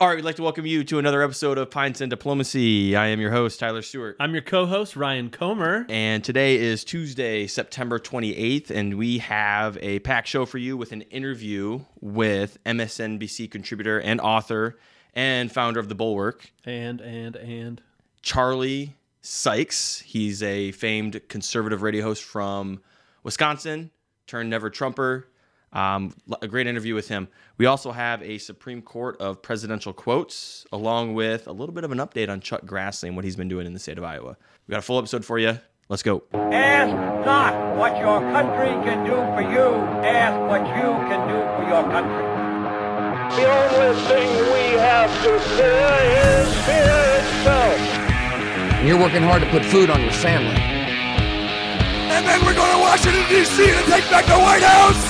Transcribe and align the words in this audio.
All 0.00 0.08
right, 0.08 0.16
we'd 0.16 0.24
like 0.24 0.36
to 0.36 0.42
welcome 0.42 0.64
you 0.64 0.82
to 0.84 0.98
another 0.98 1.22
episode 1.22 1.58
of 1.58 1.70
Pints 1.70 2.00
and 2.00 2.08
Diplomacy. 2.08 2.96
I 2.96 3.08
am 3.08 3.20
your 3.20 3.32
host, 3.32 3.60
Tyler 3.60 3.82
Stewart. 3.82 4.16
I'm 4.18 4.32
your 4.32 4.40
co-host 4.40 4.96
Ryan 4.96 5.28
Comer. 5.28 5.84
And 5.90 6.24
today 6.24 6.56
is 6.56 6.84
Tuesday, 6.84 7.46
September 7.46 7.98
28th, 7.98 8.70
and 8.70 8.96
we 8.96 9.18
have 9.18 9.76
a 9.82 9.98
packed 9.98 10.28
show 10.28 10.46
for 10.46 10.56
you 10.56 10.74
with 10.78 10.92
an 10.92 11.02
interview 11.02 11.80
with 12.00 12.56
MSNBC 12.64 13.50
contributor 13.50 14.00
and 14.00 14.22
author 14.22 14.78
and 15.12 15.52
founder 15.52 15.78
of 15.78 15.90
The 15.90 15.94
Bulwark, 15.94 16.50
And 16.64 17.02
and 17.02 17.36
and 17.36 17.82
Charlie 18.22 18.94
Sykes. 19.20 20.00
He's 20.00 20.42
a 20.42 20.72
famed 20.72 21.28
conservative 21.28 21.82
radio 21.82 22.04
host 22.04 22.22
from 22.22 22.80
Wisconsin, 23.22 23.90
turned 24.26 24.48
never 24.48 24.70
Trumper. 24.70 25.28
Um, 25.72 26.14
a 26.42 26.48
great 26.48 26.66
interview 26.66 26.94
with 26.94 27.08
him. 27.08 27.28
We 27.58 27.66
also 27.66 27.92
have 27.92 28.22
a 28.22 28.38
Supreme 28.38 28.82
Court 28.82 29.20
of 29.20 29.40
presidential 29.40 29.92
quotes, 29.92 30.66
along 30.72 31.14
with 31.14 31.46
a 31.46 31.52
little 31.52 31.74
bit 31.74 31.84
of 31.84 31.92
an 31.92 31.98
update 31.98 32.28
on 32.28 32.40
Chuck 32.40 32.62
Grassley 32.62 33.04
and 33.04 33.16
what 33.16 33.24
he's 33.24 33.36
been 33.36 33.48
doing 33.48 33.66
in 33.66 33.72
the 33.72 33.78
state 33.78 33.98
of 33.98 34.04
Iowa. 34.04 34.36
We 34.66 34.72
got 34.72 34.78
a 34.78 34.82
full 34.82 34.98
episode 34.98 35.24
for 35.24 35.38
you. 35.38 35.58
Let's 35.88 36.02
go. 36.02 36.22
Ask 36.34 36.94
not 37.26 37.76
what 37.76 37.98
your 37.98 38.20
country 38.20 38.70
can 38.86 39.04
do 39.04 39.14
for 39.14 39.42
you. 39.42 39.74
Ask 40.06 40.38
what 40.48 40.62
you 40.62 40.90
can 41.10 41.28
do 41.28 41.38
for 41.56 41.68
your 41.68 41.82
country. 41.90 42.26
The 43.36 43.46
only 43.46 44.00
thing 44.06 44.28
we 44.52 44.78
have 44.78 45.10
to 45.24 45.38
fear 45.56 45.90
is 46.30 46.48
fear 46.66 47.00
itself. 47.18 48.86
You're 48.86 48.98
working 48.98 49.22
hard 49.22 49.42
to 49.42 49.50
put 49.50 49.64
food 49.64 49.90
on 49.90 50.00
your 50.00 50.12
family. 50.12 50.54
And 52.10 52.26
then 52.26 52.44
we're 52.44 52.54
going 52.54 52.72
to 52.72 52.78
Washington, 52.78 53.24
D.C. 53.28 53.66
to 53.66 53.82
take 53.90 54.08
back 54.10 54.26
the 54.26 54.38
White 54.38 54.62
House. 54.62 55.09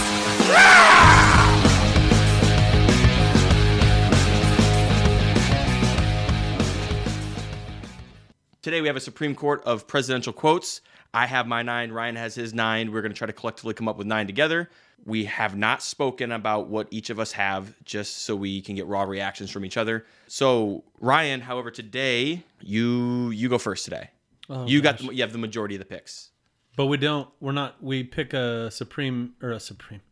Today 8.63 8.83
we 8.83 8.89
have 8.89 8.97
a 8.97 9.01
Supreme 9.01 9.35
Court 9.35 9.63
of 9.65 9.87
presidential 9.87 10.35
quotes. 10.35 10.83
I 11.15 11.27
have 11.27 11.47
my 11.47 11.63
nine, 11.63 11.91
Ryan 11.93 12.17
has 12.17 12.35
his 12.35 12.53
nine. 12.53 12.93
We're 12.93 13.01
going 13.01 13.11
to 13.11 13.17
try 13.19 13.27
to 13.27 13.33
collectively 13.33 13.73
come 13.75 13.89
up 13.89 13.97
with 13.97 14.07
nine 14.07 14.27
together. 14.27 14.69
We 15.07 15.25
have 15.25 15.57
not 15.57 15.83
spoken 15.83 16.31
about 16.31 16.69
what 16.69 16.87
each 16.91 17.09
of 17.09 17.19
us 17.19 17.33
have 17.33 17.75
just 17.85 18.19
so 18.19 18.37
we 18.37 18.61
can 18.61 18.77
get 18.77 18.87
raw 18.87 19.03
reactions 19.05 19.51
from 19.51 19.65
each 19.65 19.79
other. 19.79 20.05
So, 20.27 20.85
Ryan, 21.01 21.41
however, 21.41 21.71
today 21.71 22.45
you 22.61 23.31
you 23.31 23.49
go 23.49 23.57
first 23.57 23.85
today. 23.87 24.11
Oh, 24.51 24.67
you 24.67 24.83
got 24.83 24.99
the, 24.99 25.15
you 25.15 25.23
have 25.23 25.33
the 25.33 25.39
majority 25.39 25.75
of 25.75 25.79
the 25.79 25.87
picks. 25.87 26.31
but 26.77 26.87
we 26.87 26.99
don't. 26.99 27.29
We're 27.41 27.53
not. 27.53 27.83
We 27.83 28.05
pick 28.05 28.35
a 28.35 28.71
supreme 28.71 29.33
or 29.43 29.53
a 29.53 29.61
supreme. 29.61 30.03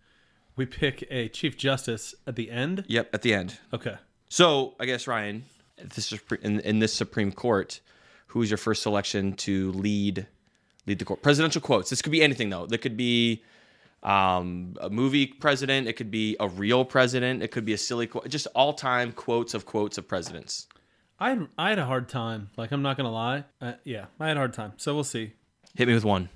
We 0.58 0.66
pick 0.66 1.06
a 1.08 1.28
chief 1.28 1.56
justice 1.56 2.16
at 2.26 2.34
the 2.34 2.50
end. 2.50 2.84
Yep, 2.88 3.10
at 3.14 3.22
the 3.22 3.32
end. 3.32 3.58
Okay. 3.72 3.94
So, 4.28 4.74
I 4.80 4.86
guess 4.86 5.06
Ryan, 5.06 5.44
this 5.78 6.12
is 6.12 6.20
in, 6.42 6.58
in 6.60 6.80
this 6.80 6.92
Supreme 6.92 7.30
Court, 7.30 7.80
who's 8.26 8.50
your 8.50 8.58
first 8.58 8.82
selection 8.82 9.34
to 9.34 9.70
lead 9.70 10.26
lead 10.88 10.98
the 10.98 11.04
court? 11.04 11.22
Presidential 11.22 11.60
quotes. 11.60 11.90
This 11.90 12.02
could 12.02 12.10
be 12.10 12.22
anything 12.24 12.50
though. 12.50 12.66
It 12.70 12.82
could 12.82 12.96
be 12.96 13.44
um, 14.02 14.74
a 14.80 14.90
movie 14.90 15.28
president. 15.28 15.86
It 15.86 15.92
could 15.92 16.10
be 16.10 16.36
a 16.40 16.48
real 16.48 16.84
president. 16.84 17.40
It 17.40 17.52
could 17.52 17.64
be 17.64 17.72
a 17.72 17.78
silly 17.78 18.08
quote. 18.08 18.28
Just 18.28 18.48
all 18.56 18.72
time 18.72 19.12
quotes 19.12 19.54
of 19.54 19.64
quotes 19.64 19.96
of 19.96 20.08
presidents. 20.08 20.66
I 21.20 21.30
had, 21.30 21.48
I 21.56 21.68
had 21.68 21.78
a 21.78 21.86
hard 21.86 22.08
time. 22.08 22.50
Like 22.56 22.72
I'm 22.72 22.82
not 22.82 22.96
gonna 22.96 23.12
lie. 23.12 23.44
Uh, 23.60 23.74
yeah, 23.84 24.06
I 24.18 24.26
had 24.26 24.36
a 24.36 24.40
hard 24.40 24.54
time. 24.54 24.72
So 24.76 24.92
we'll 24.92 25.04
see. 25.04 25.34
Hit 25.76 25.86
me 25.86 25.94
with 25.94 26.04
one. 26.04 26.30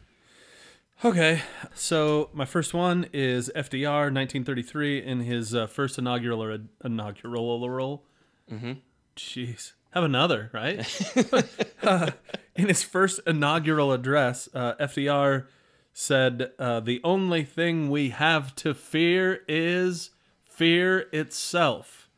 Okay. 1.04 1.42
So 1.74 2.30
my 2.32 2.44
first 2.44 2.74
one 2.74 3.06
is 3.12 3.50
FDR, 3.56 4.12
1933, 4.12 5.02
in 5.02 5.20
his 5.20 5.54
uh, 5.54 5.66
first 5.66 5.98
inaugural 5.98 6.42
or 6.42 6.58
inaugural 6.84 7.68
role. 7.68 8.04
Mm-hmm. 8.50 8.72
Jeez. 9.16 9.72
Have 9.90 10.04
another, 10.04 10.50
right? 10.52 10.86
Uh, 11.82 12.12
in 12.54 12.68
his 12.68 12.84
first 12.84 13.18
inaugural 13.26 13.90
address, 13.90 14.48
uh, 14.54 14.74
FDR 14.76 15.46
said, 15.92 16.52
uh, 16.56 16.78
"The 16.78 17.00
only 17.02 17.42
thing 17.42 17.90
we 17.90 18.10
have 18.10 18.54
to 18.54 18.72
fear 18.72 19.40
is 19.48 20.10
fear 20.44 21.08
itself." 21.12 22.08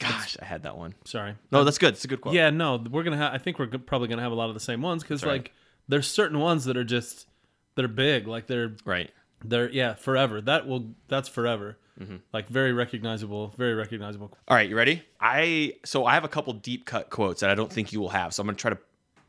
Gosh, 0.00 0.36
I 0.42 0.44
had 0.44 0.64
that 0.64 0.76
one. 0.76 0.96
Sorry. 1.04 1.36
No, 1.52 1.62
that's 1.62 1.78
good. 1.78 1.94
It's 1.94 2.04
a 2.04 2.08
good 2.08 2.20
quote. 2.20 2.34
Yeah, 2.34 2.50
no, 2.50 2.84
we're 2.90 3.04
gonna. 3.04 3.16
have 3.16 3.32
I 3.32 3.38
think 3.38 3.60
we're 3.60 3.68
probably 3.68 4.08
gonna 4.08 4.22
have 4.22 4.32
a 4.32 4.34
lot 4.34 4.48
of 4.48 4.54
the 4.54 4.60
same 4.60 4.82
ones 4.82 5.04
because 5.04 5.22
right. 5.22 5.42
like 5.42 5.52
there's 5.86 6.08
certain 6.08 6.40
ones 6.40 6.64
that 6.64 6.76
are 6.76 6.82
just 6.82 7.28
that 7.74 7.84
are 7.84 7.88
big, 7.88 8.26
like 8.26 8.46
they're 8.46 8.72
Right. 8.84 9.10
they're 9.44 9.70
yeah 9.70 9.94
forever. 9.94 10.40
That 10.40 10.66
will 10.66 10.94
that's 11.08 11.28
forever. 11.28 11.76
Mm-hmm. 12.00 12.16
Like 12.32 12.48
very 12.48 12.72
recognizable, 12.72 13.54
very 13.58 13.74
recognizable. 13.74 14.32
All 14.48 14.56
right, 14.56 14.68
you 14.68 14.76
ready? 14.76 15.02
I 15.20 15.74
so 15.84 16.06
I 16.06 16.14
have 16.14 16.24
a 16.24 16.28
couple 16.28 16.52
deep 16.54 16.86
cut 16.86 17.10
quotes 17.10 17.40
that 17.40 17.50
I 17.50 17.54
don't 17.54 17.72
think 17.72 17.92
you 17.92 18.00
will 18.00 18.08
have. 18.10 18.32
So 18.34 18.40
I'm 18.40 18.46
gonna 18.46 18.56
try 18.56 18.70
to 18.70 18.78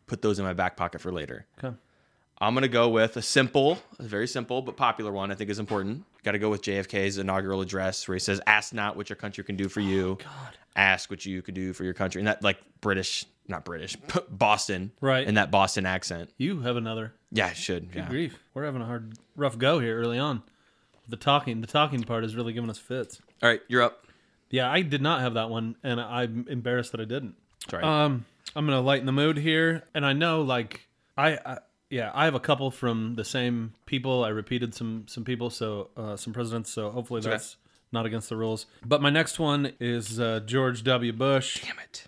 put 0.08 0.22
those 0.22 0.40
in 0.40 0.46
my 0.46 0.54
back 0.54 0.78
pocket 0.78 1.02
for 1.02 1.12
later. 1.12 1.46
Okay. 1.64 1.76
I'm 2.40 2.54
gonna 2.54 2.68
go 2.68 2.90
with 2.90 3.16
a 3.18 3.22
simple, 3.22 3.80
a 4.00 4.04
very 4.04 4.28
simple 4.28 4.62
but 4.62 4.76
popular 4.76 5.12
one. 5.12 5.32
I 5.32 5.36
think 5.36 5.50
is 5.50 5.60
important. 5.60 6.04
Got 6.24 6.32
to 6.34 6.40
go 6.40 6.50
with 6.50 6.62
JFK's 6.62 7.18
inaugural 7.18 7.62
address 7.62 8.08
where 8.08 8.16
he 8.16 8.20
says, 8.20 8.42
"Ask 8.48 8.74
not 8.74 8.96
what 8.98 9.10
your 9.10 9.16
country 9.18 9.44
can 9.44 9.56
do 9.56 9.70
for 9.70 9.82
you. 9.82 10.18
God. 10.24 10.58
Ask 10.76 11.10
what 11.10 11.26
you 11.26 11.42
could 11.42 11.54
do 11.54 11.74
for 11.74 11.84
your 11.84 11.94
country." 11.94 12.20
And 12.22 12.28
that 12.28 12.42
like 12.44 12.58
British, 12.82 13.26
not 13.48 13.66
British, 13.66 13.96
Boston, 14.30 14.92
Right. 15.02 15.28
In 15.28 15.36
that 15.36 15.52
Boston 15.52 15.86
accent. 15.86 16.30
You 16.38 16.62
have 16.62 16.76
another. 16.76 17.14
Yeah, 17.32 17.48
I 17.48 17.54
should. 17.54 17.92
Good 17.92 18.04
Yeah. 18.04 18.10
grief, 18.10 18.40
we're 18.54 18.66
having 18.66 18.82
a 18.82 18.86
hard, 18.86 19.14
rough 19.36 19.58
go 19.58 19.80
here 19.80 20.00
early 20.00 20.18
on. 20.18 20.44
The 21.08 21.18
talking, 21.18 21.62
the 21.62 21.68
talking 21.68 22.04
part 22.04 22.24
is 22.24 22.36
really 22.36 22.54
giving 22.54 22.70
us 22.70 22.78
fits. 22.78 23.22
All 23.42 23.50
right, 23.50 23.62
you're 23.68 23.82
up. 23.82 24.08
Yeah, 24.50 24.72
I 24.72 24.82
did 24.82 25.02
not 25.02 25.22
have 25.22 25.34
that 25.34 25.50
one, 25.50 25.76
and 25.84 26.00
I'm 26.00 26.46
embarrassed 26.50 26.92
that 26.92 27.02
I 27.02 27.06
didn't. 27.06 27.36
Sorry. 27.70 27.84
Um, 27.84 28.26
I'm 28.56 28.66
gonna 28.66 28.82
lighten 28.82 29.06
the 29.06 29.12
mood 29.12 29.38
here, 29.38 29.84
and 29.94 30.06
I 30.06 30.14
know, 30.14 30.42
like, 30.44 30.88
I, 31.18 31.40
I 31.46 31.58
yeah, 31.90 32.12
I 32.14 32.26
have 32.26 32.36
a 32.36 32.40
couple 32.40 32.72
from 32.72 33.16
the 33.16 33.24
same 33.24 33.74
people. 33.86 34.24
I 34.24 34.30
repeated 34.30 34.74
some 34.74 35.06
some 35.08 35.24
people, 35.24 35.50
so 35.50 35.90
uh, 35.98 36.16
some 36.16 36.34
presidents. 36.34 36.72
So 36.72 36.90
hopefully 36.90 37.20
okay. 37.20 37.32
that's 37.32 37.58
not 37.92 38.06
against 38.06 38.30
the 38.30 38.36
rules. 38.36 38.66
But 38.86 39.02
my 39.02 39.10
next 39.10 39.40
one 39.40 39.74
is 39.80 40.20
uh, 40.20 40.42
George 40.46 40.84
W. 40.84 41.14
Bush. 41.14 41.62
Damn 41.64 41.80
it. 41.80 42.08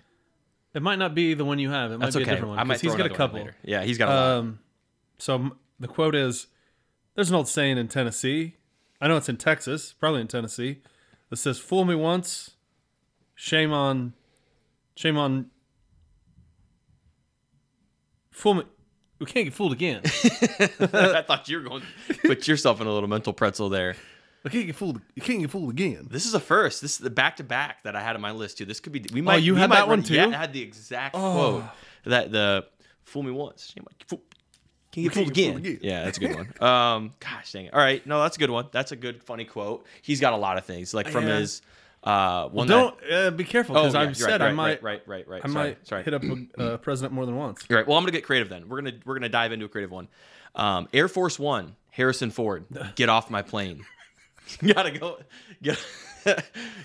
It 0.76 0.82
might 0.82 1.00
not 1.00 1.16
be 1.16 1.34
the 1.34 1.46
one 1.46 1.58
you 1.58 1.72
have. 1.72 1.94
It 1.94 1.98
might 1.98 2.08
That's 2.08 2.18
be 2.18 2.24
okay. 2.24 2.32
a 2.32 2.34
different 2.34 2.50
one 2.50 2.60
I 2.60 2.64
might 2.66 2.82
he's 2.82 2.94
got 2.96 3.06
a 3.06 3.10
couple. 3.10 3.48
Yeah, 3.64 3.84
he's 3.84 3.98
got 3.98 4.10
a 4.10 4.14
lot. 4.14 4.38
Um, 4.40 4.60
so 5.18 5.52
the 5.80 5.88
quote 5.88 6.16
is: 6.16 6.48
"There's 7.16 7.30
an 7.30 7.36
old 7.36 7.48
saying 7.48 7.78
in 7.78 7.88
Tennessee. 7.88 8.58
I 9.00 9.08
know 9.08 9.16
it's 9.16 9.30
in 9.30 9.38
Texas, 9.38 9.94
probably 9.94 10.20
in 10.20 10.28
Tennessee, 10.28 10.82
that 11.30 11.38
says, 11.38 11.60
"Fool 11.60 11.86
me 11.86 11.96
once, 11.96 12.52
shame 13.36 13.72
on, 13.72 14.14
shame 14.96 15.18
on, 15.18 15.50
fool 18.32 18.56
me." 18.56 18.64
We 19.20 19.28
can't 19.28 19.46
get 19.46 19.54
fooled 19.54 19.72
again. 19.72 20.02
I 20.04 21.24
thought 21.26 21.48
you 21.48 21.60
were 21.60 21.64
going 21.64 21.84
to 22.10 22.14
put 22.16 22.50
yourself 22.50 22.82
in 22.82 22.88
a 22.88 22.92
little 22.92 23.08
mental 23.08 23.32
pretzel 23.32 23.70
there. 23.70 23.96
I 24.46 24.50
can't 24.50 24.66
get 24.68 24.76
fooled. 24.76 25.02
You 25.16 25.22
can't 25.22 25.42
get 25.42 25.50
fooled 25.50 25.72
again. 25.72 26.08
This 26.10 26.26
is 26.26 26.34
a 26.36 26.40
first. 26.40 26.82
This 26.82 26.92
is 26.94 26.98
the 27.00 27.10
back 27.10 27.38
to 27.38 27.44
back 27.44 27.84
that 27.84 27.96
I 27.96 28.02
had 28.02 28.16
on 28.16 28.22
my 28.22 28.32
list 28.32 28.58
too. 28.60 28.66
This 28.66 28.80
could 28.80 28.94
be. 28.94 29.04
We 29.12 29.22
might. 29.22 29.34
Oh, 29.36 29.38
you 29.38 29.54
we 29.56 29.60
had 29.60 29.70
might 29.70 29.78
that 29.78 29.88
one 29.88 30.04
too? 30.04 30.14
Yeah, 30.14 30.28
I 30.28 30.32
had 30.34 30.54
the 30.54 30.62
exact 30.62 31.16
quote. 31.16 31.64
That 32.06 32.32
the 32.32 32.66
fool 33.04 33.24
me 33.24 33.32
once. 33.32 33.74
on- 33.80 33.86
Fool, 34.08 34.22
can 34.92 35.04
you 35.04 35.10
get 35.10 35.16
fooled 35.16 35.28
again? 35.30 35.58
again. 35.58 35.80
Yeah, 35.82 36.06
that's 36.06 36.18
a 36.18 36.22
good 36.22 36.36
one. 36.36 36.54
Um, 36.62 37.14
gosh 37.20 37.52
dang 37.52 37.66
it. 37.66 37.74
All 37.74 37.80
right, 37.80 38.06
no, 38.06 38.22
that's 38.22 38.38
a 38.38 38.40
good 38.40 38.52
one. 38.52 38.68
That's 38.72 38.92
a 38.92 38.96
good 38.96 39.24
funny 39.24 39.46
quote. 39.46 39.86
He's 40.04 40.22
got 40.22 40.34
a 40.34 40.38
lot 40.38 40.58
of 40.58 40.66
things 40.66 40.94
like 40.94 41.08
from 41.10 41.28
Yeah. 41.28 41.40
his 41.40 41.62
uh 42.04 42.48
one. 42.50 42.68
Don't 42.68 42.96
That, 43.02 43.28
uh, 43.28 43.32
be 43.32 43.44
careful 43.46 43.76
oh, 43.76 43.82
because 43.82 43.96
yeah, 43.96 44.02
I've 44.02 44.16
said 44.18 44.30
right, 44.34 44.42
I 44.42 44.46
right, 44.46 44.56
might, 44.56 44.84
right, 44.84 45.02
right, 45.08 45.28
right, 45.28 45.28
right. 45.28 45.42
I 45.44 45.48
sorry, 45.52 45.70
might 45.70 45.88
sorry. 45.88 46.04
hit 46.04 46.14
up 46.14 46.24
a 46.24 46.64
uh, 46.74 46.78
president 46.78 47.14
more 47.16 47.26
than 47.26 47.36
once. 47.36 47.66
You're 47.68 47.80
right. 47.80 47.88
Well, 47.88 47.98
I'm 47.98 48.04
gonna 48.04 48.12
get 48.12 48.24
creative 48.24 48.48
then. 48.48 48.70
We're 48.70 48.82
gonna 48.82 48.98
we're 49.06 49.16
gonna 49.16 49.28
dive 49.30 49.52
into 49.52 49.66
a 49.66 49.70
creative 49.70 49.92
one. 49.92 50.08
Um, 50.54 50.88
Air 50.94 51.08
Force 51.08 51.40
One, 51.40 51.76
Harrison 51.90 52.30
Ford, 52.30 52.66
get 52.96 53.10
off 53.10 53.32
my 53.32 53.42
plane. 53.42 53.84
gotta 54.74 54.92
go. 54.92 55.20
Get 55.62 55.78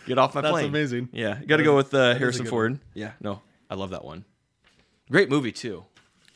get 0.07 0.19
off 0.19 0.35
my 0.35 0.41
plane. 0.41 0.43
That's 0.43 0.53
plane. 0.53 0.69
amazing. 0.69 1.09
Yeah, 1.13 1.39
gotta 1.47 1.63
go 1.63 1.77
with 1.77 1.93
uh, 1.95 2.15
Harrison 2.15 2.47
Ford. 2.47 2.79
Yeah, 2.95 3.13
no, 3.21 3.41
I 3.69 3.75
love 3.75 3.91
that 3.91 4.05
one. 4.05 4.25
Great 5.11 5.29
movie 5.31 5.53
too. 5.53 5.85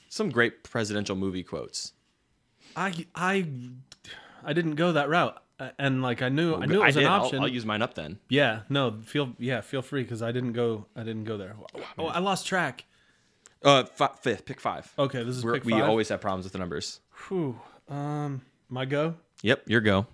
Some 0.08 0.31
great 0.31 0.62
presidential 0.64 1.16
movie 1.16 1.43
quotes. 1.43 1.93
I 2.76 3.06
I 3.14 3.46
I 4.44 4.52
didn't 4.52 4.75
go 4.76 4.93
that 4.93 5.08
route, 5.08 5.40
Uh, 5.60 5.70
and 5.78 6.02
like 6.02 6.22
I 6.22 6.28
knew 6.28 6.54
I 6.54 6.66
knew 6.66 6.82
it 6.82 6.87
was 6.87 6.94
did. 6.94 7.04
an 7.04 7.10
I'll- 7.12 7.22
option. 7.25 7.40
I'll, 7.40 7.48
use 7.48 7.64
mine 7.64 7.82
up 7.82 7.94
then. 7.94 8.19
Yeah, 8.28 8.60
no, 8.69 8.93
feel 9.04 9.34
yeah, 9.38 9.60
feel 9.60 9.82
free 9.82 10.02
because 10.02 10.22
I 10.22 10.32
didn't 10.32 10.52
go. 10.52 10.87
I 10.96 11.02
didn't 11.04 11.25
go 11.25 11.37
there. 11.37 11.56
Oh, 11.98 12.06
I 12.06 12.19
lost 12.20 12.46
track. 12.46 12.84
Uh, 13.62 13.84
fi- 13.84 14.10
fifth, 14.20 14.44
pick 14.44 14.60
five. 14.60 14.93
Okay, 14.98 15.22
this 15.22 15.37
is 15.37 15.44
We're, 15.44 15.54
pick 15.54 15.64
we 15.64 15.72
five. 15.72 15.84
always 15.84 16.08
have 16.10 16.20
problems 16.20 16.44
with 16.44 16.52
the 16.52 16.58
numbers. 16.58 17.00
Whew. 17.28 17.58
Um, 17.88 18.43
my 18.69 18.84
go. 18.84 19.14
Yep, 19.43 19.62
your 19.70 19.81
go. 19.81 20.06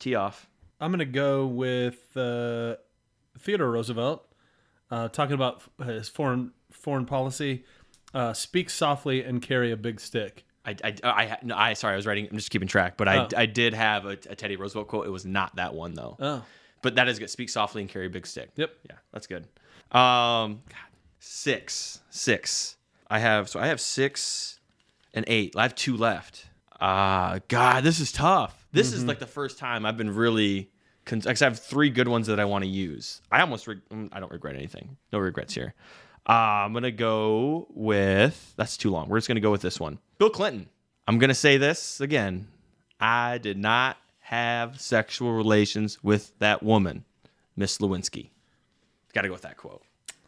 Tee 0.00 0.16
off. 0.16 0.48
I'm 0.80 0.90
gonna 0.90 1.04
go 1.04 1.46
with 1.46 2.16
uh, 2.16 2.76
Theodore 3.38 3.70
Roosevelt, 3.70 4.26
uh, 4.90 5.08
talking 5.08 5.34
about 5.34 5.62
his 5.84 6.08
foreign 6.08 6.52
foreign 6.70 7.06
policy. 7.06 7.64
Uh, 8.12 8.32
speak 8.32 8.70
softly 8.70 9.22
and 9.22 9.40
carry 9.40 9.70
a 9.70 9.76
big 9.76 10.00
stick. 10.00 10.44
I, 10.64 10.74
I, 10.84 10.94
I, 11.04 11.38
no, 11.42 11.56
I, 11.56 11.72
sorry, 11.74 11.92
I 11.94 11.96
was 11.96 12.06
writing. 12.06 12.26
I'm 12.30 12.36
just 12.36 12.50
keeping 12.50 12.66
track, 12.68 12.96
but 12.96 13.06
I, 13.08 13.18
Oh. 13.18 13.28
I 13.36 13.46
did 13.46 13.72
have 13.72 14.04
a, 14.04 14.10
a 14.10 14.34
Teddy 14.34 14.56
Roosevelt 14.56 14.88
quote. 14.88 15.06
It 15.06 15.10
was 15.10 15.24
not 15.24 15.56
that 15.56 15.74
one 15.74 15.94
though. 15.94 16.16
Oh, 16.18 16.44
But 16.82 16.96
that 16.96 17.08
is 17.08 17.18
good. 17.18 17.30
Speak 17.30 17.48
softly 17.48 17.82
and 17.82 17.90
carry 17.90 18.06
a 18.06 18.10
big 18.10 18.26
stick. 18.26 18.50
Yep. 18.56 18.70
Yeah, 18.90 18.96
that's 19.12 19.26
good. 19.26 19.44
Um, 19.92 20.62
God, 20.68 20.90
six, 21.20 22.00
six. 22.10 22.76
I 23.08 23.18
have 23.20 23.48
so 23.48 23.58
I 23.60 23.68
have 23.68 23.80
six 23.80 24.58
and 25.14 25.24
eight. 25.28 25.54
I 25.56 25.62
have 25.62 25.74
two 25.74 25.96
left. 25.96 26.46
Ah, 26.80 27.38
God, 27.48 27.84
this 27.84 28.00
is 28.00 28.10
tough. 28.12 28.59
This 28.72 28.92
is 28.92 29.04
like 29.04 29.18
the 29.18 29.26
first 29.26 29.58
time 29.58 29.84
I've 29.86 29.96
been 29.96 30.14
really. 30.14 30.70
'cause 31.06 31.26
I 31.26 31.44
have 31.44 31.58
three 31.58 31.90
good 31.90 32.06
ones 32.08 32.26
that 32.28 32.38
I 32.38 32.44
want 32.44 32.62
to 32.62 32.70
use. 32.70 33.20
I 33.32 33.40
almost. 33.40 33.66
Re- 33.66 33.80
mm, 33.90 34.08
I 34.12 34.20
don't 34.20 34.30
regret 34.30 34.54
anything. 34.54 34.96
No 35.12 35.18
regrets 35.18 35.54
here. 35.54 35.74
Uh, 36.28 36.32
I'm 36.32 36.72
gonna 36.72 36.90
go 36.90 37.66
with. 37.70 38.52
That's 38.56 38.76
too 38.76 38.90
long. 38.90 39.08
We're 39.08 39.18
just 39.18 39.26
gonna 39.26 39.40
go 39.40 39.50
with 39.50 39.62
this 39.62 39.80
one. 39.80 39.98
Bill 40.18 40.30
Clinton. 40.30 40.68
I'm 41.08 41.18
gonna 41.18 41.34
say 41.34 41.56
this 41.56 42.00
again. 42.00 42.48
I 43.00 43.38
did 43.38 43.56
not 43.58 43.96
have 44.18 44.80
sexual 44.80 45.32
relations 45.32 46.04
with 46.04 46.38
that 46.38 46.62
woman, 46.62 47.04
Miss 47.56 47.78
Lewinsky. 47.78 48.30
Got 49.14 49.22
to 49.22 49.28
go 49.28 49.32
with 49.34 49.42
that 49.42 49.56
quote. 49.56 49.82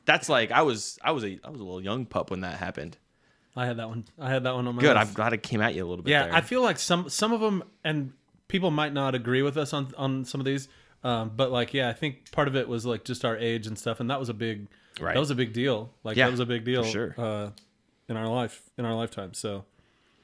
That's 0.07 0.29
like 0.29 0.51
I 0.51 0.63
was 0.63 0.99
I 1.05 1.13
was 1.13 1.23
a 1.25 1.39
I 1.45 1.51
was 1.51 1.61
a 1.61 1.65
little 1.65 1.83
young 1.83 2.07
pup 2.07 2.31
when 2.31 2.41
that 2.41 2.57
happened. 2.59 2.97
I 3.55 3.67
had 3.67 3.77
that 3.77 3.89
one. 3.89 4.07
I 4.19 4.31
had 4.31 4.43
that 4.45 4.55
one 4.55 4.67
on 4.67 4.75
my 4.75 4.81
Good. 4.81 4.97
list. 4.97 5.09
I'm 5.09 5.15
glad 5.15 5.35
it 5.35 5.43
came 5.45 5.61
at 5.61 5.75
you 5.75 5.85
a 5.85 5.89
little 5.89 6.03
bit. 6.03 6.11
Yeah, 6.11 6.25
there. 6.25 6.35
I 6.35 6.41
feel 6.41 6.63
like 6.63 6.79
some 6.81 7.09
some 7.11 7.33
of 7.33 7.41
them, 7.41 7.63
and 7.85 8.15
people 8.53 8.71
might 8.71 8.93
not 8.93 9.15
agree 9.17 9.43
with 9.43 9.57
us 9.57 9.73
on 9.73 9.93
on 9.97 10.25
some 10.25 10.41
of 10.41 10.45
these, 10.45 10.69
um, 11.03 11.33
but 11.35 11.51
like, 11.51 11.75
yeah, 11.75 11.89
I 11.89 11.93
think 11.95 12.31
part 12.31 12.47
of 12.47 12.55
it 12.55 12.69
was 12.69 12.87
like 12.87 13.05
just 13.05 13.25
our 13.25 13.37
age 13.37 13.67
and 13.67 13.77
stuff, 13.79 13.99
and 13.99 14.09
that 14.11 14.21
was 14.21 14.29
a 14.29 14.35
big, 14.35 14.69
Right. 15.01 15.15
that 15.15 15.21
was 15.21 15.31
a 15.31 15.35
big 15.35 15.53
deal. 15.53 15.91
Like 16.05 16.17
Yeah, 16.17 16.27
that 16.27 16.31
was 16.33 16.41
a 16.41 16.47
big 16.47 16.65
deal, 16.65 16.85
sure. 16.85 17.15
uh, 17.19 17.51
in 18.09 18.17
our 18.17 18.29
life, 18.29 18.63
in 18.79 18.85
our 18.85 18.95
lifetime. 18.95 19.35
So 19.35 19.65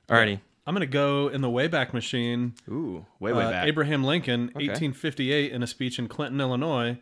Alrighty. 0.09 0.41
I'm 0.67 0.75
gonna 0.75 0.87
go 0.87 1.29
in 1.29 1.41
the 1.41 1.49
Wayback 1.49 1.95
Machine. 1.95 2.53
Ooh, 2.69 3.07
way 3.19 3.33
way 3.33 3.45
Uh, 3.45 3.51
back. 3.51 3.67
Abraham 3.67 4.05
Lincoln, 4.05 4.51
1858, 4.55 5.51
in 5.51 5.63
a 5.63 5.67
speech 5.67 5.99
in 5.99 6.07
Clinton, 6.09 6.41
Illinois. 6.41 6.99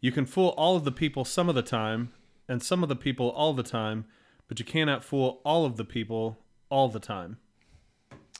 You 0.00 0.12
can 0.12 0.24
fool 0.26 0.50
all 0.56 0.76
of 0.76 0.84
the 0.84 0.92
people 0.92 1.24
some 1.24 1.48
of 1.48 1.54
the 1.56 1.62
time, 1.62 2.12
and 2.48 2.62
some 2.62 2.82
of 2.84 2.88
the 2.88 2.96
people 2.96 3.30
all 3.30 3.52
the 3.52 3.62
time, 3.64 4.04
but 4.48 4.58
you 4.60 4.64
cannot 4.64 5.02
fool 5.02 5.40
all 5.44 5.64
of 5.66 5.76
the 5.76 5.84
people 5.84 6.38
all 6.68 6.88
the 6.88 7.00
time. 7.00 7.38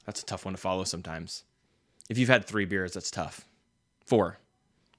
That's 0.06 0.22
a 0.22 0.26
tough 0.26 0.44
one 0.44 0.54
to 0.54 0.60
follow 0.60 0.84
sometimes. 0.84 1.42
If 2.08 2.18
you've 2.18 2.28
had 2.28 2.44
three 2.44 2.64
beers, 2.64 2.92
that's 2.92 3.10
tough. 3.10 3.46
Four. 4.06 4.38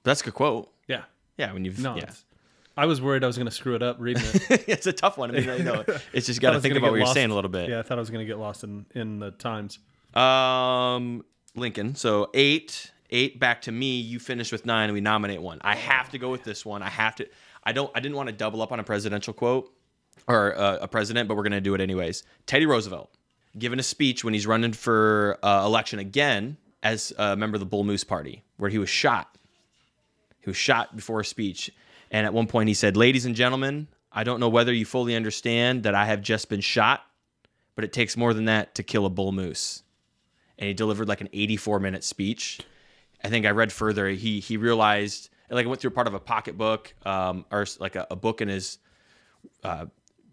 But 0.02 0.10
that's 0.10 0.20
a 0.22 0.24
good 0.24 0.34
quote. 0.34 0.72
Yeah. 0.88 1.02
Yeah, 1.36 1.52
when 1.52 1.64
you've 1.64 1.78
No, 1.78 1.96
yeah. 1.96 2.10
I 2.76 2.86
was 2.86 3.00
worried 3.00 3.24
I 3.24 3.26
was 3.26 3.36
going 3.36 3.46
to 3.46 3.52
screw 3.52 3.74
it 3.74 3.82
up 3.82 3.96
reading 3.98 4.22
it. 4.26 4.64
it's 4.68 4.86
a 4.86 4.92
tough 4.92 5.16
one. 5.16 5.30
I 5.30 5.40
mean, 5.40 5.84
it's 6.12 6.26
just 6.26 6.40
got 6.40 6.52
to 6.52 6.60
think 6.60 6.74
about 6.76 6.90
what 6.90 6.98
you're 6.98 7.06
saying 7.06 7.30
a 7.30 7.34
little 7.34 7.50
bit. 7.50 7.70
Yeah, 7.70 7.78
I 7.78 7.82
thought 7.82 7.98
I 7.98 8.00
was 8.00 8.10
going 8.10 8.24
to 8.24 8.26
get 8.26 8.38
lost 8.38 8.64
in 8.64 8.84
in 8.94 9.18
the 9.18 9.30
times. 9.30 9.78
Um, 10.14 11.24
Lincoln. 11.54 11.94
So 11.94 12.30
eight, 12.34 12.90
eight 13.10 13.40
back 13.40 13.62
to 13.62 13.72
me. 13.72 14.00
You 14.00 14.18
finish 14.18 14.52
with 14.52 14.66
nine, 14.66 14.84
and 14.84 14.92
we 14.92 15.00
nominate 15.00 15.40
one. 15.40 15.58
I 15.62 15.74
have 15.74 16.10
to 16.10 16.18
go 16.18 16.30
with 16.30 16.44
this 16.44 16.66
one. 16.66 16.82
I 16.82 16.90
have 16.90 17.16
to. 17.16 17.26
I 17.64 17.72
don't. 17.72 17.90
I 17.94 18.00
didn't 18.00 18.16
want 18.16 18.28
to 18.28 18.34
double 18.34 18.60
up 18.60 18.72
on 18.72 18.80
a 18.80 18.84
presidential 18.84 19.32
quote 19.32 19.72
or 20.28 20.56
uh, 20.56 20.78
a 20.82 20.88
president, 20.88 21.28
but 21.28 21.36
we're 21.36 21.44
gonna 21.44 21.60
do 21.62 21.74
it 21.74 21.80
anyways. 21.80 22.24
Teddy 22.46 22.66
Roosevelt 22.66 23.10
giving 23.58 23.78
a 23.78 23.82
speech 23.82 24.22
when 24.22 24.34
he's 24.34 24.46
running 24.46 24.72
for 24.74 25.38
uh, 25.42 25.62
election 25.64 25.98
again 25.98 26.58
as 26.86 27.12
a 27.18 27.36
member 27.36 27.56
of 27.56 27.60
the 27.60 27.66
Bull 27.66 27.84
Moose 27.84 28.04
Party, 28.04 28.44
where 28.56 28.70
he 28.70 28.78
was 28.78 28.88
shot. 28.88 29.36
He 30.40 30.50
was 30.50 30.56
shot 30.56 30.94
before 30.94 31.20
a 31.20 31.24
speech, 31.24 31.70
and 32.10 32.26
at 32.26 32.32
one 32.32 32.46
point 32.46 32.68
he 32.68 32.74
said, 32.74 32.96
"Ladies 32.96 33.26
and 33.26 33.34
gentlemen, 33.34 33.88
I 34.12 34.24
don't 34.24 34.40
know 34.40 34.48
whether 34.48 34.72
you 34.72 34.84
fully 34.84 35.14
understand 35.14 35.82
that 35.82 35.94
I 35.94 36.06
have 36.06 36.22
just 36.22 36.48
been 36.48 36.60
shot, 36.60 37.04
but 37.74 37.84
it 37.84 37.92
takes 37.92 38.16
more 38.16 38.32
than 38.32 38.44
that 38.46 38.74
to 38.76 38.82
kill 38.82 39.06
a 39.06 39.10
bull 39.10 39.32
moose." 39.32 39.82
and 40.58 40.68
he 40.68 40.74
delivered 40.74 41.08
like 41.08 41.20
an 41.20 41.28
84 41.32 41.80
minute 41.80 42.04
speech. 42.04 42.60
I 43.22 43.28
think 43.28 43.46
I 43.46 43.50
read 43.50 43.72
further. 43.72 44.08
He 44.08 44.40
he 44.40 44.56
realized 44.56 45.30
like 45.50 45.64
I 45.64 45.68
went 45.68 45.80
through 45.80 45.90
part 45.90 46.06
of 46.06 46.14
a 46.14 46.20
pocketbook 46.20 46.94
um, 47.04 47.44
or 47.50 47.66
like 47.78 47.96
a, 47.96 48.06
a 48.10 48.16
book 48.16 48.40
in 48.40 48.48
his 48.48 48.78
uh, 49.62 49.86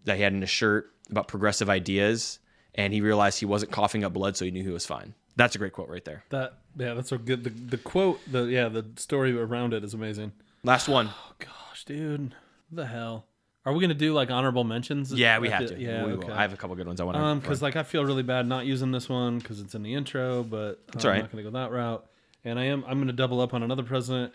that 0.04 0.16
he 0.16 0.22
had 0.22 0.32
in 0.32 0.40
his 0.40 0.50
shirt 0.50 0.90
about 1.10 1.28
progressive 1.28 1.68
ideas, 1.70 2.38
and 2.74 2.92
he 2.92 3.00
realized 3.00 3.38
he 3.38 3.46
wasn't 3.46 3.72
coughing 3.72 4.04
up 4.04 4.12
blood, 4.12 4.36
so 4.36 4.44
he 4.44 4.50
knew 4.50 4.62
he 4.62 4.70
was 4.70 4.86
fine. 4.86 5.14
That's 5.36 5.54
a 5.54 5.58
great 5.58 5.72
quote 5.72 5.88
right 5.88 6.04
there. 6.04 6.24
That 6.30 6.58
yeah, 6.76 6.94
that's 6.94 7.12
a 7.12 7.18
good. 7.18 7.44
The, 7.44 7.50
the 7.50 7.78
quote, 7.78 8.20
the 8.30 8.44
yeah, 8.44 8.68
the 8.68 8.86
story 8.96 9.36
around 9.38 9.74
it 9.74 9.84
is 9.84 9.94
amazing. 9.94 10.32
Last 10.62 10.88
one. 10.88 11.10
Oh 11.10 11.32
gosh, 11.38 11.84
dude, 11.84 12.34
the 12.70 12.86
hell? 12.86 13.26
Are 13.66 13.72
we 13.72 13.80
gonna 13.80 13.94
do 13.94 14.12
like 14.12 14.30
honorable 14.30 14.64
mentions? 14.64 15.12
Yeah, 15.12 15.38
we 15.38 15.48
have 15.48 15.68
the- 15.68 15.74
to. 15.74 15.80
Yeah, 15.80 16.04
We 16.04 16.12
okay. 16.12 16.32
I 16.32 16.42
have 16.42 16.52
a 16.52 16.56
couple 16.56 16.76
good 16.76 16.86
ones 16.86 17.00
I 17.00 17.04
want 17.04 17.16
to. 17.16 17.22
Um, 17.22 17.40
because 17.40 17.62
like 17.62 17.76
I 17.76 17.82
feel 17.82 18.04
really 18.04 18.22
bad 18.22 18.46
not 18.46 18.66
using 18.66 18.92
this 18.92 19.08
one 19.08 19.38
because 19.38 19.60
it's 19.60 19.74
in 19.74 19.82
the 19.82 19.94
intro, 19.94 20.42
but 20.42 20.80
I'm 20.94 21.00
all 21.00 21.10
right. 21.10 21.20
not 21.20 21.32
going 21.32 21.44
to 21.44 21.50
go 21.50 21.58
that 21.58 21.70
route. 21.72 22.04
And 22.44 22.58
I 22.58 22.64
am 22.64 22.84
I'm 22.86 22.98
going 22.98 23.06
to 23.06 23.14
double 23.14 23.40
up 23.40 23.54
on 23.54 23.62
another 23.62 23.82
president 23.82 24.34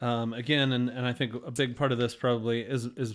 um, 0.00 0.34
again, 0.34 0.72
and, 0.72 0.90
and 0.90 1.06
I 1.06 1.12
think 1.12 1.34
a 1.46 1.50
big 1.50 1.76
part 1.76 1.90
of 1.90 1.98
this 1.98 2.14
probably 2.14 2.60
is 2.60 2.84
is 2.96 3.14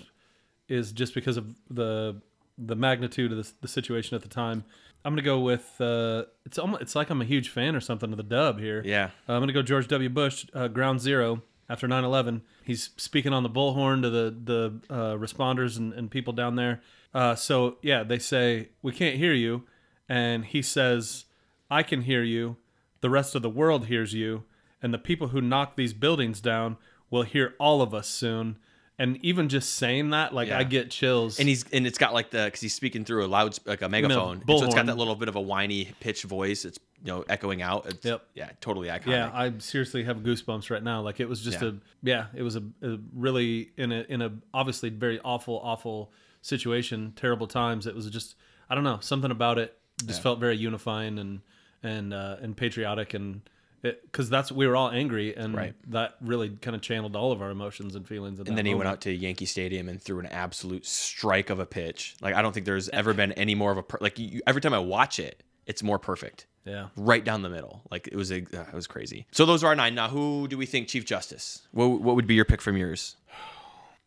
is 0.68 0.92
just 0.92 1.14
because 1.14 1.38
of 1.38 1.54
the 1.70 2.20
the 2.58 2.76
magnitude 2.76 3.32
of 3.32 3.38
the, 3.38 3.52
the 3.62 3.68
situation 3.68 4.16
at 4.16 4.22
the 4.24 4.30
time. 4.30 4.64
I'm 5.04 5.14
going 5.14 5.18
to 5.18 5.24
go 5.24 5.40
with 5.40 5.80
uh, 5.80 6.26
it's 6.46 6.58
almost 6.58 6.82
it's 6.82 6.96
like 6.96 7.10
I'm 7.10 7.22
a 7.22 7.26
huge 7.26 7.50
fan 7.50 7.76
or 7.76 7.80
something 7.80 8.12
of 8.12 8.18
the 8.18 8.24
dub 8.24 8.60
here. 8.60 8.82
Yeah. 8.86 9.10
Uh, 9.28 9.34
I'm 9.34 9.40
going 9.40 9.48
to 9.48 9.54
go 9.54 9.62
George 9.62 9.88
W. 9.88 10.10
Bush, 10.10 10.46
uh, 10.54 10.68
Ground 10.68 11.00
Zero 11.02 11.42
after 11.70 11.88
9/11. 11.88 12.42
He's 12.64 12.92
speaking 12.98 13.34
on 13.34 13.44
the 13.44 13.50
bullhorn 13.50 14.02
to 14.04 14.10
the 14.10 14.36
the 14.44 14.94
uh, 14.94 15.16
responders 15.16 15.78
and, 15.78 15.94
and 15.94 16.12
people 16.12 16.34
down 16.34 16.56
there. 16.56 16.82
Uh, 17.14 17.36
so 17.36 17.78
yeah, 17.82 18.04
they 18.04 18.20
say 18.20 18.70
we 18.82 18.92
can't 18.92 19.18
hear 19.18 19.34
you, 19.34 19.64
and 20.08 20.46
he 20.46 20.62
says, 20.62 21.26
"I 21.70 21.84
can 21.84 22.02
hear 22.02 22.24
you. 22.24 22.58
The 23.02 23.10
rest 23.10 23.34
of 23.34 23.42
the 23.42 23.50
world 23.50 23.88
hears 23.88 24.14
you, 24.14 24.44
and 24.82 24.94
the 24.94 25.00
people 25.00 25.30
who 25.30 25.42
knock 25.42 25.76
these 25.76 25.94
buildings 25.94 26.40
down 26.42 26.78
will 27.10 27.24
hear 27.24 27.56
all 27.60 27.82
of 27.82 27.94
us 27.94 28.08
soon." 28.08 28.58
And 29.02 29.18
even 29.26 29.50
just 29.50 29.76
saying 29.76 30.12
that, 30.12 30.34
like 30.34 30.50
Yeah. 30.50 30.60
I 30.60 30.64
get 30.64 30.92
chills. 30.92 31.40
And 31.40 31.50
he's 31.50 31.66
and 31.74 31.88
it's 31.88 31.98
got 31.98 32.14
like 32.14 32.30
the 32.30 32.46
because 32.46 32.62
he's 32.62 32.74
speaking 32.74 33.04
through 33.04 33.26
a 33.26 33.28
loud 33.28 33.58
like 33.66 33.82
a 33.82 33.90
megaphone, 33.90 34.44
and 34.48 34.60
so 34.60 34.66
it's 34.66 34.76
got 34.76 34.84
bullhorn. 34.84 34.88
that 34.88 34.98
little 34.98 35.16
bit 35.16 35.28
of 35.28 35.36
a 35.36 35.42
whiny 35.42 35.92
pitched 36.00 36.24
voice. 36.26 36.66
It's 36.66 36.78
you 37.04 37.08
know 37.12 37.26
echoing 37.28 37.62
out. 37.64 37.88
It's, 37.88 38.06
Yep. 38.06 38.22
Yeah, 38.36 38.50
totally 38.62 38.90
iconic. 38.90 39.08
Yeah, 39.08 39.32
I 39.34 39.54
seriously 39.58 40.04
have 40.04 40.18
goosebumps 40.18 40.70
right 40.70 40.84
now. 40.84 41.02
Like 41.02 41.20
it 41.20 41.28
was 41.28 41.42
just 41.42 41.62
Yeah. 41.62 41.70
a 41.70 41.74
yeah, 42.04 42.26
it 42.36 42.44
was 42.44 42.56
a, 42.56 42.64
a 42.84 43.00
really 43.16 43.72
in 43.76 43.92
a 43.92 44.06
in 44.08 44.22
a 44.22 44.32
obviously 44.54 44.90
very 44.90 45.20
awful 45.26 45.60
awful 45.64 46.12
situation, 46.42 47.14
terrible 47.16 47.48
times. 47.48 47.88
It 47.88 47.96
was 47.96 48.08
just 48.10 48.36
I 48.70 48.76
don't 48.76 48.84
know 48.84 49.00
something 49.02 49.32
about 49.32 49.58
it 49.58 49.78
just 50.06 50.22
felt 50.24 50.40
very 50.40 50.58
unifying 50.58 51.18
and 51.20 51.42
and 51.84 52.14
uh, 52.14 52.38
and 52.42 52.56
patriotic 52.56 53.14
and 53.14 53.42
because 53.82 54.30
that's 54.30 54.52
we 54.52 54.68
were 54.68 54.76
all 54.76 54.90
angry 54.92 55.36
and 55.36 55.56
Right. 55.56 55.74
that 55.90 56.16
really 56.22 56.50
kind 56.50 56.76
of 56.76 56.82
channeled 56.82 57.16
all 57.16 57.32
of 57.32 57.42
our 57.42 57.50
emotions 57.50 57.96
and 57.96 58.08
feelings. 58.08 58.40
And 58.40 58.58
then 58.58 58.66
he 58.66 58.74
went 58.76 58.88
out 58.88 59.02
to 59.02 59.12
Yankee 59.12 59.46
Stadium 59.46 59.90
and 59.90 60.02
threw 60.02 60.20
an 60.20 60.28
absolute 60.28 60.86
strike 60.86 61.50
of 61.50 61.60
a 61.60 61.66
pitch. 61.66 62.16
Like 62.22 62.36
I 62.36 62.42
don't 62.42 62.54
think 62.54 62.66
there's 62.66 62.90
ever 62.90 63.14
been 63.14 63.32
any 63.34 63.56
more 63.56 63.72
of 63.72 63.78
a 63.78 63.84
per- 63.84 63.98
like 64.02 64.20
you, 64.20 64.42
every 64.46 64.62
time 64.62 64.74
I 64.74 64.80
watch 64.80 65.20
it, 65.20 65.44
it's 65.66 65.82
more 65.84 65.98
perfect. 66.00 66.46
Yeah. 66.66 66.90
Right 66.96 67.24
down 67.26 67.42
the 67.42 67.50
middle. 67.50 67.82
Like 67.90 68.08
it 68.08 68.16
was 68.16 68.32
a 68.32 68.42
uh, 68.42 68.66
it 68.68 68.74
was 68.74 68.86
crazy. 68.86 69.26
So 69.32 69.46
those 69.46 69.64
are 69.64 69.68
our 69.68 69.76
nine. 69.76 69.96
Now 69.96 70.10
who 70.10 70.48
do 70.48 70.58
we 70.58 70.66
think 70.68 70.88
Chief 70.88 71.06
Justice? 71.06 71.68
What 71.72 72.02
what 72.02 72.16
would 72.16 72.28
be 72.28 72.36
your 72.36 72.46
pick 72.46 72.62
from 72.62 72.78
yours? 72.78 73.16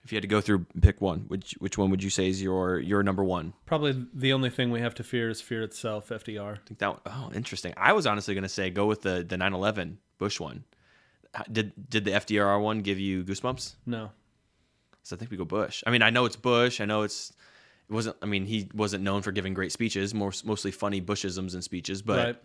If 0.05 0.13
you 0.13 0.17
had 0.17 0.23
to 0.23 0.29
go 0.29 0.41
through 0.43 0.67
and 0.75 0.83
pick 0.83 1.01
one, 1.01 1.21
which 1.29 1.53
which 1.61 1.79
one 1.79 1.91
would 1.91 2.03
you 2.03 2.11
say 2.11 2.29
is 2.29 2.43
your 2.43 2.79
your 2.79 3.03
number 3.03 3.25
one? 3.25 3.55
Probably 3.65 4.07
the 4.13 4.33
only 4.35 4.51
thing 4.51 4.71
we 4.71 4.81
have 4.81 4.95
to 4.97 5.03
fear 5.05 5.31
is 5.31 5.41
fear 5.41 5.63
itself. 5.63 6.11
FDR. 6.11 6.57
I 6.57 6.59
think 6.67 6.79
that 6.81 7.01
oh 7.07 7.31
interesting. 7.35 7.73
I 7.77 7.93
was 7.95 8.07
honestly 8.07 8.35
gonna 8.35 8.49
say 8.49 8.69
go 8.71 8.85
with 8.87 9.01
the 9.03 9.25
the 9.27 9.37
9/11 9.37 9.97
Bush 10.19 10.39
one. 10.39 10.65
Did 11.51 11.73
did 11.89 12.05
the 12.05 12.13
FDR 12.13 12.61
one 12.61 12.81
give 12.81 12.99
you 13.01 13.25
goosebumps? 13.25 13.77
No. 13.87 14.11
So 15.03 15.17
I 15.17 15.19
think 15.19 15.31
we 15.31 15.37
go 15.37 15.45
Bush. 15.45 15.83
I 15.87 15.91
mean, 15.91 16.03
I 16.03 16.11
know 16.11 16.27
it's 16.27 16.37
Bush. 16.37 16.81
I 16.81 16.85
know 16.85 17.03
it's 17.03 17.33
it 17.89 17.93
wasn't. 17.93 18.17
I 18.23 18.27
mean, 18.27 18.45
he 18.47 18.71
wasn't 18.75 19.05
known 19.05 19.23
for 19.23 19.33
giving 19.33 19.53
great 19.55 19.73
speeches. 19.73 20.15
More 20.15 20.33
mostly 20.45 20.71
funny 20.71 21.01
Bushisms 21.01 21.55
and 21.55 21.65
speeches. 21.65 22.03
But 22.03 22.19
Right. 22.27 22.37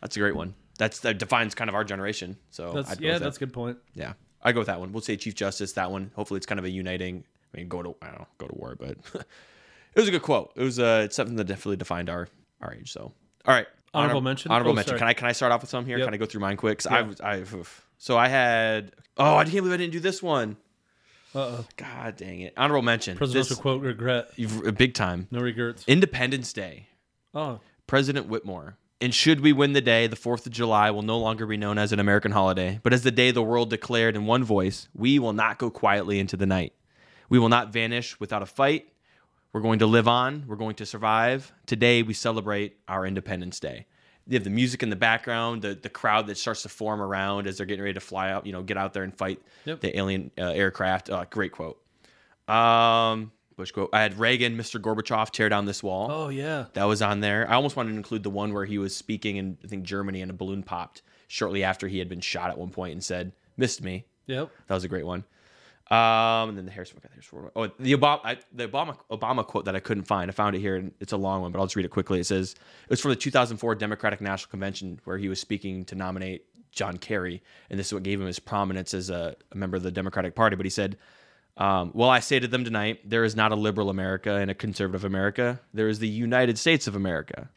that's 0.00 0.16
a 0.16 0.20
great 0.20 0.36
one. 0.36 0.54
That's 0.78 1.00
that 1.00 1.18
defines 1.18 1.54
kind 1.54 1.68
of 1.70 1.74
our 1.74 1.84
generation. 1.84 2.36
So 2.50 2.72
That's 2.72 3.00
yeah, 3.00 3.14
that. 3.14 3.22
that's 3.22 3.36
a 3.36 3.40
good 3.40 3.52
point. 3.52 3.78
Yeah, 3.94 4.12
I 4.46 4.52
go 4.52 4.60
with 4.60 4.68
that 4.68 4.80
one. 4.80 4.92
We'll 4.92 5.02
say 5.02 5.16
Chief 5.16 5.34
Justice. 5.34 5.72
That 5.72 5.90
one. 5.90 6.10
Hopefully, 6.14 6.38
it's 6.38 6.46
kind 6.46 6.58
of 6.58 6.64
a 6.64 6.70
uniting. 6.70 7.24
I 7.52 7.58
mean, 7.58 7.68
go 7.68 7.82
to 7.82 7.94
I 8.00 8.06
don't 8.06 8.20
know, 8.20 8.26
go 8.38 8.46
to 8.46 8.54
war, 8.54 8.76
but 8.78 8.96
it 9.14 9.24
was 9.96 10.08
a 10.08 10.10
good 10.10 10.22
quote. 10.22 10.52
It 10.56 10.62
was 10.62 10.78
uh, 10.78 11.02
it's 11.04 11.16
something 11.16 11.36
that 11.36 11.44
definitely 11.44 11.76
defined 11.76 12.08
our 12.08 12.28
our 12.60 12.72
age. 12.72 12.92
So 12.92 13.12
all 13.44 13.54
right, 13.54 13.66
Honorable 13.92 14.18
Honor- 14.18 14.24
mention? 14.24 14.50
Honorable 14.52 14.72
Oh, 14.72 14.74
mention. 14.74 14.88
sorry. 14.90 14.98
Can 15.00 15.08
I 15.08 15.12
can 15.14 15.26
I 15.28 15.32
start 15.32 15.52
off 15.52 15.60
with 15.62 15.70
some 15.70 15.84
here? 15.86 15.98
Yep. 15.98 16.06
Can 16.06 16.14
I 16.14 16.16
go 16.16 16.26
through 16.26 16.40
mine 16.40 16.56
quick? 16.56 16.80
I 16.90 17.00
Yeah. 17.00 17.12
I 17.22 17.36
oof. 17.38 17.86
so 17.98 18.16
I 18.16 18.28
had 18.28 18.92
oh 19.16 19.36
I 19.36 19.44
can't 19.44 19.56
believe 19.56 19.72
I 19.72 19.76
didn't 19.78 19.92
do 19.92 20.00
this 20.00 20.22
one. 20.22 20.56
Uh 21.34 21.38
oh. 21.38 21.64
God 21.76 22.16
dang 22.16 22.40
it! 22.40 22.54
Honorable 22.56 22.82
mention. 22.82 23.16
Presidential 23.16 23.56
This- 23.56 23.58
quote 23.60 23.82
regret. 23.82 24.30
you've- 24.36 24.70
big 24.72 24.94
time. 24.94 25.26
No 25.30 25.40
regrets. 25.40 25.84
Independence 25.86 26.52
Day. 26.52 26.88
Oh. 27.34 27.60
President 27.86 28.28
Whitmore. 28.28 28.76
And 29.00 29.14
should 29.14 29.40
we 29.40 29.52
win 29.52 29.74
the 29.74 29.82
day, 29.82 30.06
the 30.06 30.16
4th 30.16 30.46
of 30.46 30.52
July 30.52 30.90
will 30.90 31.02
no 31.02 31.18
longer 31.18 31.46
be 31.46 31.58
known 31.58 31.76
as 31.76 31.92
an 31.92 32.00
American 32.00 32.32
holiday, 32.32 32.80
but 32.82 32.94
as 32.94 33.02
the 33.02 33.10
day 33.10 33.30
the 33.30 33.42
world 33.42 33.68
declared 33.68 34.16
in 34.16 34.24
one 34.24 34.42
voice, 34.42 34.88
we 34.94 35.18
will 35.18 35.34
not 35.34 35.58
go 35.58 35.68
quietly 35.70 36.18
into 36.18 36.36
the 36.36 36.46
night. 36.46 36.72
We 37.28 37.38
will 37.38 37.50
not 37.50 37.72
vanish 37.72 38.18
without 38.18 38.42
a 38.42 38.46
fight. 38.46 38.88
We're 39.52 39.60
going 39.60 39.80
to 39.80 39.86
live 39.86 40.08
on. 40.08 40.44
We're 40.46 40.56
going 40.56 40.76
to 40.76 40.86
survive. 40.86 41.52
Today, 41.66 42.02
we 42.02 42.14
celebrate 42.14 42.78
our 42.88 43.04
Independence 43.06 43.60
Day. 43.60 43.86
You 44.26 44.34
have 44.34 44.44
the 44.44 44.50
music 44.50 44.82
in 44.82 44.90
the 44.90 44.96
background, 44.96 45.62
the, 45.62 45.74
the 45.74 45.88
crowd 45.90 46.26
that 46.28 46.38
starts 46.38 46.62
to 46.62 46.68
form 46.68 47.00
around 47.02 47.46
as 47.46 47.58
they're 47.58 47.66
getting 47.66 47.82
ready 47.84 47.94
to 47.94 48.00
fly 48.00 48.30
out, 48.30 48.46
you 48.46 48.52
know, 48.52 48.62
get 48.62 48.76
out 48.78 48.92
there 48.94 49.02
and 49.02 49.14
fight 49.16 49.40
Yep. 49.66 49.80
the 49.80 49.96
alien 49.98 50.30
uh, 50.38 50.46
aircraft. 50.50 51.10
Uh, 51.10 51.24
great 51.30 51.52
quote. 51.52 51.80
Um, 52.48 53.30
Bush 53.56 53.70
quote. 53.70 53.90
I 53.92 54.02
had 54.02 54.18
Reagan, 54.18 54.56
Mr. 54.56 54.80
Gorbachev, 54.80 55.30
tear 55.30 55.48
down 55.48 55.64
this 55.64 55.82
wall. 55.82 56.10
Oh 56.10 56.28
yeah. 56.28 56.66
That 56.74 56.84
was 56.84 57.00
on 57.00 57.20
there. 57.20 57.48
I 57.48 57.54
almost 57.54 57.74
wanted 57.74 57.92
to 57.92 57.96
include 57.96 58.22
the 58.22 58.30
one 58.30 58.52
where 58.52 58.66
he 58.66 58.78
was 58.78 58.94
speaking 58.94 59.36
in 59.36 59.56
I 59.64 59.66
think 59.66 59.84
Germany 59.84 60.20
and 60.20 60.30
a 60.30 60.34
balloon 60.34 60.62
popped 60.62 61.02
shortly 61.28 61.64
after 61.64 61.88
he 61.88 61.98
had 61.98 62.08
been 62.08 62.20
shot 62.20 62.50
at 62.50 62.58
one 62.58 62.70
point 62.70 62.92
and 62.92 63.02
said, 63.02 63.32
"Missed 63.56 63.82
me." 63.82 64.04
Yep. 64.26 64.50
That 64.66 64.74
was 64.74 64.84
a 64.84 64.88
great 64.88 65.06
one. 65.06 65.24
Um, 65.88 66.48
and 66.48 66.58
then 66.58 66.66
the 66.66 66.72
Harrison, 66.72 66.98
Harrison 67.00 67.22
Ford. 67.22 67.52
Oh, 67.54 67.70
the 67.78 67.96
Obama, 67.96 68.20
I, 68.24 68.38
the 68.52 68.66
Obama, 68.66 68.98
Obama 69.08 69.46
quote 69.46 69.66
that 69.66 69.76
I 69.76 69.80
couldn't 69.80 70.02
find. 70.04 70.28
I 70.28 70.34
found 70.34 70.56
it 70.56 70.58
here, 70.58 70.74
and 70.74 70.92
it's 71.00 71.12
a 71.12 71.16
long 71.16 71.42
one, 71.42 71.52
but 71.52 71.60
I'll 71.60 71.66
just 71.66 71.76
read 71.76 71.86
it 71.86 71.90
quickly. 71.90 72.18
It 72.18 72.26
says 72.26 72.54
it 72.84 72.90
was 72.90 73.00
from 73.00 73.10
the 73.10 73.16
2004 73.16 73.76
Democratic 73.76 74.20
National 74.20 74.50
Convention 74.50 75.00
where 75.04 75.16
he 75.16 75.28
was 75.28 75.40
speaking 75.40 75.84
to 75.84 75.94
nominate 75.94 76.44
John 76.72 76.96
Kerry, 76.96 77.40
and 77.70 77.78
this 77.78 77.86
is 77.86 77.94
what 77.94 78.02
gave 78.02 78.20
him 78.20 78.26
his 78.26 78.40
prominence 78.40 78.94
as 78.94 79.10
a, 79.10 79.36
a 79.52 79.56
member 79.56 79.76
of 79.76 79.84
the 79.84 79.92
Democratic 79.92 80.34
Party. 80.34 80.56
But 80.56 80.66
he 80.66 80.70
said, 80.70 80.98
um, 81.56 81.90
"Well, 81.94 82.10
I 82.10 82.20
say 82.20 82.38
to 82.38 82.48
them 82.48 82.64
tonight, 82.64 83.08
there 83.08 83.24
is 83.24 83.34
not 83.34 83.52
a 83.52 83.56
liberal 83.56 83.90
America 83.90 84.34
and 84.34 84.50
a 84.50 84.54
conservative 84.54 85.04
America. 85.04 85.60
There 85.72 85.88
is 85.88 85.98
the 85.98 86.08
United 86.08 86.58
States 86.58 86.86
of 86.86 86.94
America. 86.94 87.48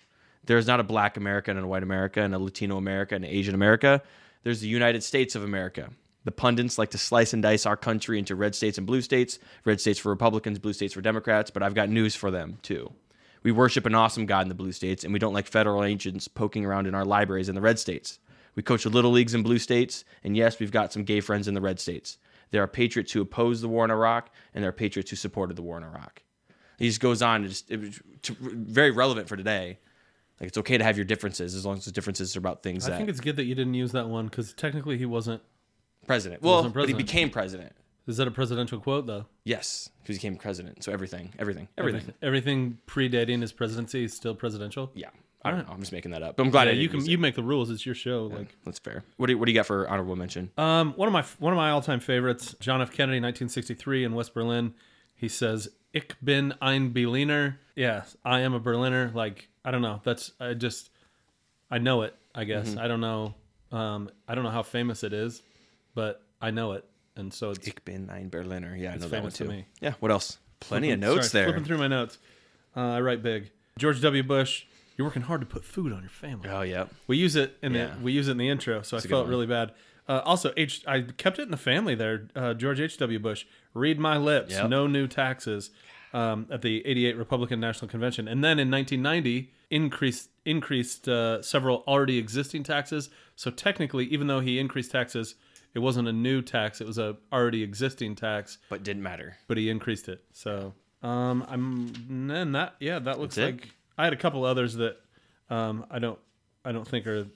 There 0.45 0.57
is 0.57 0.67
not 0.67 0.79
a 0.79 0.83
Black 0.83 1.17
America 1.17 1.51
and 1.51 1.59
a 1.59 1.67
White 1.67 1.83
America 1.83 2.21
and 2.21 2.33
a 2.33 2.39
Latino 2.39 2.77
America 2.77 3.15
and 3.15 3.25
an 3.25 3.31
Asian 3.31 3.55
America. 3.55 4.01
There's 4.43 4.61
the 4.61 4.67
United 4.67 5.03
States 5.03 5.35
of 5.35 5.43
America." 5.43 5.91
The 6.25 6.31
pundits 6.31 6.77
like 6.77 6.91
to 6.91 6.97
slice 6.97 7.33
and 7.33 7.41
dice 7.41 7.65
our 7.65 7.77
country 7.77 8.19
into 8.19 8.35
red 8.35 8.53
states 8.53 8.77
and 8.77 8.85
blue 8.85 9.01
states, 9.01 9.39
red 9.63 9.79
states 9.79 9.99
for 9.99 10.09
Republicans, 10.09 10.59
blue 10.59 10.73
states 10.73 10.93
for 10.93 11.01
Democrats, 11.01 11.49
but 11.49 11.63
I've 11.63 11.73
got 11.73 11.89
news 11.89 12.13
for 12.13 12.29
them, 12.29 12.57
too. 12.61 12.91
We 13.41 13.53
worship 13.53 13.85
an 13.85 13.95
awesome 13.95 14.25
God 14.25 14.41
in 14.41 14.49
the 14.49 14.53
blue 14.53 14.73
states, 14.73 15.05
and 15.05 15.13
we 15.13 15.19
don't 15.19 15.33
like 15.33 15.47
federal 15.47 15.83
agents 15.83 16.27
poking 16.27 16.65
around 16.65 16.87
in 16.87 16.93
our 16.93 17.05
libraries 17.05 17.47
in 17.47 17.55
the 17.55 17.61
red 17.61 17.79
states. 17.79 18.19
We 18.53 18.63
coach 18.63 18.83
the 18.83 18.89
little 18.89 19.11
leagues 19.11 19.33
in 19.33 19.43
blue 19.43 19.59
states, 19.59 20.03
and 20.21 20.35
yes, 20.35 20.59
we've 20.59 20.71
got 20.71 20.91
some 20.91 21.05
gay 21.05 21.21
friends 21.21 21.47
in 21.47 21.53
the 21.53 21.61
red 21.61 21.79
states. 21.79 22.17
There 22.51 22.63
are 22.63 22.67
patriots 22.67 23.11
who 23.11 23.21
opposed 23.21 23.61
the 23.63 23.67
war 23.67 23.85
in 23.85 23.91
Iraq, 23.91 24.29
and 24.53 24.63
there 24.63 24.69
are 24.69 24.73
patriots 24.73 25.09
who 25.09 25.15
supported 25.15 25.55
the 25.55 25.61
war 25.61 25.77
in 25.77 25.83
Iraq. 25.83 26.23
He 26.77 26.87
just 26.87 27.01
goes 27.01 27.21
on, 27.21 27.41
and 27.41 27.49
just, 27.49 27.69
it 27.69 27.79
very 28.31 28.91
relevant 28.91 29.27
for 29.27 29.35
today. 29.35 29.79
Like, 30.39 30.47
it's 30.47 30.57
okay 30.57 30.77
to 30.77 30.83
have 30.83 30.97
your 30.97 31.05
differences 31.05 31.53
as 31.53 31.65
long 31.65 31.77
as 31.77 31.85
the 31.85 31.91
differences 31.91 32.35
are 32.35 32.39
about 32.39 32.63
things 32.63 32.85
I 32.87 32.91
that 32.91 32.97
think 32.97 33.09
it's 33.09 33.19
good 33.19 33.35
that 33.35 33.43
you 33.43 33.55
didn't 33.55 33.73
use 33.73 33.91
that 33.91 34.07
one 34.07 34.25
because 34.25 34.53
technically 34.53 34.97
he 34.97 35.05
wasn't. 35.05 35.41
president. 36.07 36.41
Well, 36.41 36.55
wasn't 36.55 36.75
but 36.75 36.87
he 36.87 36.93
became 36.93 37.29
president. 37.29 37.73
Is 38.07 38.17
that 38.17 38.27
a 38.27 38.31
presidential 38.31 38.79
quote 38.79 39.05
though? 39.05 39.25
Yes, 39.43 39.89
because 40.01 40.15
he 40.15 40.19
became 40.19 40.37
president. 40.37 40.83
So 40.83 40.91
everything, 40.91 41.33
everything, 41.37 41.67
everything. 41.77 42.13
Everything 42.21 42.79
predating 42.87 43.41
his 43.41 43.51
presidency 43.51 44.05
is 44.05 44.13
still 44.13 44.33
presidential. 44.33 44.91
Yeah, 44.95 45.09
I 45.43 45.51
don't 45.51 45.65
know. 45.65 45.73
I'm 45.73 45.79
just 45.79 45.91
making 45.93 46.11
that 46.11 46.21
up. 46.21 46.35
But 46.35 46.43
I'm 46.43 46.49
glad 46.49 46.67
Yeah, 46.67 46.73
you 46.73 46.89
can 46.89 47.05
you 47.05 47.17
it. 47.17 47.19
make 47.19 47.35
the 47.35 47.43
rules. 47.43 47.69
It's 47.69 47.85
your 47.85 47.95
show. 47.95 48.25
Like 48.25 48.55
That's 48.65 48.79
fair. 48.79 49.03
What 49.17 49.27
do 49.27 49.33
you, 49.33 49.37
what 49.37 49.45
do 49.45 49.51
you 49.51 49.57
got 49.57 49.65
for 49.67 49.87
honorable 49.89 50.15
mention? 50.17 50.51
Um, 50.57 50.93
one 50.97 51.07
of 51.07 51.13
my 51.13 51.23
one 51.39 51.53
of 51.53 51.57
my 51.57 51.71
all 51.71 51.81
time 51.81 51.99
favorites, 52.01 52.55
John 52.59 52.81
F. 52.81 52.89
Kennedy, 52.91 53.19
1963 53.21 54.03
in 54.03 54.13
West 54.15 54.33
Berlin. 54.33 54.73
He 55.15 55.27
says, 55.29 55.69
"Ich 55.93 56.11
bin 56.23 56.53
ein 56.61 56.91
Berliner." 56.91 57.57
Yeah, 57.75 58.03
I 58.25 58.41
am 58.41 58.53
a 58.53 58.59
Berliner. 58.59 59.11
Like 59.13 59.47
I 59.63 59.71
don't 59.71 59.81
know. 59.81 60.01
That's 60.03 60.33
I 60.41 60.53
just 60.55 60.89
I 61.71 61.77
know 61.77 62.01
it. 62.01 62.15
I 62.35 62.43
guess 62.43 62.69
Mm-hmm. 62.71 62.79
I 62.79 62.87
don't 62.87 63.01
know. 63.01 63.33
Um, 63.71 64.09
I 64.27 64.35
don't 64.35 64.43
know 64.43 64.49
how 64.49 64.63
famous 64.63 65.03
it 65.03 65.13
is, 65.13 65.41
but 65.95 66.21
I 66.41 66.51
know 66.51 66.73
it, 66.73 66.83
and 67.15 67.33
so 67.33 67.51
it's 67.51 67.65
Ich 67.67 67.83
bin 67.85 68.09
ein 68.09 68.29
Berliner. 68.29 68.75
Yeah, 68.75 68.91
I 68.91 68.97
know 68.97 69.07
that 69.07 69.11
one 69.11 69.31
famous 69.31 69.37
to 69.37 69.45
me. 69.45 69.65
Yeah. 69.79 69.93
What 69.99 70.11
else? 70.11 70.37
Plenty 70.59 70.91
of 70.91 70.99
notes 70.99 71.29
Sorry, 71.31 71.43
there. 71.45 71.51
Flipping 71.53 71.65
through 71.65 71.77
my 71.77 71.87
notes, 71.87 72.17
uh, 72.75 72.81
I 72.81 72.99
write 73.01 73.23
big. 73.23 73.51
George 73.77 74.01
W. 74.01 74.23
Bush, 74.23 74.65
you're 74.99 75.07
working 75.07 75.21
hard 75.21 75.39
to 75.39 75.47
put 75.47 75.63
food 75.63 75.93
on 75.93 76.01
your 76.01 76.09
family. 76.09 76.49
Oh 76.49 76.59
yeah. 76.61 76.87
We 77.07 77.15
use 77.15 77.37
it 77.37 77.57
in 77.63 77.73
Yeah. 77.73 77.95
the 77.95 78.03
we 78.03 78.11
use 78.11 78.27
it 78.27 78.31
in 78.31 78.37
the 78.37 78.49
intro, 78.49 78.81
so 78.81 78.97
I 78.97 78.99
felt 78.99 79.29
really 79.29 79.47
bad. 79.47 79.71
Uh, 80.09 80.21
also, 80.25 80.51
H 80.57 80.83
I 80.85 81.03
kept 81.03 81.39
it 81.39 81.43
in 81.43 81.51
the 81.51 81.57
family 81.57 81.95
there. 81.95 82.27
Uh, 82.35 82.53
George 82.53 82.81
H. 82.81 82.97
W. 82.97 83.17
Bush, 83.17 83.45
read 83.73 83.97
my 83.97 84.17
lips, 84.17 84.51
Yep. 84.51 84.69
no 84.69 84.87
new 84.87 85.07
taxes, 85.07 85.69
um, 86.13 86.47
at 86.51 86.61
the 86.63 86.85
'88 86.85 87.15
Republican 87.15 87.61
National 87.61 87.87
Convention, 87.87 88.27
and 88.27 88.43
then 88.43 88.59
in 88.59 88.69
1990 88.69 89.53
increased 89.69 90.31
increased 90.43 91.07
uh, 91.07 91.41
several 91.41 91.83
already 91.87 92.17
existing 92.17 92.63
taxes. 92.63 93.09
So 93.37 93.51
technically, 93.51 94.05
even 94.07 94.27
though 94.27 94.41
he 94.41 94.59
increased 94.59 94.91
taxes, 94.91 95.35
it 95.73 95.79
wasn't 95.79 96.09
a 96.09 96.13
new 96.13 96.41
tax; 96.41 96.81
it 96.81 96.87
was 96.87 96.97
a 96.97 97.15
already 97.31 97.63
existing 97.63 98.15
tax, 98.15 98.57
But 98.69 98.83
didn't 98.83 99.03
matter. 99.03 99.37
but 99.47 99.55
he 99.57 99.69
increased 99.69 100.09
it. 100.09 100.25
So 100.33 100.73
um, 101.03 101.45
I'm 101.47 101.93
and 102.09 102.29
then 102.29 102.51
that 102.51 102.75
yeah, 102.81 102.99
that 102.99 103.17
looks 103.19 103.35
That's 103.35 103.63
it? 103.63 103.69
I 103.99 104.05
had 104.05 104.13
a 104.13 104.17
couple 104.17 104.45
others 104.45 104.75
that 104.75 104.95
um, 105.49 105.85
I 105.91 105.99
don't 105.99 106.17
I 106.63 106.71
don't 106.71 106.87
think 106.87 107.05
are 107.05 107.27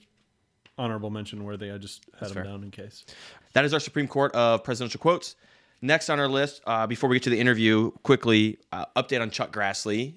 honorable 0.78 1.10
mention 1.10 1.44
worthy. 1.44 1.70
I 1.70 1.76
just 1.76 2.06
had 2.18 2.30
them 2.30 2.34
fair. 2.34 2.44
down 2.44 2.62
in 2.64 2.70
case. 2.70 3.04
That 3.52 3.66
is 3.66 3.74
our 3.74 3.80
Supreme 3.80 4.08
Court 4.08 4.34
of 4.34 4.64
presidential 4.64 4.98
quotes. 4.98 5.36
Next 5.82 6.08
on 6.08 6.18
our 6.18 6.26
list, 6.26 6.62
uh, 6.66 6.86
before 6.86 7.10
we 7.10 7.16
get 7.16 7.24
to 7.24 7.30
the 7.30 7.38
interview, 7.38 7.90
quickly 8.02 8.58
uh, 8.72 8.86
update 8.96 9.20
on 9.20 9.30
Chuck 9.30 9.52
Grassley, 9.52 10.14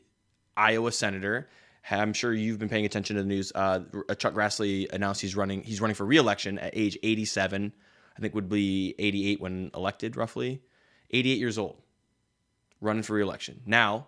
Iowa 0.55 0.93
senator. 0.93 1.49
I'm 1.91 2.13
sure 2.13 2.33
you've 2.33 2.59
been 2.59 2.69
paying 2.69 2.85
attention 2.85 3.17
to 3.17 3.23
the 3.23 3.27
news. 3.27 3.51
Uh, 3.53 3.81
Chuck 4.17 4.33
Grassley 4.33 4.89
announced 4.93 5.19
he's 5.19 5.35
running. 5.35 5.63
He's 5.63 5.81
running 5.81 5.95
for 5.95 6.05
re-election 6.05 6.59
at 6.59 6.71
age 6.75 6.97
87. 7.03 7.73
I 8.17 8.21
think 8.21 8.33
would 8.33 8.47
be 8.47 8.95
88 8.97 9.41
when 9.41 9.71
elected, 9.75 10.15
roughly. 10.15 10.61
88 11.11 11.37
years 11.37 11.57
old, 11.57 11.81
running 12.79 13.03
for 13.03 13.15
re-election. 13.15 13.61
Now, 13.65 14.07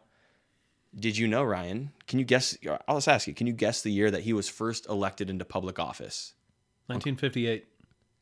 did 0.98 1.18
you 1.18 1.28
know, 1.28 1.44
Ryan? 1.44 1.92
Can 2.10 2.20
you 2.20 2.26
guess? 2.26 2.58
Uh, 2.70 2.78
I'll 2.90 2.98
just 2.98 3.08
ask 3.08 3.26
you. 3.28 3.34
Can 3.34 3.48
you 3.48 3.54
guess 3.54 3.82
the 3.82 3.92
year 3.92 4.12
that 4.12 4.24
he 4.24 4.34
was 4.34 4.50
first 4.50 4.86
elected 4.90 5.30
into 5.30 5.46
public 5.46 5.80
office? 5.80 6.34
1958, 6.88 7.66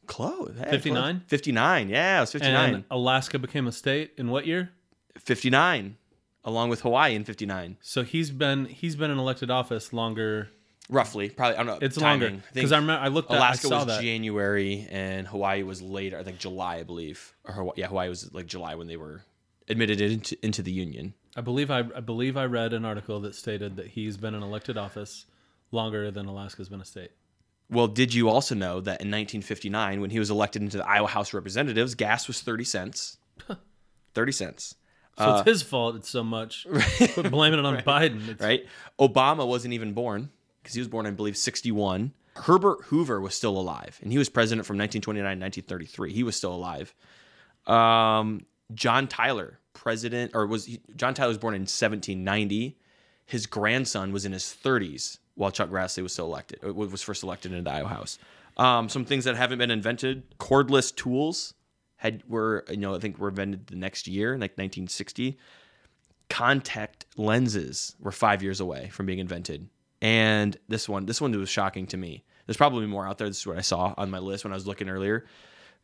Close. 0.06 0.54
Hey, 0.64 0.70
59? 0.72 1.16
close. 1.20 1.30
59. 1.30 1.90
Yeah, 1.90 2.18
it 2.18 2.22
was 2.22 2.32
59. 2.34 2.74
and 2.76 2.84
Alaska 2.92 3.40
became 3.40 3.66
a 3.68 3.72
state 3.72 4.12
in 4.18 4.30
what 4.30 4.46
year? 4.46 4.70
59 5.18 5.98
along 6.46 6.70
with 6.70 6.82
Hawaii 6.82 7.16
in 7.16 7.24
59 7.26 7.78
So 7.82 8.04
he's 8.04 8.30
been 8.32 8.66
he's 8.66 8.96
been 8.96 9.10
in 9.12 9.18
elected 9.18 9.50
office 9.50 9.92
longer. 9.92 10.50
roughly 10.90 11.30
probably 11.30 11.56
I 11.56 11.64
don't 11.64 11.66
know 11.68 11.86
It's 11.86 11.98
timing. 11.98 12.30
longer 12.30 12.44
because 12.54 12.72
I 12.72 12.78
remember 12.78 13.04
I 13.04 13.08
looked 13.10 13.32
at 13.32 13.38
Alaska 13.38 13.68
I 13.74 13.78
was 13.80 13.88
that. 13.88 14.02
January 14.02 14.88
and 14.90 15.28
Hawaii 15.28 15.64
was 15.64 15.82
later 15.82 16.18
I 16.20 16.24
think 16.24 16.38
July 16.38 16.78
I 16.78 16.84
believe 16.84 17.34
or 17.44 17.54
Hawaii, 17.56 17.74
yeah 17.78 17.88
Hawaii 17.88 18.10
was 18.10 18.34
like 18.34 18.46
July 18.46 18.76
when 18.76 18.88
they 18.88 18.96
were 18.98 19.24
admitted 19.68 20.00
into, 20.00 20.38
into 20.46 20.62
the 20.62 20.72
union 20.72 21.14
I 21.38 21.42
believe 21.42 21.70
I, 21.72 21.80
I 21.80 22.02
believe 22.02 22.36
I 22.36 22.46
read 22.46 22.74
an 22.74 22.84
article 22.84 23.20
that 23.22 23.36
stated 23.36 23.76
that 23.78 23.88
he's 23.88 24.18
been 24.18 24.34
in 24.34 24.42
elected 24.44 24.78
office 24.78 25.26
longer 25.72 26.12
than 26.12 26.26
Alaska's 26.26 26.68
been 26.68 26.82
a 26.82 26.86
state. 26.86 27.12
well 27.70 27.88
did 27.88 28.14
you 28.14 28.28
also 28.30 28.56
know 28.56 28.82
that 28.82 29.02
in 29.02 29.12
1959 29.12 30.02
when 30.02 30.10
he 30.10 30.20
was 30.20 30.30
elected 30.32 30.62
into 30.62 30.78
the 30.78 30.88
Iowa 30.88 31.08
House 31.08 31.30
of 31.30 31.36
Representatives 31.36 31.94
gas 31.96 32.28
was 32.28 32.42
30 32.42 32.64
cents 32.64 33.18
30 34.14 34.32
cents 34.32 34.76
So 35.18 35.26
Uh, 35.26 35.38
it's 35.40 35.48
his 35.50 35.62
fault 35.64 35.96
it's 35.96 36.10
so 36.10 36.24
much. 36.24 36.66
Quit 37.14 37.30
blaming 37.32 37.60
it 37.60 37.66
on 37.66 37.78
Biden. 37.78 38.28
It's, 38.30 38.42
right? 38.42 38.66
Obama 39.00 39.48
wasn't 39.48 39.74
even 39.74 39.94
born 39.94 40.30
because 40.62 40.74
he 40.76 40.80
was 40.82 40.88
born, 40.88 41.06
I 41.06 41.12
believe, 41.12 41.38
61. 41.38 42.14
Herbert 42.36 42.84
Hoover 42.86 43.20
was 43.20 43.34
still 43.34 43.58
alive, 43.58 43.98
and 44.04 44.12
he 44.12 44.18
was 44.20 44.30
president 44.30 44.66
from 44.68 44.78
1929 44.78 45.24
to 45.24 45.44
1933. 45.46 46.14
He 46.14 46.24
was 46.24 46.36
still 46.36 46.54
alive. 46.54 46.94
Um, 47.66 48.46
John 48.76 49.08
Tyler, 49.08 49.60
president, 49.78 50.32
or 50.34 50.46
was 50.46 50.66
he, 50.66 50.82
John 50.96 51.14
Tyler 51.14 51.30
was 51.30 51.38
born 51.38 51.54
in 51.54 51.62
1790. 51.62 52.78
His 53.26 53.46
grandson 53.46 54.12
was 54.12 54.26
in 54.26 54.32
his 54.32 54.44
30s 54.44 55.20
while 55.36 55.52
Chuck 55.52 55.70
Grassley 55.70 56.04
was 56.04 56.14
still 56.14 56.26
elected, 56.26 56.60
uh, 56.66 56.74
was 56.74 57.02
first 57.02 57.24
elected 57.24 57.52
into 57.52 57.64
the 57.64 57.72
Iowa 57.72 57.90
House. 57.90 58.18
Um, 58.58 58.90
some 58.90 59.06
things 59.06 59.26
that 59.26 59.36
haven't 59.36 59.60
been 59.60 59.72
invented: 59.72 60.38
cordless 60.40 60.96
tools 60.96 61.54
had 61.98 62.24
were 62.28 62.66
you 62.70 62.78
know 62.78 62.96
I 62.96 63.00
think 63.00 63.20
were 63.20 63.30
invented 63.30 63.68
the 63.68 63.76
next 63.76 64.08
year, 64.08 64.32
like 64.34 64.58
1960 64.58 65.38
contact 66.30 67.06
lenses 67.16 67.96
were 68.00 68.12
five 68.12 68.44
years 68.44 68.60
away 68.60 68.90
from 68.90 69.06
being 69.06 69.20
invented. 69.20 69.68
And 70.02 70.58
this 70.68 70.88
one, 70.88 71.06
this 71.06 71.22
one 71.22 71.32
was 71.38 71.50
shocking 71.50 71.88
to 71.88 71.98
me. 71.98 72.24
There's 72.46 72.58
probably 72.58 72.86
more 72.86 73.08
out 73.08 73.18
there. 73.18 73.28
This 73.28 73.40
is 73.40 73.48
what 73.48 73.58
I 73.58 73.62
saw 73.62 73.94
on 73.98 74.12
my 74.12 74.20
list 74.20 74.44
when 74.44 74.54
I 74.54 74.56
was 74.56 74.68
looking 74.68 74.90
earlier. 74.90 75.26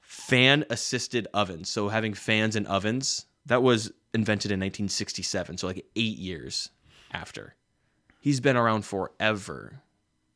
Fan 0.01 0.65
assisted 0.69 1.27
ovens. 1.33 1.69
So 1.69 1.89
having 1.89 2.13
fans 2.13 2.55
in 2.55 2.65
ovens, 2.67 3.25
that 3.45 3.61
was 3.63 3.91
invented 4.13 4.51
in 4.51 4.59
1967. 4.59 5.57
So 5.57 5.67
like 5.67 5.85
eight 5.95 6.17
years 6.17 6.69
after. 7.11 7.55
He's 8.19 8.39
been 8.39 8.55
around 8.57 8.83
forever. 8.85 9.81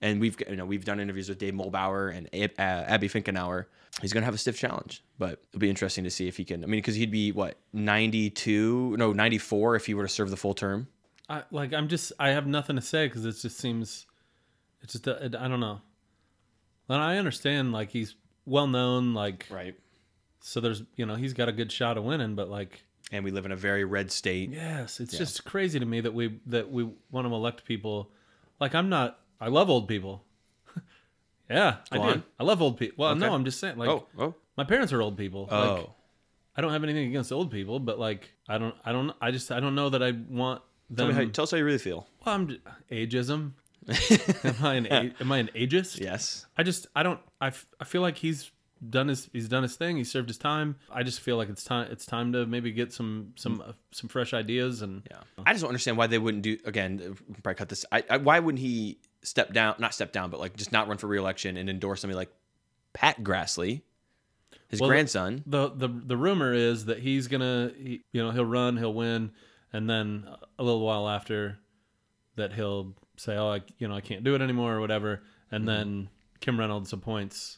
And 0.01 0.19
we've 0.21 0.37
you 0.47 0.55
know 0.55 0.65
we've 0.65 0.85
done 0.85 0.99
interviews 0.99 1.27
with 1.27 1.39
Dave 1.39 1.55
Muhlbauer 1.55 2.15
and 2.15 2.27
uh, 2.59 2.61
Abby 2.61 3.09
Finkenauer. 3.09 3.65
He's 3.99 4.13
gonna 4.13 4.25
have 4.27 4.35
a 4.35 4.37
stiff 4.37 4.55
challenge, 4.55 5.03
but 5.17 5.41
it'll 5.49 5.59
be 5.59 5.69
interesting 5.71 6.03
to 6.03 6.11
see 6.11 6.27
if 6.27 6.37
he 6.37 6.45
can. 6.45 6.63
I 6.63 6.67
mean, 6.67 6.77
because 6.79 6.93
he'd 6.93 7.09
be 7.09 7.31
what 7.31 7.57
92, 7.73 8.95
no 8.97 9.11
94 9.13 9.75
if 9.75 9.85
he 9.87 9.93
were 9.95 10.03
to 10.03 10.09
serve 10.09 10.29
the 10.29 10.37
full 10.37 10.53
term. 10.53 10.87
I, 11.29 11.43
like 11.49 11.73
I'm 11.73 11.87
just 11.87 12.11
I 12.19 12.29
have 12.29 12.45
nothing 12.45 12.75
to 12.75 12.81
say 12.81 13.07
because 13.07 13.25
it 13.25 13.33
just 13.41 13.57
seems 13.57 14.05
it's 14.81 14.93
just 14.93 15.07
it, 15.07 15.35
I 15.35 15.47
don't 15.47 15.59
know. 15.59 15.81
And 16.89 17.01
I 17.01 17.17
understand 17.17 17.71
like 17.73 17.89
he's 17.89 18.15
well 18.45 18.67
known 18.67 19.13
like 19.15 19.47
Right. 19.49 19.75
so 20.41 20.59
there's 20.61 20.83
you 20.95 21.05
know 21.07 21.15
he's 21.15 21.33
got 21.33 21.49
a 21.49 21.51
good 21.51 21.71
shot 21.71 21.97
of 21.97 22.03
winning 22.03 22.35
but 22.35 22.49
like 22.49 22.83
And 23.11 23.23
we 23.23 23.31
live 23.31 23.45
in 23.45 23.51
a 23.51 23.55
very 23.55 23.85
red 23.85 24.11
state. 24.11 24.49
yes 24.51 24.99
it's 24.99 25.17
just 25.17 25.45
crazy 25.45 25.79
to 25.79 25.85
me 25.85 26.01
that 26.01 26.13
we 26.13 26.39
that 26.47 26.69
we 26.71 26.83
want 27.11 27.27
to 27.27 27.33
elect 27.33 27.63
people 27.65 28.11
like 28.59 28.75
I'm 28.75 28.89
not 28.89 29.19
I 29.39 29.47
love 29.49 29.69
old 29.69 29.87
people. 29.87 30.23
yeah, 31.49 31.77
I 31.91 31.97
Go 31.97 32.13
do. 32.15 32.23
I 32.39 32.43
love 32.43 32.61
old 32.61 32.77
people. 32.77 32.95
Well, 33.05 33.15
no, 33.15 33.33
I'm 33.33 33.45
just 33.45 33.59
saying 33.59 33.77
like 33.77 33.89
oh, 33.89 34.07
oh, 34.17 34.33
my 34.57 34.63
parents 34.63 34.91
are 34.93 35.01
old 35.01 35.17
people. 35.17 35.47
oh. 35.51 35.73
Like, 35.75 35.89
I 36.55 36.61
don't 36.61 36.71
have 36.71 36.83
anything 36.83 37.07
against 37.07 37.31
old 37.31 37.51
people, 37.51 37.79
but 37.79 37.99
like 37.99 38.31
I 38.49 38.57
don't 38.57 38.75
I 38.83 38.91
don't 38.91 39.11
I 39.21 39.29
just 39.31 39.51
I 39.51 39.59
don't 39.59 39.75
know 39.75 39.89
that 39.89 40.01
I 40.01 40.11
want 40.29 40.61
Tell, 40.95 41.07
them. 41.07 41.15
me 41.17 41.25
how, 41.25 41.29
tell 41.31 41.43
us 41.43 41.51
how 41.51 41.57
you 41.57 41.65
really 41.65 41.77
feel. 41.77 42.07
well, 42.25 42.35
I'm 42.35 42.57
ageism. 42.91 43.51
am 44.43 44.65
I 44.65 44.73
an 44.75 45.13
am 45.19 45.31
I 45.31 45.37
an 45.37 45.49
ageist? 45.55 45.99
Yes. 45.99 46.45
I 46.57 46.63
just 46.63 46.87
I 46.95 47.03
don't 47.03 47.19
I, 47.39 47.47
f- 47.47 47.67
I 47.79 47.83
feel 47.83 48.01
like 48.01 48.17
he's 48.17 48.49
done 48.87 49.07
his 49.07 49.29
he's 49.33 49.47
done 49.49 49.63
his 49.63 49.75
thing. 49.75 49.97
He 49.97 50.03
served 50.03 50.27
his 50.29 50.37
time. 50.37 50.75
I 50.91 51.03
just 51.03 51.19
feel 51.21 51.37
like 51.37 51.49
it's 51.49 51.63
time 51.63 51.91
it's 51.91 52.05
time 52.05 52.33
to 52.33 52.45
maybe 52.45 52.71
get 52.71 52.93
some 52.93 53.33
some 53.35 53.61
uh, 53.65 53.73
some 53.91 54.09
fresh 54.09 54.33
ideas 54.33 54.81
and 54.81 55.03
Yeah. 55.09 55.19
I 55.45 55.53
just 55.53 55.61
don't 55.61 55.69
understand 55.69 55.97
why 55.97 56.07
they 56.07 56.17
wouldn't 56.19 56.43
do 56.43 56.57
again. 56.65 57.01
uh, 57.03 57.33
Probably 57.43 57.55
cut 57.55 57.69
this. 57.69 57.85
I, 57.91 58.03
I, 58.09 58.17
why 58.17 58.39
wouldn't 58.39 58.59
he 58.61 58.99
step 59.23 59.53
down? 59.53 59.75
Not 59.79 59.93
step 59.93 60.11
down, 60.11 60.29
but 60.29 60.39
like 60.39 60.55
just 60.55 60.71
not 60.71 60.87
run 60.87 60.97
for 60.97 61.07
reelection 61.07 61.57
and 61.57 61.69
endorse 61.69 62.01
somebody 62.01 62.17
like 62.17 62.31
Pat 62.93 63.23
Grassley, 63.23 63.81
his 64.69 64.79
Well, 64.79 64.89
grandson. 64.89 65.43
the 65.45 65.69
the 65.69 65.87
the 65.87 66.17
rumor 66.17 66.53
is 66.53 66.85
that 66.85 66.99
he's 66.99 67.27
gonna 67.27 67.71
he, 67.77 68.03
you 68.11 68.23
know 68.23 68.31
he'll 68.31 68.45
run 68.45 68.77
he'll 68.77 68.93
win 68.93 69.31
and 69.73 69.89
then 69.89 70.27
a 70.57 70.63
little 70.63 70.81
while 70.81 71.07
after 71.09 71.59
that 72.35 72.53
he'll 72.53 72.93
say 73.17 73.35
oh 73.35 73.49
I 73.53 73.61
you 73.79 73.87
know 73.87 73.95
I 73.95 74.01
can't 74.01 74.23
do 74.23 74.35
it 74.35 74.41
anymore 74.41 74.75
or 74.75 74.79
whatever 74.81 75.23
and 75.51 75.65
Mm-hmm. 75.65 75.65
then 75.67 76.09
Kim 76.39 76.59
Reynolds 76.59 76.93
appoints 76.93 77.57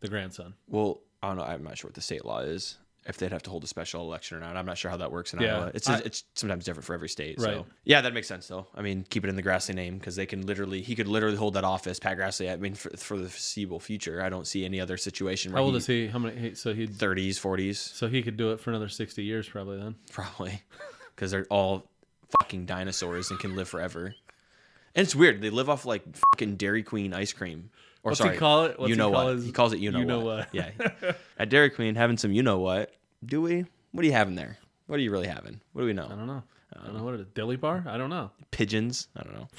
the 0.00 0.08
grandson. 0.08 0.54
Well, 0.68 1.00
I 1.22 1.28
don't 1.28 1.36
know. 1.36 1.44
I'm 1.44 1.62
not 1.62 1.78
sure 1.78 1.88
what 1.88 1.94
the 1.94 2.00
state 2.00 2.24
law 2.24 2.40
is. 2.40 2.78
If 3.06 3.16
they'd 3.16 3.32
have 3.32 3.42
to 3.44 3.50
hold 3.50 3.64
a 3.64 3.66
special 3.66 4.02
election 4.02 4.36
or 4.36 4.40
not, 4.40 4.58
I'm 4.58 4.66
not 4.66 4.76
sure 4.76 4.90
how 4.90 4.98
that 4.98 5.10
works 5.10 5.32
in 5.32 5.40
Yeah, 5.40 5.56
Iowa. 5.56 5.70
It's 5.74 5.88
I- 5.88 6.00
it's 6.00 6.24
sometimes 6.34 6.66
different 6.66 6.84
for 6.84 6.92
every 6.92 7.08
state. 7.08 7.36
Right. 7.38 7.54
So 7.54 7.66
yeah, 7.84 8.02
that 8.02 8.12
makes 8.12 8.28
sense 8.28 8.46
though. 8.46 8.66
I 8.74 8.82
mean, 8.82 9.06
keep 9.08 9.24
it 9.24 9.28
in 9.28 9.36
the 9.36 9.42
Grassley 9.42 9.74
name 9.74 9.96
because 9.96 10.16
they 10.16 10.26
can 10.26 10.44
literally 10.46 10.82
he 10.82 10.94
could 10.94 11.08
literally 11.08 11.36
hold 11.36 11.54
that 11.54 11.64
office, 11.64 11.98
Pat 11.98 12.18
Grassley. 12.18 12.52
I 12.52 12.56
mean, 12.56 12.74
for, 12.74 12.90
for 12.98 13.16
the 13.16 13.30
foreseeable 13.30 13.80
future, 13.80 14.22
I 14.22 14.28
don't 14.28 14.46
see 14.46 14.66
any 14.66 14.80
other 14.80 14.98
situation. 14.98 15.52
Where 15.52 15.60
How 15.62 15.66
old 15.66 15.76
is 15.76 15.86
he? 15.86 16.08
How 16.08 16.18
many? 16.18 16.54
So 16.54 16.74
he 16.74 16.86
30s, 16.86 17.36
40s, 17.40 17.76
so 17.76 18.06
he 18.06 18.22
could 18.22 18.36
do 18.36 18.52
it 18.52 18.60
for 18.60 18.68
another 18.68 18.88
sixty 18.88 19.24
years 19.24 19.48
probably 19.48 19.78
then. 19.78 19.94
probably, 20.12 20.60
because 21.16 21.30
they're 21.30 21.46
all 21.48 21.86
fucking 22.38 22.66
dinosaurs 22.66 23.30
and 23.30 23.40
can 23.40 23.56
live 23.56 23.68
forever. 23.68 24.14
And 24.94 25.04
it's 25.06 25.14
weird. 25.16 25.40
They 25.40 25.50
live 25.50 25.70
off 25.70 25.86
like 25.86 26.02
fucking 26.34 26.56
Dairy 26.56 26.82
Queen 26.82 27.14
ice 27.14 27.32
cream. 27.32 27.70
Or 28.02 28.10
What's 28.10 28.18
he 28.20 28.24
sorry, 28.24 28.36
call 28.38 28.64
it? 28.64 28.78
What's 28.78 28.90
you 28.90 28.96
know 28.96 29.10
call 29.10 29.24
what? 29.26 29.34
his- 29.36 29.44
he 29.44 29.52
calls 29.52 29.72
it 29.72 29.78
you 29.80 29.90
know, 29.90 29.98
you 29.98 30.04
know 30.06 30.20
what. 30.20 30.38
what. 30.38 30.54
Yeah. 30.54 30.70
At 31.38 31.48
Dairy 31.50 31.70
Queen, 31.70 31.94
having 31.94 32.16
some 32.16 32.32
you 32.32 32.42
know 32.42 32.58
what. 32.58 32.92
Do 33.24 33.42
we? 33.42 33.66
What 33.92 34.02
are 34.02 34.06
you 34.06 34.12
having 34.12 34.34
there? 34.36 34.56
What 34.86 34.98
are 34.98 35.02
you 35.02 35.10
really 35.10 35.26
having? 35.28 35.60
What 35.72 35.82
do 35.82 35.86
we 35.86 35.92
know? 35.92 36.06
I 36.06 36.14
don't 36.16 36.26
know. 36.26 36.42
I 36.74 36.86
don't 36.86 36.96
know 36.96 37.04
what 37.04 37.14
it 37.14 37.20
is. 37.20 37.26
Dilly 37.34 37.56
bar? 37.56 37.84
I 37.86 37.98
don't 37.98 38.10
know. 38.10 38.30
Pigeons? 38.50 39.08
I 39.16 39.22
don't 39.22 39.34
know. 39.34 39.48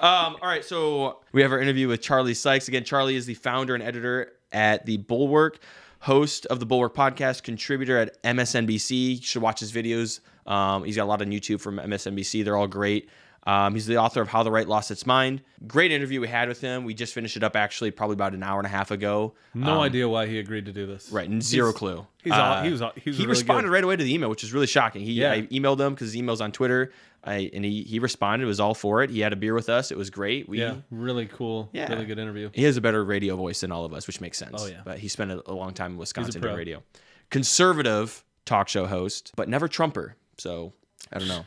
Um, 0.00 0.34
all 0.42 0.48
right, 0.48 0.64
so 0.64 1.20
we 1.30 1.42
have 1.42 1.52
our 1.52 1.60
interview 1.60 1.86
with 1.86 2.02
Charlie 2.02 2.34
Sykes. 2.34 2.66
Again, 2.66 2.82
Charlie 2.82 3.14
is 3.14 3.24
the 3.24 3.34
founder 3.34 3.72
and 3.72 3.84
editor 3.84 4.32
at 4.50 4.84
the 4.84 4.96
Bulwark, 4.96 5.60
host 6.00 6.44
of 6.46 6.58
the 6.58 6.66
Bulwark 6.66 6.92
podcast, 6.92 7.44
contributor 7.44 7.96
at 7.98 8.20
MSNBC. 8.24 8.90
You 9.18 9.22
should 9.22 9.42
watch 9.42 9.60
his 9.60 9.70
videos. 9.70 10.18
Um, 10.44 10.82
he's 10.82 10.96
got 10.96 11.04
a 11.04 11.06
lot 11.06 11.22
on 11.22 11.28
YouTube 11.28 11.60
from 11.60 11.76
MSNBC. 11.76 12.44
They're 12.44 12.56
all 12.56 12.66
great. 12.66 13.08
Um, 13.44 13.74
he's 13.74 13.86
the 13.86 13.96
author 13.96 14.20
of 14.22 14.28
How 14.28 14.44
the 14.44 14.52
Right 14.52 14.68
Lost 14.68 14.90
Its 14.92 15.04
Mind. 15.04 15.42
Great 15.66 15.90
interview 15.90 16.20
we 16.20 16.28
had 16.28 16.48
with 16.48 16.60
him. 16.60 16.84
We 16.84 16.94
just 16.94 17.12
finished 17.12 17.36
it 17.36 17.42
up 17.42 17.56
actually, 17.56 17.90
probably 17.90 18.14
about 18.14 18.34
an 18.34 18.42
hour 18.44 18.58
and 18.60 18.66
a 18.66 18.70
half 18.70 18.90
ago. 18.92 19.34
No 19.52 19.74
Um, 19.74 19.80
idea 19.80 20.08
why 20.08 20.26
he 20.28 20.38
agreed 20.38 20.66
to 20.66 20.72
do 20.72 20.86
this. 20.86 21.10
Right, 21.10 21.28
and 21.28 21.42
zero 21.42 21.68
He's- 21.70 21.78
clue. 21.78 22.06
He's 22.22 22.32
all, 22.32 22.40
Uh, 22.52 22.62
he 22.62 22.70
was 22.70 22.82
all, 22.82 22.92
he 22.94 23.10
was 23.10 23.16
he 23.16 23.24
really 23.24 23.30
responded 23.30 23.68
good. 23.68 23.72
right 23.74 23.84
away 23.84 23.96
to 23.96 24.04
the 24.04 24.14
email, 24.14 24.30
which 24.30 24.44
is 24.44 24.52
really 24.52 24.68
shocking. 24.68 25.02
He 25.02 25.12
Yeah. 25.14 25.32
I 25.32 25.42
emailed 25.42 25.80
him 25.80 25.92
because 25.94 26.08
his 26.08 26.16
email's 26.16 26.40
on 26.40 26.52
Twitter. 26.52 26.92
I 27.24 27.50
and 27.54 27.64
he 27.64 27.82
he 27.82 27.98
responded. 27.98 28.44
It 28.44 28.48
was 28.48 28.58
all 28.60 28.74
for 28.74 29.02
it. 29.02 29.10
He 29.10 29.20
had 29.20 29.32
a 29.32 29.36
beer 29.36 29.54
with 29.54 29.68
us. 29.68 29.90
It 29.92 29.98
was 29.98 30.10
great. 30.10 30.48
We 30.48 30.58
Yeah, 30.60 30.76
really 30.90 31.26
cool. 31.26 31.68
Yeah. 31.72 31.88
Really 31.92 32.04
good 32.04 32.18
interview. 32.18 32.50
he 32.52 32.62
has 32.64 32.76
a 32.76 32.80
better 32.80 33.04
radio 33.04 33.36
voice 33.36 33.60
than 33.60 33.70
all 33.72 33.84
of 33.84 33.92
us, 33.92 34.06
which 34.08 34.20
makes 34.20 34.38
sense. 34.38 34.54
Oh, 34.60 34.66
yeah. 34.66 34.80
But 34.84 34.98
he 34.98 35.06
spent 35.08 35.30
a, 35.32 35.42
a 35.50 35.52
long 35.54 35.72
time 35.72 35.92
in 35.92 35.98
Wisconsin 35.98 36.40
doing 36.40 36.54
radio. 36.56 36.82
Conservative 37.30 38.24
talk 38.44 38.68
show 38.68 38.86
host, 38.86 39.32
but 39.36 39.48
never 39.48 39.66
Trumper. 39.68 40.16
So 40.38 40.72
I 41.12 41.18
don't 41.18 41.28
know. 41.28 41.44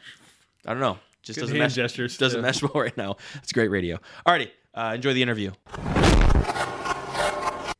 I 0.65 0.71
don't 0.71 0.81
know. 0.81 0.97
Just 1.25 1.37
Good 1.39 1.41
doesn't 1.41 1.55
hand 1.55 1.65
mesh. 1.65 1.73
gestures, 1.75 2.17
Doesn't 2.17 2.37
too. 2.39 2.41
mesh 2.43 2.61
well 2.61 2.71
right 2.75 2.95
now. 2.95 3.17
It's 3.35 3.51
great 3.51 3.69
radio. 3.69 3.97
Alrighty, 4.27 4.49
uh, 4.75 4.91
enjoy 4.95 5.13
the 5.13 5.21
interview. 5.23 5.51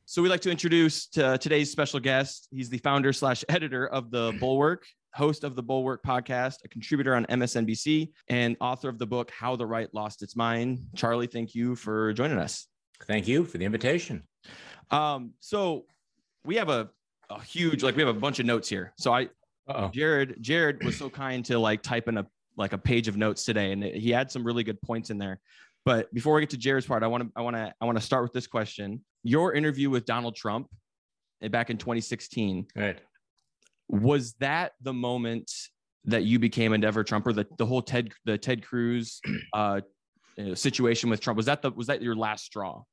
So 0.05 0.21
we'd 0.21 0.29
like 0.29 0.41
to 0.41 0.51
introduce 0.51 1.07
to 1.09 1.37
today's 1.37 1.69
special 1.69 1.99
guest. 1.99 2.47
He's 2.49 2.69
the 2.69 2.77
founder 2.77 3.11
slash 3.11 3.43
editor 3.49 3.85
of 3.87 4.11
the 4.11 4.33
Bulwark, 4.39 4.85
host 5.13 5.43
of 5.43 5.55
the 5.55 5.61
Bulwark 5.61 6.03
podcast, 6.03 6.55
a 6.63 6.69
contributor 6.69 7.13
on 7.15 7.25
MSNBC, 7.25 8.09
and 8.29 8.55
author 8.61 8.87
of 8.89 8.97
the 8.97 9.05
book 9.05 9.29
How 9.37 9.55
the 9.57 9.65
Right 9.65 9.93
Lost 9.93 10.23
Its 10.23 10.35
Mind. 10.35 10.79
Charlie, 10.95 11.27
thank 11.27 11.53
you 11.53 11.75
for 11.75 12.13
joining 12.13 12.37
us. 12.39 12.67
Thank 13.05 13.27
you 13.27 13.43
for 13.43 13.57
the 13.57 13.65
invitation. 13.65 14.23
Um, 14.89 15.33
so 15.41 15.85
we 16.45 16.55
have 16.55 16.69
a, 16.69 16.89
a 17.29 17.41
huge, 17.41 17.83
like 17.83 17.95
we 17.97 18.01
have 18.01 18.15
a 18.15 18.17
bunch 18.19 18.39
of 18.39 18.45
notes 18.45 18.69
here. 18.69 18.93
So 18.97 19.13
I, 19.13 19.23
Uh-oh. 19.67 19.89
Jared, 19.89 20.37
Jared 20.39 20.81
was 20.83 20.95
so 20.97 21.09
kind 21.09 21.43
to 21.45 21.59
like 21.59 21.81
type 21.83 22.07
in 22.07 22.17
a 22.19 22.25
like 22.57 22.73
a 22.73 22.77
page 22.77 23.07
of 23.07 23.17
notes 23.17 23.43
today, 23.45 23.71
and 23.71 23.83
he 23.83 24.11
had 24.11 24.31
some 24.31 24.43
really 24.43 24.63
good 24.63 24.81
points 24.81 25.09
in 25.09 25.17
there. 25.17 25.39
But 25.83 26.11
before 26.13 26.33
we 26.35 26.41
get 26.41 26.49
to 26.51 26.57
Jared's 26.57 26.87
part, 26.87 27.03
I 27.03 27.07
want 27.07 27.23
to 27.23 27.29
I 27.35 27.41
want 27.41 27.55
to 27.55 27.73
I 27.79 27.85
want 27.85 27.97
to 27.97 28.03
start 28.03 28.23
with 28.23 28.33
this 28.33 28.47
question. 28.47 29.03
Your 29.23 29.53
interview 29.53 29.89
with 29.89 30.05
Donald 30.05 30.35
Trump 30.35 30.67
eh, 31.41 31.47
back 31.47 31.69
in 31.69 31.77
2016 31.77 32.67
Right. 32.75 32.99
was 33.87 34.33
that 34.39 34.73
the 34.81 34.93
moment 34.93 35.51
that 36.05 36.23
you 36.23 36.39
became 36.39 36.73
a 36.73 36.77
never 36.77 37.03
Trumper? 37.03 37.33
The 37.33 37.45
the 37.57 37.65
whole 37.65 37.81
Ted 37.81 38.11
the 38.25 38.37
Ted 38.37 38.65
Cruz 38.65 39.21
uh, 39.53 39.81
uh, 40.39 40.55
situation 40.55 41.09
with 41.09 41.21
Trump 41.21 41.37
was 41.37 41.45
that 41.45 41.61
the 41.61 41.71
was 41.71 41.87
that 41.87 42.01
your 42.01 42.15
last 42.15 42.45
straw? 42.45 42.83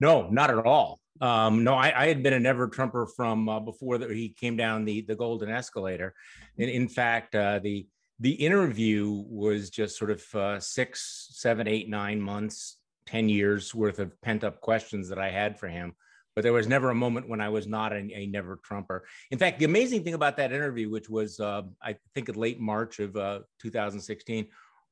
No, 0.00 0.28
not 0.30 0.50
at 0.50 0.64
all. 0.64 0.98
Um, 1.20 1.64
no, 1.64 1.74
I, 1.74 2.04
I 2.04 2.06
had 2.08 2.22
been 2.22 2.32
a 2.32 2.40
never 2.40 2.68
Trumper 2.68 3.06
from 3.06 3.48
uh, 3.48 3.60
before 3.60 3.98
that 3.98 4.10
he 4.10 4.30
came 4.30 4.56
down 4.56 4.84
the 4.84 5.02
the 5.02 5.14
golden 5.14 5.50
escalator. 5.50 6.14
And 6.58 6.70
in 6.70 6.88
fact, 6.88 7.34
uh, 7.34 7.60
the 7.62 7.86
the 8.20 8.32
interview 8.32 9.24
was 9.28 9.70
just 9.70 9.96
sort 9.96 10.10
of 10.10 10.34
uh, 10.34 10.60
six, 10.60 11.28
seven, 11.32 11.66
eight, 11.66 11.88
nine 11.88 12.20
months, 12.20 12.76
ten 13.06 13.28
years 13.28 13.74
worth 13.74 13.98
of 13.98 14.20
pent 14.20 14.44
up 14.44 14.60
questions 14.60 15.08
that 15.08 15.18
I 15.18 15.30
had 15.30 15.58
for 15.58 15.68
him. 15.68 15.94
But 16.36 16.42
there 16.42 16.52
was 16.52 16.68
never 16.68 16.90
a 16.90 16.94
moment 16.94 17.28
when 17.28 17.40
I 17.40 17.48
was 17.48 17.66
not 17.66 17.92
a, 17.92 18.08
a 18.14 18.26
never 18.26 18.60
Trumper. 18.62 19.04
In 19.30 19.38
fact, 19.38 19.58
the 19.58 19.64
amazing 19.64 20.04
thing 20.04 20.14
about 20.14 20.36
that 20.36 20.52
interview, 20.52 20.90
which 20.90 21.08
was 21.08 21.40
uh, 21.40 21.62
I 21.82 21.96
think 22.14 22.28
in 22.28 22.34
late 22.34 22.60
March 22.60 23.00
of 23.00 23.16
uh, 23.16 23.40
2016, 23.58 24.46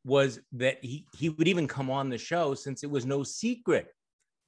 was 0.04 0.40
that 0.52 0.82
he 0.82 1.06
he 1.16 1.28
would 1.28 1.48
even 1.48 1.68
come 1.68 1.90
on 1.90 2.08
the 2.08 2.18
show 2.18 2.54
since 2.54 2.82
it 2.82 2.90
was 2.90 3.04
no 3.04 3.22
secret 3.22 3.94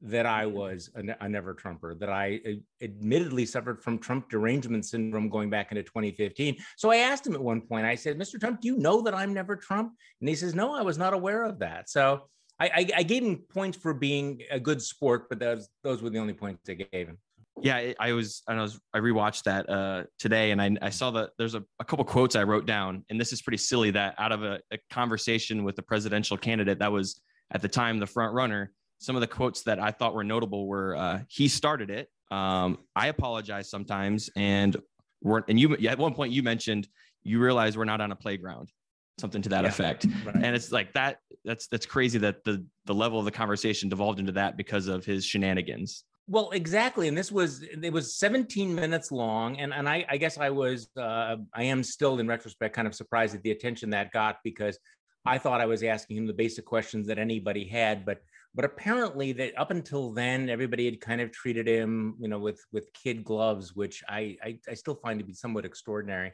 that 0.02 0.26
I 0.26 0.46
was 0.46 0.90
a, 0.94 1.24
a 1.24 1.28
never 1.28 1.54
Trumper, 1.54 1.94
that 1.94 2.08
I 2.08 2.40
uh, 2.46 2.50
admittedly 2.82 3.44
suffered 3.44 3.82
from 3.82 3.98
Trump 3.98 4.30
derangement 4.30 4.86
syndrome 4.86 5.28
going 5.28 5.50
back 5.50 5.70
into 5.70 5.82
2015. 5.82 6.56
So 6.76 6.90
I 6.90 6.96
asked 6.96 7.26
him 7.26 7.34
at 7.34 7.42
one 7.42 7.60
point, 7.60 7.84
I 7.84 7.94
said, 7.94 8.18
Mr. 8.18 8.40
Trump, 8.40 8.60
do 8.60 8.68
you 8.68 8.76
know 8.78 9.02
that 9.02 9.14
I'm 9.14 9.34
never 9.34 9.56
Trump? 9.56 9.92
And 10.20 10.28
he 10.28 10.34
says, 10.34 10.54
No, 10.54 10.74
I 10.74 10.82
was 10.82 10.96
not 10.96 11.12
aware 11.12 11.44
of 11.44 11.58
that. 11.58 11.90
So 11.90 12.28
I, 12.58 12.66
I, 12.66 12.90
I 12.98 13.02
gave 13.02 13.22
him 13.22 13.42
points 13.52 13.76
for 13.76 13.92
being 13.92 14.42
a 14.50 14.60
good 14.60 14.80
sport, 14.80 15.28
but 15.28 15.38
those, 15.38 15.68
those 15.82 16.02
were 16.02 16.10
the 16.10 16.18
only 16.18 16.34
points 16.34 16.68
I 16.68 16.74
gave 16.74 17.08
him. 17.08 17.18
Yeah, 17.62 17.76
I- 17.76 17.94
I 17.98 18.12
was 18.12 18.42
I 18.48 18.54
was 18.54 18.80
I 18.94 19.00
rewatched 19.00 19.42
that 19.42 19.68
uh 19.68 20.04
today 20.18 20.52
and 20.52 20.62
I 20.62 20.76
I 20.80 20.88
saw 20.88 21.10
that 21.10 21.30
there's 21.36 21.54
a, 21.54 21.62
a 21.78 21.84
couple 21.84 22.04
quotes 22.06 22.34
I 22.34 22.44
wrote 22.44 22.64
down 22.64 23.04
and 23.10 23.20
this 23.20 23.34
is 23.34 23.42
pretty 23.42 23.58
silly 23.58 23.90
that 23.90 24.14
out 24.18 24.32
of 24.32 24.42
a, 24.42 24.60
a 24.72 24.78
conversation 24.90 25.62
with 25.62 25.76
a 25.78 25.82
presidential 25.82 26.38
candidate 26.38 26.78
that 26.78 26.90
was 26.90 27.20
at 27.50 27.60
the 27.60 27.68
time 27.68 27.98
the 27.98 28.06
front 28.06 28.32
runner, 28.32 28.72
some 29.00 29.16
of 29.16 29.20
the 29.20 29.26
quotes 29.26 29.62
that 29.62 29.80
I 29.80 29.90
thought 29.90 30.14
were 30.14 30.22
notable 30.24 30.66
were 30.66 30.94
uh 30.94 31.20
he 31.28 31.48
started 31.48 31.90
it. 31.90 32.08
Um 32.30 32.78
I 32.94 33.08
apologize 33.08 33.68
sometimes 33.68 34.30
and 34.36 34.76
we're 35.22 35.42
and 35.48 35.58
you 35.58 35.74
at 35.88 35.98
one 35.98 36.14
point 36.14 36.32
you 36.32 36.42
mentioned 36.42 36.86
you 37.22 37.40
realize 37.40 37.76
we're 37.76 37.84
not 37.84 38.00
on 38.00 38.12
a 38.12 38.16
playground. 38.16 38.70
Something 39.18 39.42
to 39.42 39.48
that 39.50 39.64
Yeah. 39.64 39.70
effect. 39.70 40.06
Right. 40.24 40.36
And 40.36 40.54
it's 40.54 40.70
like 40.70 40.92
that 40.92 41.18
that's 41.44 41.66
that's 41.66 41.86
crazy 41.86 42.18
that 42.18 42.44
the 42.44 42.64
the 42.84 42.94
level 42.94 43.18
of 43.18 43.24
the 43.24 43.30
conversation 43.30 43.88
devolved 43.88 44.20
into 44.20 44.32
that 44.32 44.56
because 44.56 44.86
of 44.86 45.04
his 45.04 45.24
shenanigans. 45.24 46.04
Well, 46.28 46.50
exactly. 46.50 47.08
And 47.08 47.18
this 47.18 47.32
was 47.32 47.62
it 47.62 47.92
was 47.92 48.14
17 48.16 48.72
minutes 48.74 49.10
long. 49.10 49.58
And 49.58 49.72
and 49.72 49.88
I, 49.88 50.04
I 50.08 50.16
guess 50.18 50.36
I 50.38 50.50
was 50.50 50.88
uh 50.96 51.36
I 51.54 51.64
am 51.64 51.82
still 51.82 52.18
in 52.20 52.28
retrospect 52.28 52.76
kind 52.76 52.86
of 52.86 52.94
surprised 52.94 53.34
at 53.34 53.42
the 53.42 53.50
attention 53.50 53.90
that 53.90 54.12
got 54.12 54.36
because 54.44 54.78
I 55.26 55.38
thought 55.38 55.60
I 55.60 55.66
was 55.66 55.82
asking 55.82 56.16
him 56.18 56.26
the 56.26 56.32
basic 56.32 56.64
questions 56.64 57.06
that 57.08 57.18
anybody 57.18 57.66
had, 57.66 58.06
but 58.06 58.20
but 58.54 58.64
apparently 58.64 59.32
that 59.32 59.58
up 59.58 59.70
until 59.70 60.12
then 60.12 60.48
everybody 60.50 60.84
had 60.86 61.00
kind 61.00 61.20
of 61.20 61.30
treated 61.32 61.66
him, 61.68 62.16
you 62.20 62.28
know, 62.28 62.38
with 62.38 62.60
with 62.72 62.92
kid 62.92 63.24
gloves, 63.24 63.74
which 63.74 64.02
I 64.08 64.36
I, 64.42 64.58
I 64.68 64.74
still 64.74 64.96
find 64.96 65.18
to 65.20 65.24
be 65.26 65.34
somewhat 65.34 65.64
extraordinary. 65.64 66.32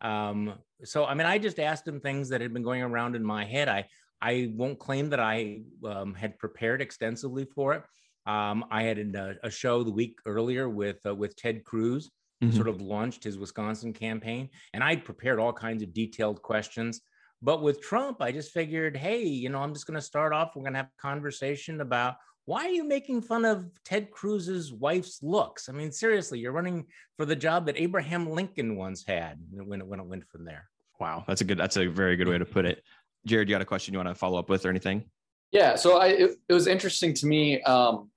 Um, 0.00 0.58
so 0.82 1.04
I 1.04 1.14
mean, 1.14 1.26
I 1.26 1.38
just 1.38 1.58
asked 1.58 1.86
him 1.88 2.00
things 2.00 2.28
that 2.30 2.40
had 2.40 2.52
been 2.52 2.62
going 2.62 2.82
around 2.82 3.16
in 3.16 3.24
my 3.24 3.44
head. 3.44 3.68
I 3.68 3.86
I 4.20 4.50
won't 4.54 4.78
claim 4.78 5.10
that 5.10 5.20
I 5.20 5.62
um, 5.84 6.14
had 6.14 6.38
prepared 6.38 6.80
extensively 6.82 7.44
for 7.44 7.74
it. 7.74 7.82
Um, 8.26 8.64
I 8.70 8.82
had 8.84 8.98
a, 8.98 9.36
a 9.42 9.50
show 9.50 9.82
the 9.82 9.90
week 9.92 10.18
earlier 10.26 10.68
with 10.68 11.04
uh, 11.06 11.14
with 11.14 11.36
Ted 11.36 11.64
Cruz, 11.64 12.10
Mhm. 12.42 12.52
sort 12.54 12.68
of 12.68 12.80
launched 12.80 13.24
his 13.24 13.38
Wisconsin 13.38 13.92
campaign, 13.92 14.50
and 14.72 14.82
I'd 14.82 15.04
prepared 15.04 15.38
all 15.38 15.52
kinds 15.52 15.82
of 15.82 15.92
detailed 15.92 16.42
questions. 16.42 17.00
But 17.44 17.60
with 17.60 17.82
Trump, 17.82 18.22
I 18.22 18.32
just 18.32 18.52
figured, 18.52 18.96
hey, 18.96 19.22
you 19.22 19.50
know, 19.50 19.58
I'm 19.58 19.74
just 19.74 19.86
going 19.86 19.96
to 19.96 20.02
start 20.02 20.32
off. 20.32 20.52
We're 20.56 20.62
going 20.62 20.72
to 20.72 20.78
have 20.78 20.86
a 20.86 21.02
conversation 21.02 21.82
about 21.82 22.16
why 22.46 22.64
are 22.64 22.70
you 22.70 22.84
making 22.84 23.20
fun 23.20 23.44
of 23.44 23.66
Ted 23.84 24.10
Cruz's 24.10 24.72
wife's 24.72 25.22
looks? 25.22 25.68
I 25.68 25.72
mean, 25.72 25.92
seriously, 25.92 26.38
you're 26.38 26.52
running 26.52 26.86
for 27.18 27.26
the 27.26 27.36
job 27.36 27.66
that 27.66 27.76
Abraham 27.76 28.30
Lincoln 28.30 28.76
once 28.76 29.04
had 29.06 29.38
when 29.50 29.82
it, 29.82 29.86
when 29.86 30.00
it 30.00 30.06
went 30.06 30.26
from 30.30 30.46
there. 30.46 30.70
Wow, 30.98 31.24
that's 31.28 31.42
a 31.42 31.44
good. 31.44 31.58
That's 31.58 31.76
a 31.76 31.86
very 31.86 32.16
good 32.16 32.28
way 32.28 32.38
to 32.38 32.46
put 32.46 32.64
it. 32.64 32.82
Jared, 33.26 33.48
you 33.48 33.54
got 33.54 33.60
a 33.60 33.66
question 33.66 33.92
you 33.92 33.98
want 33.98 34.08
to 34.08 34.14
follow 34.14 34.38
up 34.38 34.48
with 34.48 34.64
or 34.64 34.70
anything? 34.70 35.04
Yeah, 35.52 35.76
so 35.76 35.98
I 35.98 36.06
it, 36.08 36.30
it 36.48 36.52
was 36.54 36.66
interesting 36.66 37.12
to 37.14 37.26
me. 37.26 37.60
Um, 37.62 38.10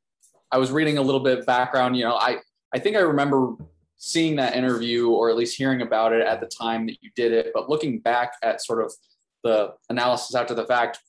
I 0.53 0.57
was 0.57 0.71
reading 0.71 0.99
a 0.99 1.01
little 1.01 1.21
bit 1.21 1.39
of 1.39 1.45
background. 1.45 1.97
You 1.97 2.05
know, 2.05 2.15
I 2.15 2.37
I 2.73 2.79
think 2.79 2.95
I 2.95 3.01
remember 3.01 3.55
seeing 3.97 4.37
that 4.37 4.55
interview 4.55 5.09
or 5.09 5.29
at 5.29 5.35
least 5.35 5.57
hearing 5.57 5.81
about 5.81 6.13
it 6.13 6.25
at 6.25 6.39
the 6.39 6.47
time 6.47 6.85
that 6.85 6.97
you 7.01 7.09
did 7.15 7.33
it. 7.33 7.51
But 7.53 7.69
looking 7.69 7.99
back 7.99 8.33
at 8.43 8.63
sort 8.63 8.83
of 8.83 8.93
the 9.43 9.73
analysis 9.89 10.35
after 10.35 10.53
the 10.53 10.65
fact, 10.65 10.99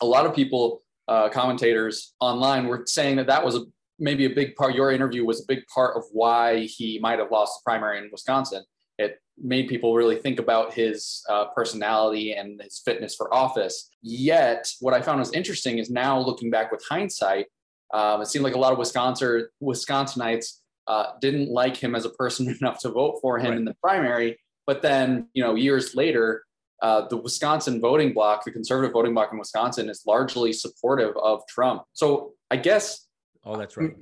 a 0.00 0.06
lot 0.06 0.26
of 0.26 0.34
people, 0.34 0.82
uh, 1.08 1.28
commentators 1.28 2.14
online, 2.20 2.66
were 2.66 2.84
saying 2.86 3.16
that 3.16 3.26
that 3.26 3.44
was 3.44 3.56
a, 3.56 3.62
maybe 3.98 4.24
a 4.24 4.30
big 4.30 4.54
part. 4.54 4.74
Your 4.74 4.90
interview 4.90 5.24
was 5.24 5.40
a 5.40 5.46
big 5.46 5.66
part 5.72 5.96
of 5.96 6.04
why 6.12 6.60
he 6.60 6.98
might 6.98 7.18
have 7.18 7.30
lost 7.30 7.60
the 7.60 7.70
primary 7.70 7.98
in 7.98 8.08
Wisconsin. 8.10 8.64
It 8.98 9.20
made 9.38 9.68
people 9.68 9.94
really 9.94 10.16
think 10.16 10.38
about 10.38 10.74
his 10.74 11.24
uh, 11.28 11.46
personality 11.54 12.34
and 12.34 12.60
his 12.62 12.80
fitness 12.84 13.14
for 13.14 13.32
office. 13.32 13.90
Yet, 14.02 14.70
what 14.80 14.94
I 14.94 15.02
found 15.02 15.18
was 15.18 15.32
interesting 15.32 15.78
is 15.78 15.90
now 15.90 16.18
looking 16.18 16.50
back 16.50 16.70
with 16.70 16.84
hindsight, 16.88 17.46
um, 17.92 18.22
it 18.22 18.26
seemed 18.26 18.44
like 18.44 18.54
a 18.54 18.58
lot 18.58 18.72
of 18.72 18.78
Wisconsin 18.78 19.48
Wisconsinites 19.62 20.60
uh, 20.86 21.12
didn't 21.20 21.48
like 21.50 21.76
him 21.76 21.94
as 21.94 22.04
a 22.04 22.10
person 22.10 22.48
enough 22.60 22.80
to 22.80 22.90
vote 22.90 23.18
for 23.20 23.38
him 23.38 23.50
right. 23.50 23.58
in 23.58 23.64
the 23.64 23.74
primary. 23.74 24.38
But 24.66 24.82
then, 24.82 25.28
you 25.34 25.42
know, 25.42 25.54
years 25.54 25.94
later, 25.94 26.44
uh, 26.82 27.06
the 27.08 27.16
Wisconsin 27.16 27.80
voting 27.80 28.12
bloc, 28.12 28.44
the 28.44 28.50
conservative 28.50 28.92
voting 28.92 29.14
bloc 29.14 29.32
in 29.32 29.38
Wisconsin, 29.38 29.88
is 29.88 30.02
largely 30.06 30.52
supportive 30.52 31.16
of 31.16 31.46
Trump. 31.46 31.84
So 31.92 32.32
I 32.50 32.56
guess. 32.56 33.06
Oh, 33.44 33.56
that's 33.56 33.76
right. 33.76 33.94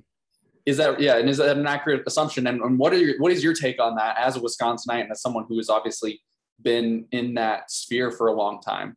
Is 0.66 0.78
that 0.78 0.98
yeah? 0.98 1.18
And 1.18 1.28
is 1.28 1.36
that 1.36 1.56
an 1.56 1.66
accurate 1.66 2.02
assumption? 2.06 2.46
And, 2.46 2.60
and 2.62 2.78
what 2.78 2.92
are 2.92 2.98
your, 2.98 3.18
what 3.18 3.32
is 3.32 3.44
your 3.44 3.54
take 3.54 3.80
on 3.80 3.96
that 3.96 4.16
as 4.18 4.36
a 4.36 4.40
Wisconsinite 4.40 5.02
and 5.02 5.10
as 5.10 5.20
someone 5.20 5.44
who 5.48 5.58
has 5.58 5.68
obviously 5.68 6.20
been 6.62 7.06
in 7.12 7.34
that 7.34 7.70
sphere 7.70 8.10
for 8.10 8.28
a 8.28 8.32
long 8.32 8.60
time? 8.60 8.96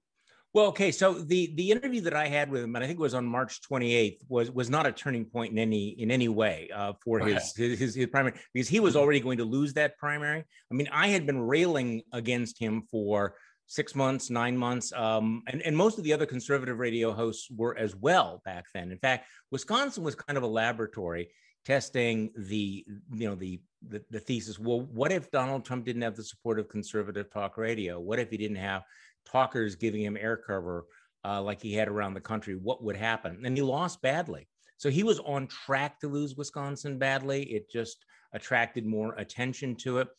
Well, 0.53 0.67
okay. 0.67 0.91
So 0.91 1.13
the 1.13 1.53
the 1.55 1.71
interview 1.71 2.01
that 2.01 2.13
I 2.13 2.27
had 2.27 2.51
with 2.51 2.63
him, 2.63 2.75
and 2.75 2.83
I 2.83 2.87
think 2.87 2.99
it 2.99 3.01
was 3.01 3.15
on 3.15 3.25
March 3.25 3.59
28th, 3.69 4.19
was 4.29 4.51
was 4.51 4.69
not 4.69 4.85
a 4.85 4.91
turning 4.91 5.25
point 5.25 5.51
in 5.51 5.57
any 5.57 5.89
in 5.89 6.11
any 6.11 6.29
way 6.29 6.69
uh, 6.73 6.93
for 7.03 7.21
okay. 7.21 7.33
his, 7.33 7.55
his, 7.55 7.79
his 7.79 7.95
his 7.95 8.07
primary 8.07 8.37
because 8.53 8.69
he 8.69 8.79
was 8.79 8.95
already 8.95 9.19
going 9.19 9.39
to 9.39 9.45
lose 9.45 9.73
that 9.73 9.97
primary. 9.97 10.39
I 10.39 10.73
mean, 10.73 10.87
I 10.91 11.07
had 11.07 11.25
been 11.25 11.41
railing 11.41 12.03
against 12.13 12.59
him 12.59 12.83
for 12.91 13.35
six 13.67 13.95
months, 13.95 14.29
nine 14.29 14.57
months, 14.57 14.91
um, 14.93 15.43
and 15.47 15.61
and 15.61 15.75
most 15.75 15.97
of 15.97 16.03
the 16.03 16.13
other 16.13 16.25
conservative 16.25 16.79
radio 16.79 17.11
hosts 17.11 17.49
were 17.51 17.77
as 17.77 17.95
well 17.95 18.41
back 18.45 18.65
then. 18.73 18.91
In 18.91 18.97
fact, 18.97 19.27
Wisconsin 19.51 20.03
was 20.03 20.15
kind 20.15 20.37
of 20.37 20.43
a 20.43 20.47
laboratory 20.47 21.29
testing 21.65 22.29
the 22.35 22.85
you 23.13 23.27
know 23.29 23.35
the, 23.35 23.61
the 23.87 24.03
the 24.09 24.19
thesis. 24.19 24.59
Well, 24.59 24.81
what 24.81 25.11
if 25.11 25.31
Donald 25.31 25.65
Trump 25.65 25.85
didn't 25.85 26.01
have 26.01 26.15
the 26.15 26.23
support 26.23 26.59
of 26.59 26.69
conservative 26.69 27.31
talk 27.31 27.57
radio? 27.57 27.99
What 27.99 28.19
if 28.19 28.29
he 28.29 28.37
didn't 28.37 28.57
have 28.57 28.83
talkers 29.25 29.75
giving 29.75 30.01
him 30.01 30.17
air 30.17 30.37
cover 30.37 30.85
uh, 31.25 31.41
like 31.41 31.61
he 31.61 31.73
had 31.73 31.87
around 31.87 32.13
the 32.13 32.21
country, 32.21 32.55
what 32.55 32.83
would 32.83 32.95
happen? 32.95 33.41
And 33.45 33.55
he 33.55 33.63
lost 33.63 34.01
badly. 34.01 34.47
So 34.77 34.89
he 34.89 35.03
was 35.03 35.19
on 35.19 35.47
track 35.47 35.99
to 36.01 36.07
lose 36.07 36.35
Wisconsin 36.35 36.97
badly. 36.97 37.43
It 37.43 37.69
just 37.69 38.05
attracted 38.33 38.85
more 38.85 39.13
attention 39.15 39.75
to 39.77 39.99
it. 39.99 40.09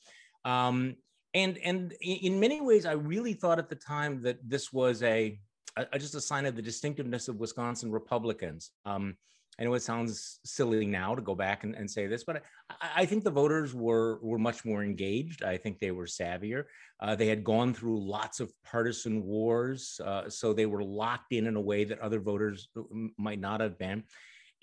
Um, 0.45 0.97
and 1.35 1.59
and 1.59 1.93
in 2.01 2.39
many 2.39 2.61
ways, 2.61 2.87
I 2.87 2.93
really 2.93 3.35
thought 3.35 3.59
at 3.59 3.69
the 3.69 3.75
time 3.75 4.23
that 4.23 4.39
this 4.49 4.73
was 4.73 5.03
a, 5.03 5.39
a 5.77 5.99
just 5.99 6.15
a 6.15 6.21
sign 6.21 6.47
of 6.47 6.55
the 6.55 6.63
distinctiveness 6.63 7.29
of 7.29 7.37
Wisconsin 7.37 7.91
Republicans. 7.91 8.71
Um, 8.87 9.17
I 9.59 9.65
know 9.65 9.75
it 9.75 9.83
sounds 9.83 10.41
silly 10.45 10.85
now 10.85 11.15
to 11.15 11.23
go 11.23 11.35
back 11.35 11.63
and, 11.63 11.77
and 11.77 11.89
say 11.89 12.09
this, 12.09 12.25
but 12.25 12.43
I, 12.71 12.91
I, 12.97 13.07
think 13.07 13.23
the 13.23 13.31
voters 13.31 13.75
were 13.75 14.19
were 14.23 14.39
much 14.39 14.65
more 14.65 14.83
engaged. 14.83 15.43
I 15.45 15.57
think 15.57 15.79
they 15.79 15.91
were 15.91 16.07
savvier. 16.07 16.65
Uh, 17.01 17.15
they 17.15 17.29
had 17.29 17.45
gone 17.45 17.75
through 17.75 18.05
lots 18.05 18.41
of 18.41 18.53
partisan 18.65 19.25
wars, 19.25 20.01
uh, 20.05 20.29
so 20.29 20.53
they 20.53 20.67
were 20.67 20.83
locked 20.83 21.33
in 21.33 21.47
in 21.47 21.57
a 21.57 21.61
way 21.61 21.85
that 21.85 22.01
other 22.01 22.21
voters 22.21 22.69
might 23.17 23.41
not 23.41 23.61
have 23.61 23.79
been. 23.79 24.05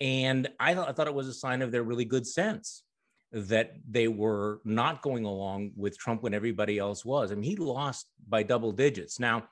And 0.00 0.48
I 0.58 0.72
I 0.72 0.92
thought 0.92 1.06
it 1.06 1.14
was 1.14 1.28
a 1.28 1.34
sign 1.34 1.60
of 1.60 1.70
their 1.70 1.82
really 1.82 2.06
good 2.06 2.26
sense 2.26 2.84
that 3.32 3.72
they 3.88 4.08
were 4.08 4.60
not 4.64 5.02
going 5.02 5.24
along 5.24 5.72
with 5.76 5.98
Trump 5.98 6.22
when 6.22 6.34
everybody 6.34 6.78
else 6.78 7.04
was. 7.04 7.32
I 7.32 7.34
mean, 7.34 7.50
he 7.50 7.56
lost 7.56 8.06
by 8.28 8.42
double 8.42 8.72
digits. 8.72 9.18
Now, 9.18 9.44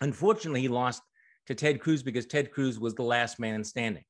unfortunately, 0.00 0.60
he 0.60 0.68
lost 0.68 1.02
to 1.46 1.54
Ted 1.54 1.80
Cruz 1.80 2.02
because 2.02 2.26
Ted 2.26 2.50
Cruz 2.50 2.78
was 2.78 2.94
the 2.94 3.02
last 3.02 3.40
man 3.40 3.64
standing. 3.64 4.04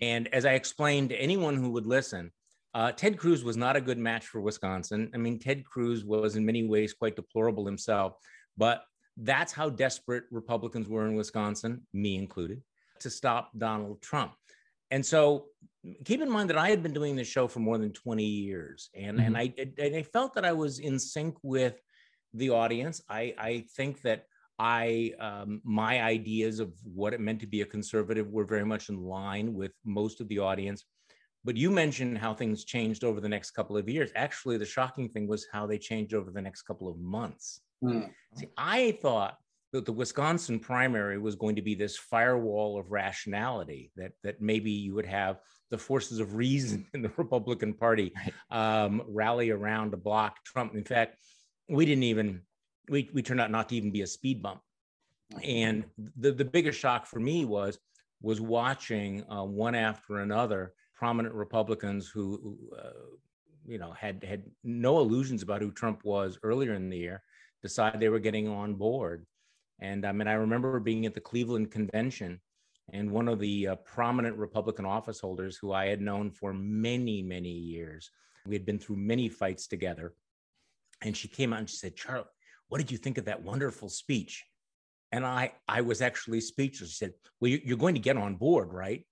And 0.00 0.32
as 0.32 0.44
I 0.44 0.52
explained 0.52 1.10
to 1.10 1.16
anyone 1.16 1.56
who 1.56 1.70
would 1.70 1.86
listen, 1.86 2.30
uh, 2.74 2.92
Ted 2.92 3.18
Cruz 3.18 3.42
was 3.42 3.56
not 3.56 3.76
a 3.76 3.80
good 3.80 3.98
match 3.98 4.26
for 4.26 4.40
Wisconsin. 4.40 5.10
I 5.12 5.16
mean, 5.16 5.40
Ted 5.40 5.64
Cruz 5.64 6.04
was 6.04 6.36
in 6.36 6.46
many 6.46 6.66
ways 6.68 6.94
quite 6.94 7.16
deplorable 7.16 7.66
himself, 7.66 8.14
but 8.56 8.84
that's 9.16 9.52
how 9.52 9.68
desperate 9.68 10.24
Republicans 10.30 10.88
were 10.88 11.06
in 11.06 11.16
Wisconsin, 11.16 11.86
me 11.92 12.16
included, 12.16 12.62
to 13.00 13.10
stop 13.10 13.50
Donald 13.58 14.00
Trump. 14.00 14.32
And 14.90 15.04
so 15.04 15.46
keep 16.04 16.20
in 16.20 16.30
mind 16.30 16.50
that 16.50 16.58
I 16.58 16.68
had 16.70 16.82
been 16.82 16.92
doing 16.92 17.16
this 17.16 17.28
show 17.28 17.48
for 17.48 17.60
more 17.60 17.78
than 17.78 17.92
20 17.92 18.24
years, 18.24 18.90
and, 18.94 19.18
mm-hmm. 19.18 19.26
and, 19.26 19.36
I, 19.36 19.54
and 19.78 19.96
I 19.96 20.02
felt 20.02 20.34
that 20.34 20.44
I 20.44 20.52
was 20.52 20.78
in 20.78 20.98
sync 20.98 21.36
with 21.42 21.80
the 22.34 22.50
audience. 22.50 23.02
I, 23.08 23.34
I 23.38 23.64
think 23.76 24.02
that 24.02 24.26
I 24.58 25.14
um, 25.18 25.62
my 25.64 26.02
ideas 26.02 26.60
of 26.60 26.74
what 26.84 27.14
it 27.14 27.20
meant 27.20 27.40
to 27.40 27.46
be 27.46 27.62
a 27.62 27.66
conservative 27.66 28.28
were 28.30 28.44
very 28.44 28.64
much 28.66 28.90
in 28.90 29.02
line 29.02 29.54
with 29.54 29.72
most 29.86 30.20
of 30.20 30.28
the 30.28 30.38
audience. 30.38 30.84
But 31.44 31.56
you 31.56 31.70
mentioned 31.70 32.18
how 32.18 32.34
things 32.34 32.64
changed 32.64 33.02
over 33.02 33.22
the 33.22 33.28
next 33.28 33.52
couple 33.52 33.78
of 33.78 33.88
years. 33.88 34.10
Actually, 34.14 34.58
the 34.58 34.66
shocking 34.66 35.08
thing 35.08 35.26
was 35.26 35.46
how 35.50 35.66
they 35.66 35.78
changed 35.78 36.12
over 36.12 36.30
the 36.30 36.42
next 36.42 36.62
couple 36.62 36.88
of 36.88 36.98
months. 36.98 37.62
Mm. 37.82 38.10
See, 38.34 38.48
I 38.58 38.98
thought 39.00 39.38
that 39.72 39.86
the 39.86 39.92
Wisconsin 39.92 40.58
primary 40.58 41.18
was 41.18 41.36
going 41.36 41.56
to 41.56 41.62
be 41.62 41.74
this 41.74 41.96
firewall 41.96 42.78
of 42.78 42.90
rationality 42.90 43.92
that 43.96 44.12
that 44.22 44.40
maybe 44.40 44.70
you 44.70 44.94
would 44.94 45.06
have 45.06 45.38
the 45.70 45.78
forces 45.78 46.18
of 46.18 46.34
reason 46.34 46.86
in 46.94 47.02
the 47.02 47.12
Republican 47.16 47.74
Party 47.74 48.12
um, 48.50 49.02
rally 49.06 49.50
around 49.50 49.92
to 49.92 49.96
block 49.96 50.44
Trump. 50.44 50.74
In 50.74 50.84
fact, 50.84 51.16
we 51.68 51.86
didn't 51.86 52.04
even 52.04 52.42
we, 52.88 53.08
we 53.14 53.22
turned 53.22 53.40
out 53.40 53.50
not 53.50 53.68
to 53.68 53.76
even 53.76 53.90
be 53.90 54.02
a 54.02 54.06
speed 54.06 54.42
bump. 54.42 54.60
And 55.44 55.84
the, 56.16 56.32
the 56.32 56.44
biggest 56.44 56.78
shock 56.78 57.06
for 57.06 57.20
me 57.20 57.44
was 57.44 57.78
was 58.20 58.40
watching 58.40 59.24
uh, 59.30 59.44
one 59.44 59.74
after 59.74 60.18
another 60.18 60.74
prominent 60.94 61.34
Republicans 61.34 62.08
who, 62.08 62.58
uh, 62.76 63.16
you 63.66 63.78
know, 63.78 63.92
had 63.92 64.22
had 64.24 64.42
no 64.64 64.98
illusions 64.98 65.42
about 65.42 65.62
who 65.62 65.70
Trump 65.70 66.04
was 66.04 66.38
earlier 66.42 66.74
in 66.74 66.90
the 66.90 66.98
year, 66.98 67.22
decide 67.62 67.98
they 67.98 68.08
were 68.08 68.18
getting 68.18 68.48
on 68.48 68.74
board. 68.74 69.24
And 69.80 70.04
I 70.06 70.12
mean, 70.12 70.28
I 70.28 70.34
remember 70.34 70.78
being 70.78 71.06
at 71.06 71.14
the 71.14 71.20
Cleveland 71.20 71.70
convention, 71.70 72.40
and 72.92 73.10
one 73.10 73.28
of 73.28 73.38
the 73.38 73.68
uh, 73.68 73.74
prominent 73.76 74.36
Republican 74.36 74.84
office 74.84 75.20
holders 75.20 75.56
who 75.56 75.72
I 75.72 75.86
had 75.86 76.00
known 76.00 76.30
for 76.30 76.52
many, 76.52 77.22
many 77.22 77.50
years, 77.50 78.10
we 78.46 78.54
had 78.54 78.66
been 78.66 78.78
through 78.78 78.96
many 78.96 79.28
fights 79.28 79.66
together, 79.66 80.14
and 81.02 81.16
she 81.16 81.28
came 81.28 81.52
out 81.52 81.60
and 81.60 81.70
she 81.70 81.76
said, 81.76 81.96
"Charlie, 81.96 82.24
what 82.70 82.78
did 82.78 82.90
you 82.90 82.98
think 82.98 83.18
of 83.18 83.26
that 83.26 83.42
wonderful 83.42 83.88
speech? 83.90 84.46
And 85.12 85.26
I, 85.26 85.52
I 85.68 85.80
was 85.80 86.00
actually 86.00 86.40
speechless. 86.40 86.90
She 86.90 86.96
said, 86.96 87.12
well, 87.40 87.50
you're 87.50 87.76
going 87.76 87.96
to 87.96 88.00
get 88.00 88.16
on 88.16 88.36
board, 88.36 88.72
right? 88.72 89.04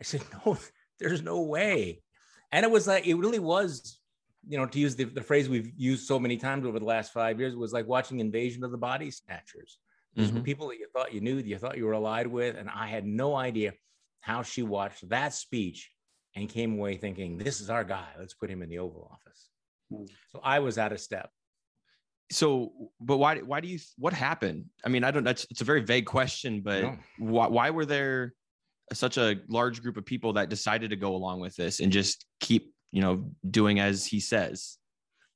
I 0.00 0.02
said, 0.02 0.22
no, 0.46 0.56
there's 0.98 1.22
no 1.22 1.42
way. 1.42 2.02
And 2.50 2.64
it 2.64 2.70
was 2.70 2.86
like, 2.86 3.06
it 3.06 3.14
really 3.14 3.38
was, 3.38 4.00
you 4.48 4.56
know, 4.56 4.66
to 4.66 4.78
use 4.78 4.96
the, 4.96 5.04
the 5.04 5.22
phrase 5.22 5.48
we've 5.48 5.70
used 5.76 6.06
so 6.06 6.18
many 6.18 6.38
times 6.38 6.66
over 6.66 6.78
the 6.78 6.84
last 6.86 7.12
five 7.12 7.38
years, 7.38 7.54
was 7.54 7.74
like 7.74 7.86
watching 7.86 8.20
Invasion 8.20 8.64
of 8.64 8.70
the 8.70 8.78
Body 8.78 9.10
Snatchers. 9.10 9.78
These 10.14 10.28
mm-hmm. 10.28 10.36
were 10.36 10.42
people 10.42 10.68
that 10.68 10.78
you 10.78 10.86
thought 10.92 11.12
you 11.12 11.20
knew, 11.20 11.36
that 11.36 11.46
you 11.46 11.58
thought 11.58 11.76
you 11.76 11.86
were 11.86 11.92
allied 11.92 12.26
with. 12.26 12.56
And 12.56 12.68
I 12.68 12.86
had 12.86 13.04
no 13.04 13.34
idea 13.34 13.72
how 14.20 14.42
she 14.42 14.62
watched 14.62 15.08
that 15.08 15.34
speech 15.34 15.90
and 16.36 16.48
came 16.48 16.78
away 16.78 16.96
thinking, 16.96 17.36
this 17.36 17.60
is 17.60 17.70
our 17.70 17.84
guy. 17.84 18.06
Let's 18.18 18.34
put 18.34 18.50
him 18.50 18.62
in 18.62 18.68
the 18.68 18.78
Oval 18.78 19.10
Office. 19.12 19.48
Mm-hmm. 19.92 20.04
So 20.30 20.40
I 20.42 20.60
was 20.60 20.78
out 20.78 20.92
of 20.92 21.00
step 21.00 21.30
so 22.30 22.72
but 23.00 23.18
why 23.18 23.38
why 23.38 23.60
do 23.60 23.68
you 23.68 23.78
what 23.96 24.12
happened 24.12 24.64
i 24.84 24.88
mean 24.88 25.04
i 25.04 25.10
don't 25.10 25.24
that's 25.24 25.46
it's 25.50 25.60
a 25.60 25.64
very 25.64 25.80
vague 25.80 26.06
question 26.06 26.60
but 26.60 26.82
no. 26.82 26.98
why, 27.18 27.46
why 27.46 27.70
were 27.70 27.84
there 27.84 28.32
such 28.92 29.18
a 29.18 29.36
large 29.48 29.82
group 29.82 29.96
of 29.96 30.04
people 30.04 30.32
that 30.32 30.48
decided 30.48 30.90
to 30.90 30.96
go 30.96 31.14
along 31.14 31.40
with 31.40 31.54
this 31.56 31.80
and 31.80 31.92
just 31.92 32.26
keep 32.40 32.74
you 32.92 33.00
know 33.00 33.30
doing 33.50 33.78
as 33.78 34.06
he 34.06 34.20
says 34.20 34.78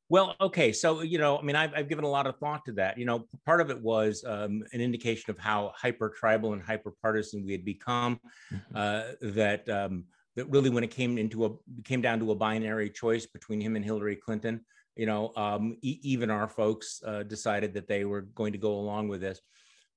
well 0.09 0.35
okay 0.41 0.73
so 0.73 1.03
you 1.03 1.19
know 1.19 1.39
i 1.39 1.43
mean 1.43 1.57
i've, 1.57 1.73
I've 1.75 1.89
given 1.89 2.05
a 2.05 2.09
lot 2.09 2.27
of 2.27 2.37
thought 2.39 2.65
to 2.67 2.73
that 2.73 2.99
you 2.99 3.05
know 3.05 3.27
part 3.45 3.61
of 3.61 3.71
it 3.71 3.81
was 3.81 4.25
um, 4.27 4.65
an 4.73 4.81
indication 4.81 5.31
of 5.31 5.39
how 5.39 5.73
hyper 5.77 6.09
tribal 6.09 6.53
and 6.53 6.63
hyper 6.63 6.93
partisan 7.03 7.45
we 7.45 7.53
had 7.53 7.65
become 7.65 8.21
mm-hmm. 8.53 8.77
uh, 8.77 9.03
that 9.35 9.69
um, 9.69 10.05
that 10.37 10.49
really 10.51 10.71
when 10.71 10.85
it 10.85 10.91
came 10.91 11.19
into 11.19 11.45
a 11.45 11.51
came 11.85 12.01
down 12.01 12.19
to 12.21 12.31
a 12.31 12.35
binary 12.35 12.91
choice 12.91 13.27
between 13.27 13.61
him 13.61 13.77
and 13.77 13.85
hillary 13.85 14.17
clinton 14.17 14.61
you 14.99 15.07
know, 15.07 15.33
um, 15.37 15.79
e- 15.81 16.01
even 16.03 16.29
our 16.29 16.49
folks 16.49 17.01
uh, 17.07 17.23
decided 17.23 17.73
that 17.75 17.87
they 17.87 18.05
were 18.05 18.23
going 18.23 18.53
to 18.53 18.59
go 18.59 18.73
along 18.75 19.09
with 19.09 19.21
this. 19.21 19.41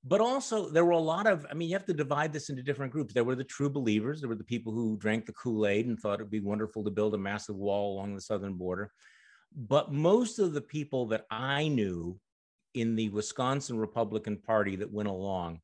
but 0.04 0.22
also 0.22 0.70
there 0.70 0.86
were 0.86 1.00
a 1.04 1.10
lot 1.16 1.28
of 1.32 1.46
i 1.52 1.54
mean 1.54 1.70
you 1.70 1.76
have 1.76 1.90
to 1.90 1.94
divide 2.04 2.32
this 2.34 2.50
into 2.50 2.64
different 2.68 2.94
groups 2.96 3.14
there 3.14 3.28
were 3.28 3.40
the 3.42 3.52
true 3.56 3.70
believers 3.70 4.20
there 4.20 4.32
were 4.32 4.42
the 4.44 4.52
people 4.54 4.74
who 4.78 4.98
drank 5.04 5.28
the 5.28 5.38
kool-aid 5.42 5.86
and 5.86 6.00
thought 6.00 6.20
it'd 6.20 6.40
be 6.40 6.52
wonderful 6.54 6.84
to 6.84 6.98
build 7.00 7.14
a 7.14 7.26
massive 7.30 7.58
wall 7.66 7.86
along 7.94 8.16
the 8.16 8.28
southern 8.30 8.56
border 8.64 8.86
but 9.56 9.92
most 9.92 10.40
of 10.40 10.54
the 10.54 10.62
people 10.62 11.08
that 11.08 11.26
i 11.30 11.68
knew 11.68 12.18
in 12.74 12.96
the 12.96 13.10
wisconsin 13.10 13.78
republican 13.78 14.38
party 14.38 14.76
that 14.76 14.92
went 14.92 15.10
along 15.10 15.60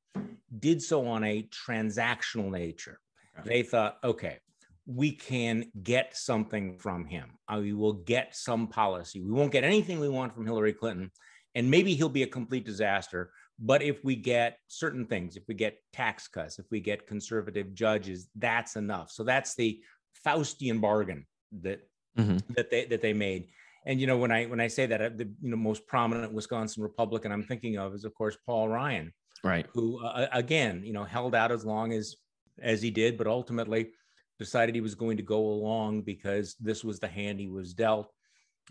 did 0.60 0.82
so 0.82 1.08
on 1.08 1.24
a 1.24 1.44
transactional 1.44 2.52
nature 2.52 3.00
they 3.46 3.64
thought 3.64 3.98
okay 4.04 4.38
we 4.86 5.12
can 5.12 5.70
get 5.84 6.16
something 6.16 6.78
from 6.78 7.06
him 7.06 7.32
uh, 7.50 7.60
we 7.60 7.74
will 7.74 7.94
get 7.94 8.36
some 8.36 8.68
policy 8.68 9.22
we 9.22 9.32
won't 9.32 9.52
get 9.52 9.64
anything 9.64 10.00
we 10.00 10.10
want 10.10 10.34
from 10.34 10.46
hillary 10.46 10.74
clinton 10.74 11.12
and 11.56 11.70
maybe 11.70 11.94
he'll 11.94 12.10
be 12.10 12.24
a 12.24 12.28
complete 12.28 12.66
disaster 12.66 13.32
but 13.60 13.82
if 13.82 14.04
we 14.04 14.16
get 14.16 14.60
certain 14.68 15.06
things, 15.06 15.36
if 15.36 15.44
we 15.48 15.56
get 15.56 15.80
tax 15.92 16.28
cuts, 16.28 16.60
if 16.60 16.66
we 16.70 16.80
get 16.80 17.08
conservative 17.08 17.74
judges, 17.74 18.30
that's 18.36 18.76
enough. 18.76 19.10
So 19.12 19.24
that's 19.24 19.56
the 19.56 19.82
Faustian 20.26 20.80
bargain 20.80 21.26
that 21.62 21.82
Mhm. 22.18 22.46
that 22.56 22.70
they 22.70 22.86
that 22.86 23.02
they 23.02 23.14
made. 23.14 23.50
And 23.88 24.02
you 24.02 24.08
know, 24.08 24.20
when 24.20 24.32
I 24.32 24.46
when 24.48 24.62
I 24.62 24.68
say 24.68 24.86
that, 24.88 25.02
uh, 25.02 25.10
the 25.10 25.26
you 25.42 25.50
know 25.52 25.58
most 25.58 25.88
prominent 25.88 26.34
Wisconsin 26.34 26.84
Republican 26.84 27.32
I'm 27.34 27.44
thinking 27.44 27.80
of 27.80 27.96
is 27.96 28.06
of 28.06 28.14
course 28.16 28.38
Paul 28.46 28.70
Ryan, 28.70 29.14
Right. 29.44 29.68
who 29.74 30.04
uh, 30.06 30.28
again 30.34 30.84
you 30.86 30.94
know 30.94 31.06
held 31.06 31.36
out 31.36 31.52
as 31.54 31.66
long 31.66 31.94
as 31.94 32.18
as 32.62 32.82
he 32.84 32.92
did, 32.92 33.18
but 33.18 33.28
ultimately 33.28 33.94
decided 34.40 34.76
he 34.76 34.82
was 34.82 34.96
going 34.96 35.18
to 35.18 35.24
go 35.24 35.40
along 35.48 36.04
because 36.04 36.56
this 36.60 36.84
was 36.84 37.00
the 37.00 37.08
hand 37.08 37.40
he 37.40 37.50
was 37.50 37.74
dealt. 37.74 38.14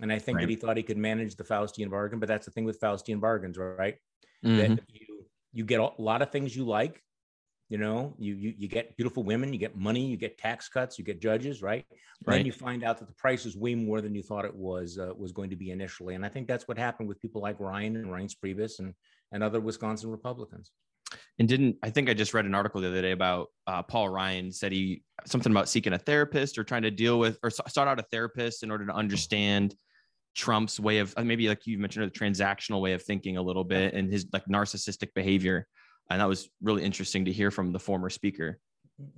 And 0.00 0.12
I 0.12 0.18
think 0.18 0.40
Right. 0.40 0.42
that 0.42 0.50
he 0.50 0.56
thought 0.56 0.76
he 0.76 0.82
could 0.84 0.98
manage 0.98 1.36
the 1.36 1.44
Faustian 1.44 1.90
bargain, 1.90 2.20
but 2.20 2.28
that's 2.28 2.46
the 2.46 2.52
thing 2.52 2.64
with 2.66 2.80
Faustian 2.80 3.20
bargains, 3.20 3.58
right? 3.58 3.98
Mhm. 4.42 4.76
that 4.76 4.82
you 4.88 5.26
you 5.52 5.64
get 5.64 5.80
a 5.80 5.90
lot 5.98 6.22
of 6.22 6.32
things 6.32 6.56
you 6.56 6.66
like 6.66 7.04
you 7.68 7.78
know 7.78 8.14
you, 8.18 8.34
you 8.34 8.54
you 8.56 8.68
get 8.68 8.96
beautiful 8.96 9.22
women 9.22 9.52
you 9.52 9.58
get 9.58 9.76
money 9.76 10.06
you 10.06 10.16
get 10.16 10.38
tax 10.38 10.68
cuts 10.68 10.98
you 10.98 11.04
get 11.04 11.20
judges 11.20 11.62
right, 11.62 11.84
And 11.90 11.98
Right. 12.26 12.36
then 12.38 12.46
you 12.46 12.52
find 12.52 12.84
out 12.84 12.98
that 12.98 13.08
the 13.08 13.14
price 13.14 13.44
is 13.44 13.56
way 13.56 13.74
more 13.74 14.00
than 14.00 14.14
you 14.14 14.22
thought 14.22 14.44
it 14.44 14.54
was 14.54 14.98
uh, 14.98 15.12
was 15.16 15.32
going 15.32 15.50
to 15.50 15.56
be 15.56 15.70
initially 15.70 16.14
and 16.14 16.24
i 16.24 16.28
think 16.28 16.46
that's 16.46 16.68
what 16.68 16.78
happened 16.78 17.08
with 17.08 17.20
people 17.20 17.42
like 17.42 17.56
ryan 17.58 17.96
and 17.96 18.06
Reince 18.06 18.34
Priebus 18.42 18.78
and 18.78 18.94
and 19.32 19.42
other 19.42 19.60
wisconsin 19.60 20.10
republicans 20.10 20.70
And 21.38 21.48
didn't 21.48 21.76
I 21.82 21.90
think 21.90 22.08
I 22.08 22.14
just 22.14 22.34
read 22.34 22.46
an 22.46 22.54
article 22.54 22.80
the 22.80 22.88
other 22.88 23.02
day 23.02 23.12
about 23.12 23.48
uh, 23.66 23.82
Paul 23.82 24.08
Ryan 24.08 24.50
said 24.52 24.72
he 24.72 25.02
something 25.26 25.52
about 25.52 25.68
seeking 25.68 25.92
a 25.92 25.98
therapist 25.98 26.58
or 26.58 26.64
trying 26.64 26.82
to 26.82 26.90
deal 26.90 27.18
with 27.18 27.38
or 27.42 27.50
sought 27.50 27.88
out 27.88 27.98
a 28.00 28.06
therapist 28.10 28.62
in 28.62 28.70
order 28.70 28.86
to 28.86 28.92
understand 28.92 29.74
Trump's 30.34 30.78
way 30.78 30.98
of 30.98 31.14
uh, 31.16 31.24
maybe 31.24 31.48
like 31.48 31.66
you 31.66 31.78
mentioned 31.78 32.06
the 32.06 32.18
transactional 32.18 32.80
way 32.80 32.92
of 32.92 33.02
thinking 33.02 33.36
a 33.36 33.42
little 33.42 33.64
bit 33.64 33.94
and 33.94 34.12
his 34.12 34.26
like 34.32 34.44
narcissistic 34.46 35.14
behavior. 35.14 35.66
And 36.10 36.20
that 36.20 36.28
was 36.28 36.48
really 36.62 36.84
interesting 36.84 37.24
to 37.24 37.32
hear 37.32 37.50
from 37.50 37.72
the 37.72 37.78
former 37.80 38.10
speaker. 38.10 38.58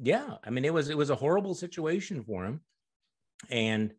yeah 0.02 0.30
i 0.46 0.50
mean 0.50 0.64
it 0.64 0.74
was 0.74 0.86
it 0.90 0.98
was 1.02 1.10
a 1.10 1.14
horrible 1.24 1.54
situation 1.54 2.16
for 2.28 2.40
him 2.46 2.56
and 3.66 3.94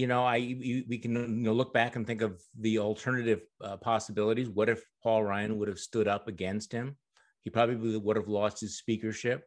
you 0.00 0.06
know 0.10 0.22
i 0.24 0.36
you, 0.36 0.84
we 0.90 0.98
can 0.98 1.12
you 1.16 1.46
know 1.46 1.52
look 1.60 1.72
back 1.74 1.96
and 1.96 2.06
think 2.06 2.22
of 2.22 2.32
the 2.66 2.74
alternative 2.78 3.40
uh, 3.66 3.76
possibilities 3.90 4.48
what 4.58 4.68
if 4.74 4.80
paul 5.02 5.20
ryan 5.30 5.58
would 5.58 5.66
have 5.72 5.80
stood 5.88 6.06
up 6.06 6.24
against 6.34 6.70
him 6.78 6.86
he 7.42 7.50
probably 7.50 7.98
would 7.98 8.16
have 8.20 8.28
lost 8.40 8.60
his 8.60 8.78
speakership 8.82 9.40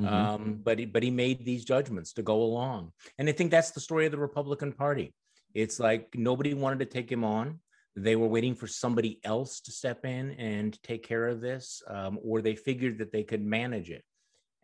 Mhm. 0.00 0.08
um, 0.12 0.42
but 0.66 0.78
he, 0.78 0.84
but 0.94 1.02
he 1.02 1.10
made 1.10 1.44
these 1.44 1.64
judgments 1.64 2.12
to 2.14 2.22
go 2.22 2.36
along, 2.48 2.92
and 3.18 3.28
I 3.28 3.32
think 3.32 3.50
that's 3.50 3.72
the 3.72 3.80
story 3.88 4.06
of 4.06 4.12
the 4.12 4.18
Republican 4.28 4.72
Party. 4.72 5.06
It's 5.54 5.80
like 5.80 6.14
nobody 6.14 6.54
wanted 6.54 6.78
to 6.80 6.86
take 6.96 7.10
him 7.10 7.24
on. 7.24 7.46
They 7.96 8.16
were 8.16 8.28
waiting 8.28 8.54
for 8.54 8.66
somebody 8.66 9.20
else 9.24 9.60
to 9.62 9.72
step 9.72 10.04
in 10.04 10.32
and 10.32 10.80
take 10.82 11.02
care 11.02 11.26
of 11.26 11.40
this, 11.40 11.82
um, 11.88 12.18
or 12.22 12.40
they 12.40 12.54
figured 12.54 12.98
that 12.98 13.12
they 13.12 13.24
could 13.24 13.44
manage 13.44 13.90
it. 13.90 14.04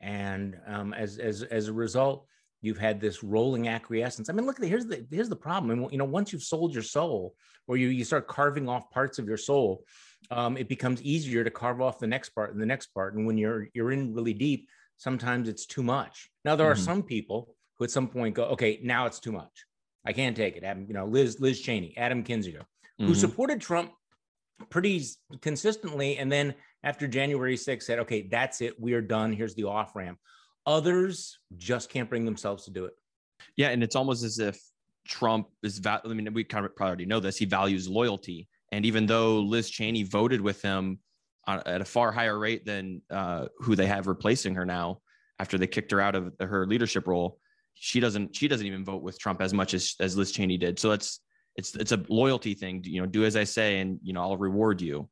And 0.01 0.57
um, 0.67 0.95
as 0.95 1.19
as 1.19 1.43
as 1.43 1.69
a 1.69 1.73
result, 1.73 2.27
you've 2.63 2.79
had 2.79 3.01
this 3.01 3.23
rolling 3.25 3.69
acquiescence. 3.69 4.29
I 4.29 4.33
mean, 4.33 4.47
look, 4.47 4.63
here's 4.63 4.87
the 4.87 5.07
here's 5.11 5.29
the 5.29 5.37
problem. 5.37 5.71
And 5.71 5.93
you 5.93 5.99
know, 5.99 6.05
once 6.05 6.33
you've 6.33 6.43
sold 6.43 6.75
your 6.75 6.83
soul, 6.83 7.35
or 7.67 7.77
you 7.77 7.89
you 7.89 8.05
start 8.05 8.29
carving 8.29 8.69
off 8.69 8.91
parts 8.91 9.19
of 9.19 9.27
your 9.27 9.37
soul, 9.37 9.85
um, 10.31 10.57
it 10.57 10.69
becomes 10.69 11.03
easier 11.03 11.43
to 11.45 11.51
carve 11.51 11.81
off 11.81 11.99
the 11.99 12.07
next 12.07 12.31
part 12.31 12.53
and 12.53 12.61
the 12.61 12.67
next 12.67 12.89
part. 12.89 13.15
And 13.15 13.27
when 13.27 13.39
you're 13.39 13.69
you're 13.75 13.93
in 13.93 14.15
really 14.15 14.35
deep, 14.35 14.69
sometimes 14.99 15.49
it's 15.49 15.67
too 15.67 15.83
much. 15.83 16.31
Now 16.45 16.55
there 16.57 16.71
are 16.71 16.75
Mhm. 16.75 16.85
some 16.85 17.03
people 17.03 17.57
who 17.79 17.85
at 17.85 17.91
some 17.91 18.09
point 18.09 18.35
go, 18.35 18.45
okay, 18.45 18.79
now 18.83 19.07
it's 19.07 19.19
too 19.21 19.33
much. 19.33 19.65
I 20.05 20.13
can't 20.13 20.37
take 20.37 20.57
it. 20.57 20.65
Adam, 20.65 20.87
you 20.87 20.95
know, 20.95 21.07
Liz 21.07 21.41
Liz 21.41 21.61
Cheney, 21.61 21.97
Adam 21.97 22.23
Kinzinger, 23.01 23.07
who 23.07 23.15
supported 23.15 23.61
Trump 23.61 23.93
pretty 24.71 25.05
consistently, 25.41 26.19
and 26.19 26.31
then 26.31 26.55
after 26.83 27.09
January 27.09 27.57
6th 27.57 27.83
said, 27.83 27.99
okay, 28.01 28.29
that's 28.31 28.61
it, 28.61 28.81
we 28.81 28.93
are 28.93 29.01
done. 29.01 29.33
Here's 29.33 29.55
the 29.55 29.65
off 29.65 29.97
ramp. 29.97 30.19
Others 30.67 31.39
just 31.57 31.91
can't 31.91 32.09
bring 32.09 32.25
themselves 32.25 32.65
to 32.65 32.71
do 32.71 32.85
it. 32.85 32.95
Yeah, 33.57 33.69
and 33.69 33.83
it's 33.83 33.97
almost 33.97 34.25
as 34.25 34.39
if 34.39 34.59
Trump 35.07 35.49
is. 35.63 35.79
Va- 35.79 36.01
I 36.05 36.09
mean, 36.09 36.33
we 36.33 36.45
kind 36.45 36.65
of 36.65 36.75
probably 36.75 36.91
already 36.91 37.07
know 37.07 37.21
this. 37.21 37.37
He 37.37 37.45
values 37.45 37.89
loyalty, 37.89 38.49
and 38.73 38.87
even 38.87 39.07
though 39.07 39.41
Liz 39.41 39.69
Cheney 39.69 40.03
voted 40.03 40.41
with 40.41 40.63
him 40.63 40.99
on, 41.47 41.63
at 41.67 41.81
a 41.81 41.85
far 41.85 42.13
higher 42.13 42.39
rate 42.39 42.65
than 42.65 43.03
uh, 43.11 43.47
who 43.59 43.77
they 43.77 43.87
have 43.87 44.07
replacing 44.07 44.55
her 44.55 44.65
now, 44.65 45.01
after 45.39 45.59
they 45.59 45.67
kicked 45.67 45.91
her 45.91 46.01
out 46.01 46.15
of 46.15 46.33
her 46.41 46.67
leadership 46.67 47.07
role, 47.07 47.39
she 47.75 48.01
doesn't. 48.01 48.35
She 48.35 48.49
doesn't 48.49 48.67
even 48.67 48.85
vote 48.85 49.03
with 49.03 49.19
Trump 49.19 49.43
as 49.43 49.53
much 49.53 49.75
as 49.75 49.95
as 50.01 50.17
Liz 50.17 50.33
Cheney 50.33 50.57
did. 50.57 50.79
So 50.79 50.93
it's 50.93 51.21
it's 51.57 51.75
it's 51.75 51.93
a 51.93 52.03
loyalty 52.09 52.55
thing. 52.55 52.83
You 52.85 53.03
know, 53.03 53.07
do 53.07 53.25
as 53.25 53.37
I 53.37 53.45
say, 53.45 53.81
and 53.81 53.99
you 54.03 54.13
know, 54.13 54.23
I'll 54.23 54.37
reward 54.37 54.81
you. 54.81 55.09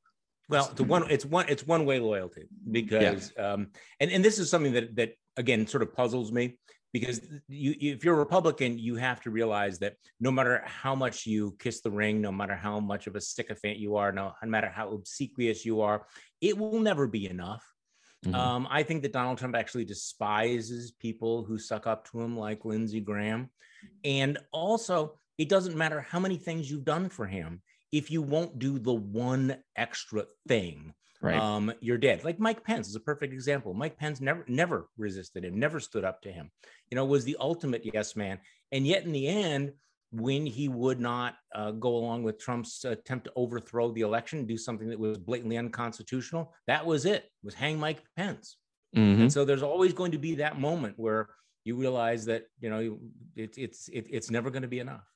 Well, 0.49 0.69
it's 0.71 0.81
one 0.81 1.11
it's 1.11 1.25
one 1.25 1.47
it's 1.49 1.67
one 1.67 1.87
way 1.87 1.99
loyalty 1.99 2.47
because 2.71 3.33
um 3.39 3.69
and 4.01 4.11
and 4.11 4.25
this 4.25 4.39
is 4.39 4.51
something 4.51 4.73
that 4.73 4.97
that 4.97 5.15
again 5.37 5.67
sort 5.67 5.83
of 5.83 5.95
puzzles 5.95 6.31
me 6.31 6.59
because 6.93 7.21
you 7.49 7.75
if 7.81 8.05
you're 8.05 8.15
a 8.15 8.19
Republican 8.19 8.79
you 8.79 8.97
have 8.97 9.21
to 9.23 9.31
realize 9.31 9.79
that 9.79 9.95
no 10.21 10.31
matter 10.31 10.63
how 10.67 10.95
much 10.95 11.27
you 11.27 11.57
kiss 11.59 11.81
the 11.81 11.91
ring, 11.91 12.21
no 12.21 12.33
matter 12.33 12.55
how 12.55 12.81
much 12.81 13.07
of 13.07 13.17
a 13.17 13.21
sycophant 13.21 13.79
you 13.79 13.97
are, 13.97 14.13
no, 14.13 14.33
no 14.43 14.49
matter 14.49 14.69
how 14.69 14.91
obsequious 14.93 15.65
you 15.65 15.81
are, 15.81 16.07
it 16.41 16.59
will 16.59 16.81
never 16.81 17.07
be 17.07 17.29
enough. 17.29 17.65
Mhm. 18.27 18.35
Um, 18.35 18.69
I 18.71 18.83
think 18.83 19.03
that 19.03 19.13
Donald 19.13 19.39
Trump 19.39 19.57
actually 19.57 19.85
despises 19.85 20.93
people 20.93 21.45
who 21.45 21.59
suck 21.59 21.87
up 21.87 22.09
to 22.11 22.21
him, 22.21 22.37
like 22.37 22.65
Lindsey 22.65 23.01
Graham. 23.01 23.51
And 24.05 24.39
also, 24.53 25.19
it 25.39 25.49
doesn't 25.49 25.77
matter 25.77 26.01
how 26.01 26.21
many 26.21 26.37
things 26.37 26.71
you've 26.71 26.85
done 26.85 27.09
for 27.09 27.27
him. 27.27 27.63
If 27.91 28.11
you 28.11 28.23
won't 28.23 28.59
do 28.59 28.79
the 28.79 28.95
one 28.95 29.57
extra 29.77 30.25
thing, 30.49 30.95
right. 31.21 31.39
um, 31.39 31.73
you're 31.81 31.99
dead. 31.99 32.25
Like 32.25 32.39
Mike 32.39 32.65
Pence 32.65 32.89
is 32.89 32.97
a 32.97 33.01
perfect 33.01 33.33
example. 33.33 33.75
Mike 33.75 33.99
Pence 33.99 34.21
never, 34.21 34.45
never 34.49 34.89
resisted 34.97 35.45
him, 35.45 35.59
never 35.59 35.79
stood 35.79 36.05
up 36.05 36.23
to 36.23 36.33
him. 36.33 36.51
You 36.91 36.97
know, 36.97 37.05
was 37.05 37.25
the 37.25 37.37
ultimate 37.39 37.83
yes 37.93 38.17
man. 38.17 38.39
And 38.71 38.87
yet, 38.87 39.05
in 39.05 39.13
the 39.13 39.29
end, 39.29 39.73
when 40.11 40.45
he 40.45 40.69
would 40.69 41.01
not 41.01 41.35
uh, 41.55 41.71
go 41.73 41.97
along 41.97 42.23
with 42.23 42.39
Trump's 42.39 42.85
attempt 42.85 43.25
to 43.25 43.33
overthrow 43.35 43.93
the 43.93 44.03
election, 44.03 44.47
do 44.47 44.59
something 44.59 44.89
that 44.89 44.99
was 44.99 45.19
blatantly 45.19 45.57
unconstitutional, 45.57 46.55
that 46.67 46.85
was 46.85 47.07
it. 47.07 47.31
Was 47.43 47.55
hang 47.55 47.79
Mike 47.79 48.03
Pence. 48.17 48.57
Mhm. 48.95 49.23
And 49.23 49.33
so 49.33 49.45
there's 49.45 49.63
always 49.63 49.93
going 49.93 50.13
to 50.13 50.19
be 50.19 50.37
that 50.37 50.61
moment 50.61 50.95
where 50.99 51.31
you 51.65 51.77
realize 51.77 52.25
that 52.27 52.45
you 52.61 52.69
know 52.69 52.99
it, 53.37 53.57
it's 53.57 53.89
it, 53.89 54.07
it's 54.11 54.31
never 54.31 54.51
going 54.51 54.63
to 54.63 54.69
be 54.69 54.81
enough. 54.81 55.07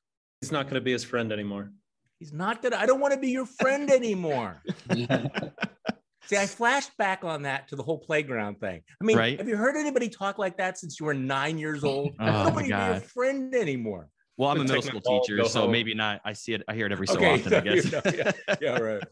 He's 0.40 0.52
not 0.52 0.64
going 0.64 0.74
to 0.74 0.80
be 0.80 0.92
his 0.92 1.04
friend 1.04 1.32
anymore. 1.32 1.72
He's 2.18 2.32
not 2.32 2.62
gonna. 2.62 2.76
I 2.76 2.86
don't 2.86 3.00
want 3.00 3.12
to 3.14 3.20
be 3.20 3.28
your 3.28 3.44
friend 3.46 3.90
anymore. 3.90 4.62
See, 4.88 6.36
I 6.36 6.46
flashed 6.46 6.96
back 6.96 7.24
on 7.24 7.42
that 7.42 7.68
to 7.68 7.76
the 7.76 7.82
whole 7.82 7.98
playground 7.98 8.58
thing. 8.58 8.82
I 9.00 9.04
mean, 9.04 9.16
Right. 9.16 9.38
have 9.38 9.48
you 9.48 9.56
heard 9.56 9.76
anybody 9.76 10.08
talk 10.08 10.38
like 10.38 10.56
that 10.56 10.78
since 10.78 10.98
you 10.98 11.06
were 11.06 11.14
nine 11.14 11.58
years 11.58 11.84
old? 11.84 12.14
Oh, 12.18 12.24
I 12.24 12.26
my 12.26 12.32
don't 12.32 12.54
want 12.54 12.58
to 12.58 12.62
be 12.64 12.68
your 12.84 13.00
friend 13.00 13.54
anymore. 13.54 14.08
Well, 14.38 14.50
I'm 14.50 14.60
a 14.60 14.64
middle 14.64 14.82
school 14.82 15.00
teacher, 15.00 15.42
so 15.44 15.62
home. 15.62 15.72
maybe 15.72 15.94
not. 15.94 16.20
I 16.24 16.32
see 16.32 16.52
it. 16.54 16.62
I 16.68 16.74
hear 16.74 16.86
it 16.86 16.92
every 16.92 17.06
so 17.06 17.14
Okay, 17.16 17.34
often. 17.40 17.54
I 17.54 17.58
so 17.60 17.64
you 17.64 17.82
guess. 17.82 17.92
know, 17.92 18.00
yeah, 18.14 18.54
yeah, 18.60 18.78
right. 18.78 19.02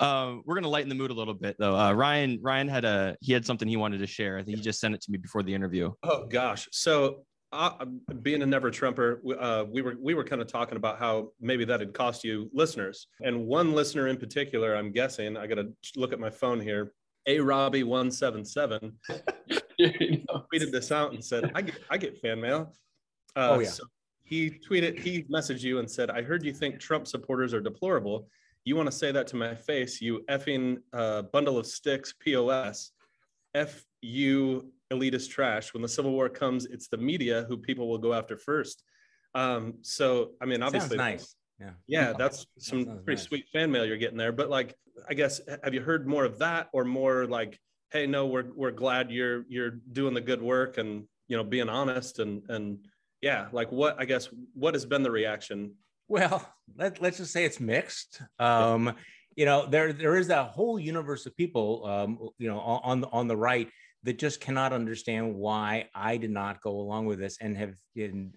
um, 0.00 0.42
we're 0.46 0.54
gonna 0.56 0.68
lighten 0.68 0.88
the 0.88 0.94
mood 0.94 1.10
a 1.10 1.14
little 1.14 1.34
bit, 1.34 1.56
though. 1.58 1.76
Uh, 1.76 1.92
Ryan, 1.92 2.38
Ryan 2.42 2.68
had 2.68 2.84
a 2.84 3.16
he 3.20 3.32
had 3.32 3.44
something 3.44 3.68
he 3.68 3.76
wanted 3.76 3.98
to 3.98 4.06
share. 4.06 4.38
I 4.38 4.42
think 4.42 4.56
he 4.58 4.62
just 4.62 4.80
sent 4.80 4.94
it 4.94 5.00
to 5.02 5.10
me 5.10 5.18
before 5.18 5.42
the 5.42 5.54
interview. 5.54 5.92
Oh 6.02 6.26
gosh. 6.26 6.68
So 6.72 7.24
uh, 7.54 7.84
being 8.22 8.42
a 8.42 8.46
never 8.46 8.70
Trumper, 8.70 9.20
uh, 9.38 9.64
we 9.70 9.80
were 9.82 9.94
we 10.00 10.14
were 10.14 10.24
kind 10.24 10.42
of 10.42 10.48
talking 10.48 10.76
about 10.76 10.98
how 10.98 11.30
maybe 11.40 11.64
that 11.64 11.80
had 11.80 11.94
cost 11.94 12.24
you 12.24 12.50
listeners, 12.52 13.06
and 13.22 13.46
one 13.46 13.72
listener 13.72 14.08
in 14.08 14.16
particular, 14.16 14.74
I'm 14.74 14.90
guessing. 14.92 15.36
I 15.36 15.46
got 15.46 15.56
to 15.56 15.72
look 15.96 16.12
at 16.12 16.20
my 16.20 16.30
phone 16.30 16.60
here. 16.60 16.92
A 17.26 17.40
Robbie 17.40 17.84
one 17.84 18.10
seven 18.10 18.44
seven 18.44 18.92
tweeted 19.80 20.70
this 20.72 20.90
out 20.92 21.12
and 21.12 21.24
said, 21.24 21.50
"I 21.54 21.62
get 21.62 21.76
I 21.90 21.96
get 21.98 22.18
fan 22.18 22.40
mail." 22.40 22.72
Uh, 23.36 23.48
Oh, 23.52 23.58
yeah. 23.60 23.68
so 23.68 23.84
he 24.24 24.50
tweeted, 24.50 24.98
he 24.98 25.24
messaged 25.24 25.62
you 25.62 25.78
and 25.78 25.90
said, 25.90 26.10
"I 26.10 26.22
heard 26.22 26.44
you 26.44 26.52
think 26.52 26.80
Trump 26.80 27.06
supporters 27.06 27.52
are 27.54 27.60
deplorable. 27.60 28.28
You 28.64 28.76
want 28.76 28.86
to 28.90 28.96
say 28.96 29.12
that 29.12 29.26
to 29.28 29.36
my 29.36 29.54
face? 29.54 30.00
You 30.00 30.24
effing 30.30 30.78
uh, 30.92 31.22
bundle 31.22 31.58
of 31.58 31.66
sticks, 31.66 32.12
pos." 32.12 32.90
F 33.54 33.84
you 34.02 34.72
elitist 34.94 35.30
trash. 35.30 35.72
When 35.74 35.82
the 35.82 35.88
Civil 35.88 36.12
War 36.12 36.28
comes, 36.28 36.66
it's 36.66 36.88
the 36.88 36.96
media 36.96 37.44
who 37.48 37.56
people 37.56 37.88
will 37.88 37.98
go 37.98 38.12
after 38.14 38.36
first. 38.36 38.82
Um, 39.34 39.74
so 39.82 40.32
I 40.40 40.46
mean, 40.46 40.60
Sounds 40.60 40.74
obviously, 40.74 40.96
nice. 40.96 41.34
Yeah. 41.60 41.70
Yeah, 41.86 42.12
that's 42.18 42.46
some 42.58 42.84
sounds 42.84 43.02
pretty 43.04 43.20
nice. 43.20 43.26
sweet 43.26 43.46
fan 43.52 43.70
mail 43.70 43.84
you're 43.84 43.96
getting 43.96 44.18
there. 44.18 44.32
But 44.32 44.50
like, 44.50 44.74
I 45.08 45.14
guess 45.14 45.40
have 45.62 45.74
you 45.74 45.80
heard 45.80 46.06
more 46.06 46.24
of 46.24 46.38
that, 46.38 46.68
or 46.72 46.84
more 46.84 47.26
like, 47.26 47.58
hey, 47.92 48.06
no, 48.06 48.26
we're 48.26 48.52
we're 48.54 48.70
glad 48.70 49.10
you're 49.10 49.44
you're 49.48 49.78
doing 49.92 50.14
the 50.14 50.20
good 50.20 50.42
work 50.42 50.78
and 50.78 51.04
you 51.28 51.36
know 51.36 51.44
being 51.44 51.68
honest 51.68 52.18
and 52.18 52.42
and 52.48 52.78
yeah, 53.22 53.48
like 53.52 53.72
what 53.72 53.96
I 53.98 54.04
guess 54.04 54.28
what 54.52 54.74
has 54.74 54.84
been 54.84 55.02
the 55.02 55.10
reaction? 55.10 55.74
Well, 56.08 56.46
let, 56.76 57.00
let's 57.00 57.16
just 57.16 57.32
say 57.32 57.44
it's 57.44 57.60
mixed. 57.60 58.20
Um, 58.38 58.94
you 59.36 59.46
know, 59.46 59.66
there 59.66 59.92
there 59.92 60.16
is 60.16 60.28
that 60.28 60.48
whole 60.48 60.78
universe 60.78 61.24
of 61.26 61.36
people, 61.36 61.86
um, 61.86 62.18
you 62.38 62.48
know, 62.48 62.60
on 62.60 62.80
on 62.84 63.00
the, 63.00 63.08
on 63.08 63.28
the 63.28 63.36
right 63.36 63.68
that 64.04 64.18
just 64.18 64.40
cannot 64.40 64.72
understand 64.72 65.34
why 65.34 65.88
I 65.94 66.18
did 66.18 66.30
not 66.30 66.60
go 66.60 66.72
along 66.72 67.06
with 67.06 67.18
this 67.18 67.38
and 67.40 67.56
have 67.56 67.74
am, 67.98 68.32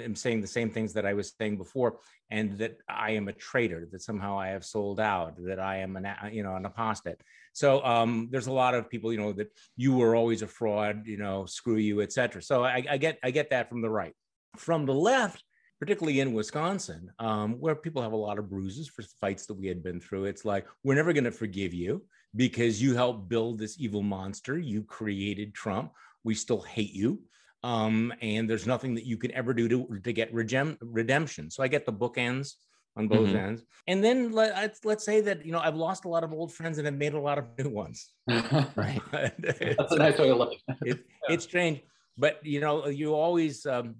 am 0.00 0.16
saying 0.16 0.40
the 0.40 0.46
same 0.46 0.70
things 0.70 0.94
that 0.94 1.04
I 1.04 1.12
was 1.12 1.34
saying 1.38 1.58
before, 1.58 1.98
and 2.30 2.58
that 2.58 2.78
I 2.88 3.10
am 3.10 3.28
a 3.28 3.32
traitor, 3.32 3.86
that 3.92 4.02
somehow 4.02 4.38
I 4.38 4.48
have 4.48 4.64
sold 4.64 4.98
out, 4.98 5.34
that 5.44 5.60
I 5.60 5.76
am 5.78 5.96
an 5.96 6.08
you 6.32 6.42
know 6.42 6.56
an 6.56 6.64
apostate. 6.64 7.20
So 7.52 7.84
um, 7.84 8.28
there's 8.30 8.48
a 8.48 8.52
lot 8.52 8.74
of 8.74 8.88
people, 8.90 9.12
you 9.12 9.18
know, 9.18 9.32
that 9.34 9.52
you 9.76 9.94
were 9.94 10.16
always 10.16 10.42
a 10.42 10.46
fraud, 10.46 11.06
you 11.06 11.18
know, 11.18 11.44
screw 11.46 11.76
you, 11.76 12.00
etc. 12.00 12.42
So 12.42 12.64
I, 12.64 12.84
I 12.90 12.96
get 12.96 13.18
I 13.22 13.30
get 13.30 13.50
that 13.50 13.68
from 13.68 13.82
the 13.82 13.90
right. 13.90 14.14
From 14.56 14.86
the 14.86 14.94
left, 14.94 15.44
particularly 15.78 16.20
in 16.20 16.32
Wisconsin, 16.32 17.10
um, 17.18 17.60
where 17.60 17.74
people 17.74 18.00
have 18.00 18.12
a 18.12 18.16
lot 18.16 18.38
of 18.38 18.48
bruises 18.48 18.88
for 18.88 19.02
fights 19.20 19.44
that 19.46 19.54
we 19.54 19.66
had 19.66 19.82
been 19.82 20.00
through. 20.00 20.24
It's 20.24 20.46
like, 20.46 20.66
we're 20.82 20.94
never 20.94 21.12
going 21.12 21.24
to 21.24 21.30
forgive 21.30 21.74
you 21.74 22.02
because 22.36 22.80
you 22.82 22.94
helped 22.94 23.28
build 23.28 23.58
this 23.58 23.76
evil 23.80 24.02
monster. 24.02 24.58
You 24.58 24.82
created 24.82 25.54
Trump. 25.54 25.92
We 26.24 26.34
still 26.34 26.60
hate 26.60 26.92
you. 26.92 27.22
Um, 27.62 28.12
and 28.20 28.48
there's 28.48 28.66
nothing 28.66 28.94
that 28.94 29.04
you 29.06 29.16
can 29.16 29.32
ever 29.32 29.52
do 29.54 29.68
to, 29.68 30.00
to 30.04 30.12
get 30.12 30.32
regem- 30.32 30.76
redemption. 30.80 31.50
So 31.50 31.62
I 31.62 31.68
get 31.68 31.86
the 31.86 31.92
bookends 31.92 32.52
on 32.96 33.08
both 33.08 33.28
Mhm. 33.28 33.34
ends. 33.34 33.62
And 33.86 34.02
then 34.04 34.32
let, 34.32 34.54
let's- 34.54 34.84
let's 34.84 35.04
say 35.04 35.20
that, 35.22 35.44
you 35.44 35.52
know, 35.52 35.58
I've 35.60 35.74
lost 35.76 36.04
a 36.04 36.08
lot 36.08 36.22
of 36.24 36.32
old 36.32 36.52
friends 36.52 36.78
and 36.78 36.86
I've 36.86 36.94
made 36.94 37.14
a 37.14 37.20
lot 37.20 37.38
of 37.38 37.46
new 37.58 37.70
ones. 37.70 38.12
Right. 38.76 39.00
That's 39.10 39.92
a 39.92 39.96
nice 39.98 40.18
way 40.18 40.28
to 40.28 40.34
look 40.36 40.52
at 40.68 40.76
it. 40.82 40.98
it, 40.98 41.04
it's 41.28 41.44
strange 41.44 41.80
but 42.18 42.40
you 42.42 42.60
know 42.60 42.86
you 42.86 43.14
always 43.14 43.66
um, 43.66 43.96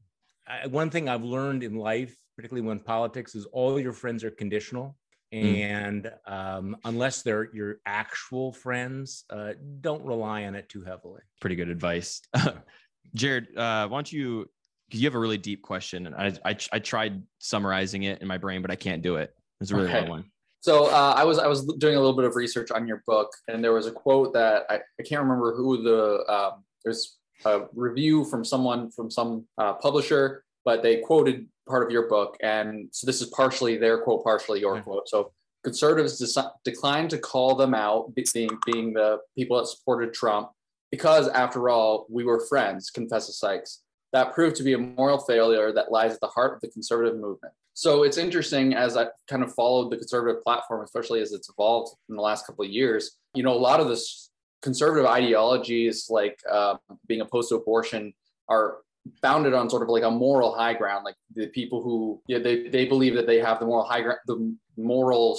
I, 0.49 0.67
one 0.69 0.89
thing 0.89 1.07
i've 1.09 1.23
learned 1.23 1.63
in 1.63 1.75
life 1.75 2.17
particularly 2.37 2.67
when 2.67 2.79
politics 2.81 3.35
is 3.35 3.45
all 3.53 3.79
your 3.81 3.93
friends 3.93 4.23
are 4.25 4.31
conditional. 4.31 4.97
And 5.33 6.11
um, 6.27 6.77
unless 6.85 7.23
they're 7.23 7.53
your 7.55 7.81
actual 7.87 8.53
friends 8.53 9.25
uh, 9.31 9.53
don't 9.81 10.05
rely 10.05 10.45
on 10.45 10.55
it 10.55 10.69
too 10.69 10.83
heavily 10.83 11.21
Pretty 11.41 11.57
good 11.57 11.69
advice. 11.69 12.23
Jared, 13.15 13.47
uh, 13.57 13.89
why 13.89 13.97
don't 13.97 14.13
you, 14.13 14.49
because 14.89 15.01
you 15.01 15.07
have 15.07 15.15
a 15.15 15.19
really 15.19 15.39
deep 15.39 15.63
question, 15.63 16.07
and 16.07 16.15
I, 16.15 16.33
I, 16.45 16.57
I 16.73 16.79
tried 16.79 17.23
summarizing 17.39 18.05
it 18.05 18.21
in 18.21 18.29
my 18.29 18.39
brain, 18.39 18.63
but 18.63 18.71
I 18.71 18.77
can't 18.77 19.03
do 19.03 19.17
it. 19.17 19.35
It's 19.61 19.71
a 19.71 19.75
really 19.77 19.89
Okay. 19.89 20.01
long 20.01 20.09
one. 20.09 20.25
So 20.61 20.87
uh, 20.87 21.15
I 21.17 21.25
was 21.25 21.39
I 21.39 21.47
was 21.47 21.65
doing 21.65 21.95
a 21.95 21.99
little 21.99 22.17
bit 22.17 22.25
of 22.25 22.35
research 22.35 22.71
on 22.73 22.89
your 22.89 23.03
book, 23.07 23.33
and 23.49 23.63
there 23.63 23.73
was 23.73 23.87
a 23.87 23.93
quote 23.93 24.33
that 24.35 24.65
I, 24.69 24.77
I 24.99 25.03
can't 25.05 25.23
remember 25.23 25.55
who 25.55 25.83
the 25.83 26.25
um, 26.33 26.65
there's 26.85 27.19
a 27.45 27.67
review 27.75 28.25
from 28.25 28.45
someone 28.45 28.91
from 28.91 29.11
some 29.11 29.47
uh, 29.59 29.75
publisher, 29.75 30.45
but 30.65 30.83
they 30.83 30.97
quoted 30.99 31.47
part 31.69 31.85
of 31.85 31.91
your 31.91 32.09
book, 32.09 32.37
and 32.43 32.89
so 32.93 33.07
this 33.07 33.21
is 33.21 33.29
partially 33.29 33.77
their 33.77 33.99
quote, 33.99 34.25
partially 34.25 34.61
your 34.61 34.81
quote. 34.81 35.09
So 35.09 35.33
conservatives 35.65 36.21
deci- 36.21 36.53
declined 36.65 37.11
to 37.11 37.19
call 37.19 37.55
them 37.55 37.75
out, 37.75 38.15
being 38.15 38.51
being 38.65 38.93
the 38.93 39.19
people 39.37 39.57
that 39.59 39.67
supported 39.67 40.15
Trump, 40.15 40.51
because 40.91 41.29
after 41.29 41.69
all, 41.69 42.07
we 42.09 42.25
were 42.25 42.47
friends, 42.47 42.91
confesses 42.91 43.39
Sykes. 43.39 43.83
That 44.13 44.33
proved 44.33 44.57
to 44.57 44.63
be 44.63 44.75
a 44.75 44.79
moral 44.79 45.19
failure 45.19 45.73
that 45.73 45.91
lies 45.91 46.15
at 46.15 46.21
the 46.21 46.29
heart 46.29 46.55
of 46.55 46.61
the 46.61 46.69
conservative 46.69 47.19
movement. 47.19 47.53
So 47.75 48.05
it's 48.05 48.17
interesting 48.17 48.75
as 48.75 48.97
I 48.97 49.09
kind 49.29 49.43
of 49.43 49.53
followed 49.55 49.91
the 49.91 49.99
conservative 49.99 50.43
platform, 50.43 50.83
especially 50.83 51.21
as 51.21 51.33
it's 51.33 51.51
evolved 51.51 51.95
in 52.09 52.17
the 52.17 52.23
last 52.23 52.47
couple 52.47 52.65
of 52.65 52.71
years. 52.71 53.19
You 53.35 53.43
know, 53.43 53.53
a 53.53 53.59
lot 53.59 53.81
of 53.81 53.89
this 53.89 54.31
conservative 54.63 55.05
ideologies, 55.05 56.07
like 56.09 56.41
uh, 56.51 56.77
being 57.07 57.21
opposed 57.21 57.51
to 57.51 57.57
abortion, 57.57 58.15
are 58.49 58.79
founded 59.21 59.55
on 59.55 59.71
sort 59.71 59.83
of 59.83 59.89
like 59.89 60.03
a 60.03 60.11
moral 60.11 60.55
high 60.55 60.75
ground. 60.75 61.05
Like 61.05 61.17
the 61.35 61.49
people 61.49 61.83
who, 61.83 62.21
yeah, 62.27 62.39
they 62.39 62.69
they 62.69 62.87
believe 62.87 63.15
that 63.15 63.27
they 63.27 63.39
have 63.39 63.61
the 63.61 63.67
moral 63.67 63.85
high 63.85 64.03
ground, 64.03 64.19
the 64.27 64.57
moral, 64.77 65.39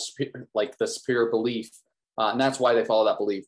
like 0.54 0.78
the 0.78 0.88
superior 0.88 1.30
belief, 1.30 1.70
uh, 2.18 2.30
and 2.32 2.42
that's 2.42 2.60
why 2.60 2.74
they 2.74 2.86
follow 2.86 3.06
that 3.06 3.18
belief. 3.18 3.46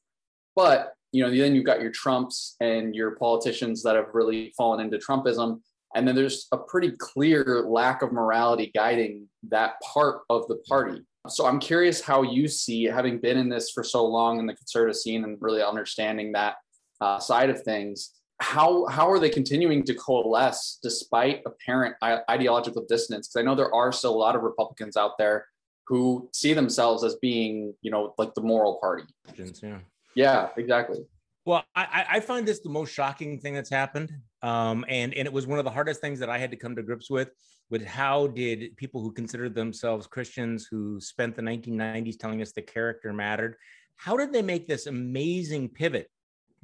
But 0.55 0.93
you 1.11 1.23
know, 1.23 1.35
then 1.35 1.55
you've 1.55 1.65
got 1.65 1.81
your 1.81 1.91
Trumps 1.91 2.55
and 2.59 2.95
your 2.95 3.11
politicians 3.15 3.81
that 3.83 3.95
have 3.95 4.09
really 4.13 4.53
fallen 4.55 4.79
into 4.79 4.97
Trumpism. 4.97 5.61
And 5.95 6.07
then 6.07 6.15
there's 6.15 6.47
a 6.51 6.57
pretty 6.57 6.91
clear 6.91 7.63
lack 7.67 8.03
of 8.03 8.11
morality 8.11 8.71
guiding 8.75 9.27
that 9.49 9.73
part 9.81 10.21
of 10.29 10.47
the 10.47 10.57
party. 10.67 11.01
So 11.27 11.47
I'm 11.47 11.59
curious 11.59 11.99
how 11.99 12.21
you 12.21 12.47
see, 12.47 12.83
having 12.83 13.19
been 13.19 13.37
in 13.37 13.49
this 13.49 13.71
for 13.71 13.83
so 13.83 14.05
long 14.05 14.39
in 14.39 14.45
the 14.45 14.53
conservative 14.53 14.95
scene 14.95 15.23
and 15.23 15.37
really 15.41 15.63
understanding 15.63 16.31
that 16.33 16.55
uh, 17.01 17.19
side 17.19 17.49
of 17.49 17.63
things, 17.63 18.11
how 18.39 18.85
how 18.87 19.09
are 19.09 19.19
they 19.19 19.29
continuing 19.29 19.83
to 19.83 19.93
coalesce 19.93 20.79
despite 20.81 21.41
apparent 21.45 21.95
ideological 22.29 22.85
dissonance? 22.87 23.27
Because 23.27 23.41
I 23.41 23.43
know 23.43 23.55
there 23.55 23.73
are 23.73 23.91
still 23.91 24.15
a 24.15 24.17
lot 24.17 24.35
of 24.35 24.43
Republicans 24.43 24.95
out 24.95 25.17
there 25.17 25.45
who 25.87 26.29
see 26.33 26.53
themselves 26.53 27.03
as 27.03 27.15
being, 27.15 27.73
you 27.81 27.91
know, 27.91 28.13
like 28.17 28.33
the 28.35 28.41
moral 28.41 28.77
party. 28.79 29.03
yeah 29.35 29.79
Yeah, 30.15 30.49
exactly. 30.57 30.99
Well, 31.45 31.63
I, 31.75 31.83
I 31.83 32.05
I 32.17 32.19
find 32.19 32.47
this 32.47 32.59
the 32.59 32.69
most 32.69 32.93
shocking 32.93 33.39
thing 33.39 33.53
that's 33.55 33.69
happened, 33.69 34.11
um, 34.41 34.85
and 34.87 35.13
and 35.13 35.25
it 35.25 35.33
was 35.33 35.47
one 35.47 35.59
of 35.59 35.65
the 35.65 35.71
hardest 35.71 35.99
things 35.99 36.19
that 36.19 36.29
I 36.29 36.37
had 36.37 36.51
to 36.51 36.57
come 36.57 36.75
to 36.75 36.83
grips 36.83 37.09
with. 37.09 37.31
With 37.69 37.85
how 37.85 38.27
did 38.27 38.75
people 38.77 39.01
who 39.01 39.11
considered 39.11 39.53
themselves 39.53 40.07
Christians, 40.07 40.67
who 40.69 40.99
spent 40.99 41.35
the 41.35 41.41
1990s 41.43 42.17
telling 42.17 42.41
us 42.41 42.51
the 42.51 42.63
character 42.63 43.13
mattered, 43.13 43.57
how 43.95 44.17
did 44.17 44.31
they 44.33 44.41
make 44.41 44.67
this 44.67 44.87
amazing 44.87 45.69
pivot 45.69 46.09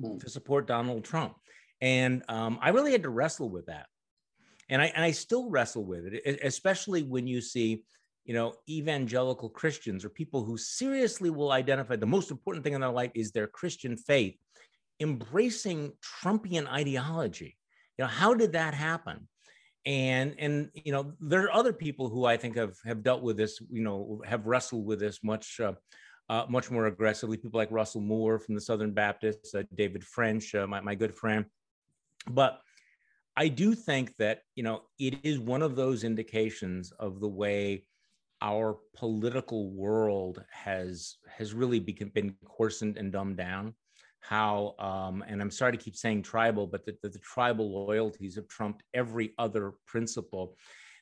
Hmm. 0.01 0.17
to 0.17 0.29
support 0.29 0.67
Donald 0.67 1.03
Trump? 1.05 1.35
And 1.81 2.23
um, 2.29 2.59
I 2.61 2.69
really 2.69 2.91
had 2.91 3.03
to 3.03 3.09
wrestle 3.09 3.49
with 3.49 3.65
that, 3.67 3.87
and 4.69 4.81
I 4.81 4.85
and 4.85 5.03
I 5.03 5.11
still 5.11 5.49
wrestle 5.49 5.83
with 5.83 6.05
it, 6.05 6.39
especially 6.43 7.03
when 7.03 7.27
you 7.27 7.41
see 7.41 7.83
you 8.25 8.33
know, 8.33 8.55
evangelical 8.67 9.49
Christians 9.49 10.03
or 10.03 10.09
people 10.09 10.43
who 10.43 10.57
seriously 10.57 11.29
will 11.29 11.51
identify 11.51 11.95
the 11.95 12.07
most 12.07 12.31
important 12.31 12.63
thing 12.63 12.73
in 12.73 12.81
their 12.81 12.89
life 12.89 13.11
is 13.13 13.31
their 13.31 13.47
Christian 13.47 13.95
faith, 13.95 14.35
embracing 14.99 15.93
Trumpian 16.01 16.67
ideology. 16.67 17.55
You 17.97 18.03
know, 18.03 18.09
how 18.09 18.33
did 18.33 18.53
that 18.53 18.73
happen? 18.73 19.27
And 19.85 20.35
and 20.39 20.71
you 20.73 20.91
know, 20.91 21.13
there 21.19 21.43
are 21.43 21.53
other 21.53 21.71
people 21.71 22.09
who 22.09 22.25
I 22.25 22.35
think 22.35 22.57
have 22.57 22.75
have 22.83 23.03
dealt 23.03 23.21
with 23.21 23.37
this. 23.37 23.61
You 23.69 23.83
know, 23.83 24.21
have 24.25 24.47
wrestled 24.47 24.85
with 24.85 24.99
this 24.99 25.23
much. 25.23 25.59
Uh, 25.59 25.73
uh, 26.27 26.43
much 26.49 26.71
more 26.71 26.87
aggressively, 26.87 27.37
people 27.37 27.59
like 27.59 27.69
Russell 27.69 28.01
Moore 28.01 28.39
from 28.39 28.55
the 28.55 28.61
Southern 28.61 28.91
Baptists, 28.91 29.53
uh, 29.53 29.61
David 29.75 30.03
French, 30.03 30.55
uh, 30.55 30.65
my, 30.65 30.81
my 30.81 30.95
good 30.95 31.13
friend. 31.15 31.45
But 32.29 32.61
I 33.37 33.47
do 33.47 33.75
think 33.75 34.13
that, 34.17 34.41
you 34.55 34.63
know, 34.63 34.83
it 34.99 35.19
is 35.23 35.39
one 35.39 35.61
of 35.61 35.75
those 35.75 36.03
indications 36.03 36.91
of 36.99 37.19
the 37.19 37.27
way 37.27 37.85
our 38.41 38.77
political 38.95 39.71
world 39.71 40.43
has 40.51 41.17
has 41.27 41.53
really 41.53 41.79
been 41.79 42.35
coarsened 42.45 42.97
and 42.97 43.11
dumbed 43.11 43.37
down. 43.37 43.73
How 44.19 44.75
um, 44.79 45.23
and 45.27 45.41
i'm 45.41 45.51
sorry 45.51 45.71
to 45.71 45.77
keep 45.77 45.95
saying 45.95 46.23
tribal 46.23 46.65
but 46.65 46.83
that 46.85 46.99
the, 47.01 47.09
the 47.09 47.19
tribal 47.19 47.85
loyalties 47.85 48.35
have 48.35 48.47
trumped 48.47 48.83
every 48.93 49.33
other 49.37 49.73
principle 49.85 50.55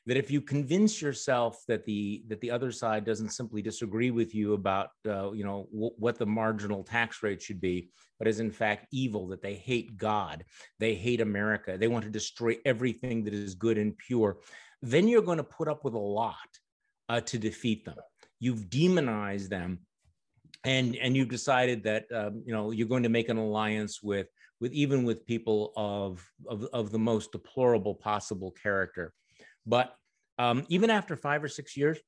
that 0.06 0.16
if 0.16 0.30
you 0.30 0.40
convince 0.40 1.00
yourself 1.00 1.62
that 1.66 1.84
the 1.84 2.24
that 2.28 2.40
the 2.40 2.50
other 2.50 2.70
side 2.70 3.04
doesn't 3.04 3.30
simply 3.30 3.62
disagree 3.62 4.10
with 4.10 4.34
you 4.34 4.54
about 4.54 4.90
uh, 5.08 5.32
you 5.32 5.44
know 5.44 5.68
w- 5.72 5.94
what 5.96 6.18
the 6.18 6.26
marginal 6.26 6.84
tax 6.84 7.22
rate 7.22 7.40
should 7.40 7.60
be 7.60 7.90
but 8.18 8.28
is 8.28 8.40
in 8.40 8.50
fact 8.50 8.86
evil 8.92 9.26
that 9.28 9.42
they 9.42 9.54
hate 9.54 9.96
god 9.96 10.44
they 10.78 10.94
hate 10.94 11.20
america 11.20 11.76
they 11.78 11.88
want 11.88 12.04
to 12.04 12.10
destroy 12.10 12.56
everything 12.64 13.24
that 13.24 13.34
is 13.34 13.54
good 13.54 13.78
and 13.78 13.96
pure 13.98 14.38
then 14.82 15.08
you're 15.08 15.22
going 15.22 15.38
to 15.38 15.44
put 15.44 15.68
up 15.68 15.84
with 15.84 15.94
a 15.94 15.98
lot 15.98 16.36
uh, 17.08 17.20
to 17.20 17.38
defeat 17.38 17.84
them. 17.84 17.96
You've 18.40 18.68
demonized 18.68 19.50
them, 19.50 19.80
and 20.64 20.96
and 20.96 21.16
you've 21.16 21.28
decided 21.28 21.84
that 21.84 22.04
um, 22.12 22.42
you 22.44 22.52
know 22.52 22.70
you're 22.70 22.88
going 22.88 23.02
to 23.02 23.08
make 23.08 23.28
an 23.28 23.36
alliance 23.36 24.02
with 24.02 24.28
with 24.60 24.72
even 24.72 25.04
with 25.04 25.26
people 25.26 25.72
of 25.76 26.24
of, 26.46 26.64
of 26.72 26.90
the 26.90 26.98
most 26.98 27.32
deplorable 27.32 27.94
possible 27.94 28.50
character. 28.50 29.12
But 29.66 29.94
um, 30.38 30.64
even 30.68 30.90
after 30.90 31.16
five 31.16 31.42
or 31.42 31.48
six 31.48 31.76
years, 31.76 31.98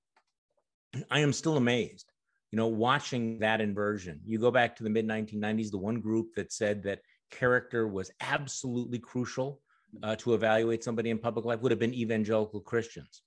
I 1.11 1.21
am 1.21 1.33
still 1.33 1.57
amazed. 1.57 2.13
You 2.53 2.59
know, 2.59 2.69
watching 2.69 3.41
that 3.41 3.61
inversion. 3.61 4.21
You 4.25 4.39
go 4.39 4.51
back 4.51 4.77
to 4.77 4.85
the 4.85 4.91
mid 4.91 5.07
1990s, 5.07 5.71
the 5.71 5.79
one 5.79 6.01
group 6.01 6.29
that 6.37 6.53
said 6.53 6.83
that 6.85 7.01
character 7.31 7.89
was 7.89 8.11
absolutely 8.21 8.99
crucial 8.99 9.61
uh, 10.03 10.15
to 10.17 10.35
evaluate 10.35 10.85
somebody 10.85 11.11
in 11.11 11.19
public 11.19 11.45
life 11.45 11.61
would 11.61 11.73
have 11.73 11.81
been 11.81 11.93
evangelical 11.93 12.61
Christians 12.61 13.23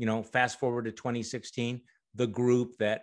you 0.00 0.06
know, 0.06 0.22
fast 0.22 0.58
forward 0.58 0.86
to 0.86 0.92
2016, 0.92 1.80
the 2.14 2.26
group 2.26 2.76
that 2.78 3.02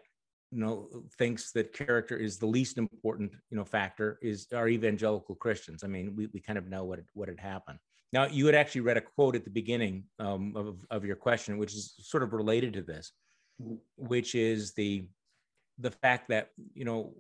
you 0.52 0.60
know 0.60 0.90
thinks 1.18 1.52
that 1.52 1.74
character 1.74 2.18
is 2.18 2.38
the 2.38 2.46
least 2.46 2.78
important 2.78 3.34
you 3.52 3.58
know 3.58 3.66
factor 3.66 4.18
is 4.22 4.48
our 4.54 4.68
evangelical 4.68 5.36
Christians. 5.36 5.84
I 5.84 5.88
mean, 5.88 6.16
we, 6.16 6.28
we 6.34 6.40
kind 6.40 6.58
of 6.58 6.68
know 6.68 6.86
what 6.86 7.00
what 7.14 7.30
had 7.30 7.40
happened. 7.40 7.78
Now, 8.18 8.26
you 8.26 8.48
had 8.48 8.56
actually 8.56 8.82
read 8.82 8.98
a 8.98 9.02
quote 9.02 9.36
at 9.36 9.44
the 9.44 9.52
beginning 9.52 10.06
um, 10.18 10.52
of, 10.56 10.84
of 10.90 11.06
your 11.06 11.16
question, 11.16 11.60
which 11.60 11.76
is 11.76 11.94
sort 12.02 12.24
of 12.24 12.34
related 12.34 12.74
to 12.74 12.82
this, 12.82 13.12
which 13.96 14.34
is 14.34 14.74
the 14.74 15.08
the 15.78 15.92
fact 15.92 16.28
that 16.30 16.50
you 16.74 16.84
know 16.84 17.14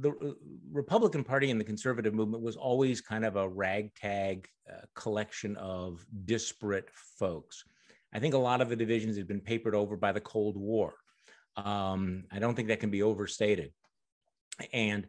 the 0.00 0.10
uh, 0.10 0.34
Republican 0.70 1.24
Party 1.24 1.50
and 1.50 1.58
the 1.58 1.64
conservative 1.64 2.12
movement 2.12 2.42
was 2.42 2.56
always 2.56 3.00
kind 3.00 3.24
of 3.24 3.36
a 3.36 3.48
ragtag 3.48 4.46
uh, 4.70 4.84
collection 4.94 5.56
of 5.56 6.04
disparate 6.26 6.90
folks. 7.18 7.64
I 8.12 8.18
think 8.18 8.34
a 8.34 8.38
lot 8.50 8.60
of 8.60 8.68
the 8.68 8.76
divisions 8.76 9.16
had 9.16 9.26
been 9.26 9.40
papered 9.40 9.74
over 9.74 9.96
by 9.96 10.12
the 10.12 10.20
Cold 10.20 10.58
War. 10.58 10.92
Um, 11.56 12.24
I 12.30 12.38
don't 12.38 12.54
think 12.54 12.68
that 12.68 12.80
can 12.80 12.90
be 12.90 13.02
overstated. 13.02 13.72
And 14.74 15.06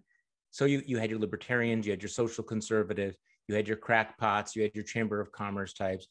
so 0.52 0.64
you, 0.64 0.84
you 0.86 1.00
had 1.00 1.10
your 1.10 1.20
libertarians, 1.20 1.86
you 1.86 1.92
had 1.92 2.02
your 2.02 2.10
social 2.10 2.46
conservatives, 2.46 3.18
you 3.48 3.56
had 3.56 3.68
your 3.68 3.78
crackpots, 3.78 4.56
you 4.56 4.64
had 4.64 4.76
your 4.76 4.84
chamber 4.84 5.20
of 5.20 5.32
commerce 5.32 5.74
types. 5.74 6.08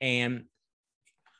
And 0.00 0.44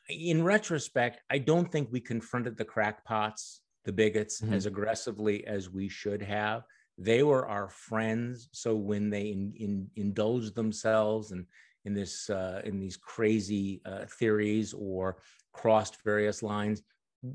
in 0.09 0.43
retrospect, 0.43 1.21
I 1.31 1.39
don't 1.39 1.71
think 1.71 1.89
we 1.91 2.01
confronted 2.01 2.57
the 2.57 2.65
crackpots, 2.65 3.61
the 3.85 3.93
bigots, 3.93 4.41
mm-hmm. 4.41 4.55
as 4.55 4.67
aggressively 4.67 5.47
as 5.47 5.71
we 5.71 5.89
should 5.89 6.23
have. 6.23 6.63
They 6.97 7.23
were 7.23 7.47
our 7.47 7.69
friends. 7.69 8.49
So 8.53 8.75
when 8.75 9.11
they 9.11 9.27
in, 9.29 9.53
in, 9.57 9.91
indulged 9.97 10.55
themselves 10.55 11.33
and 11.33 11.47
in 11.85 11.95
this 11.95 12.29
uh, 12.29 12.61
in 12.65 12.81
these 12.81 12.97
crazy 12.97 13.81
uh, 13.87 14.05
theories 14.19 14.75
or 14.75 15.19
crossed 15.53 16.03
various 16.05 16.43
lines, 16.43 16.83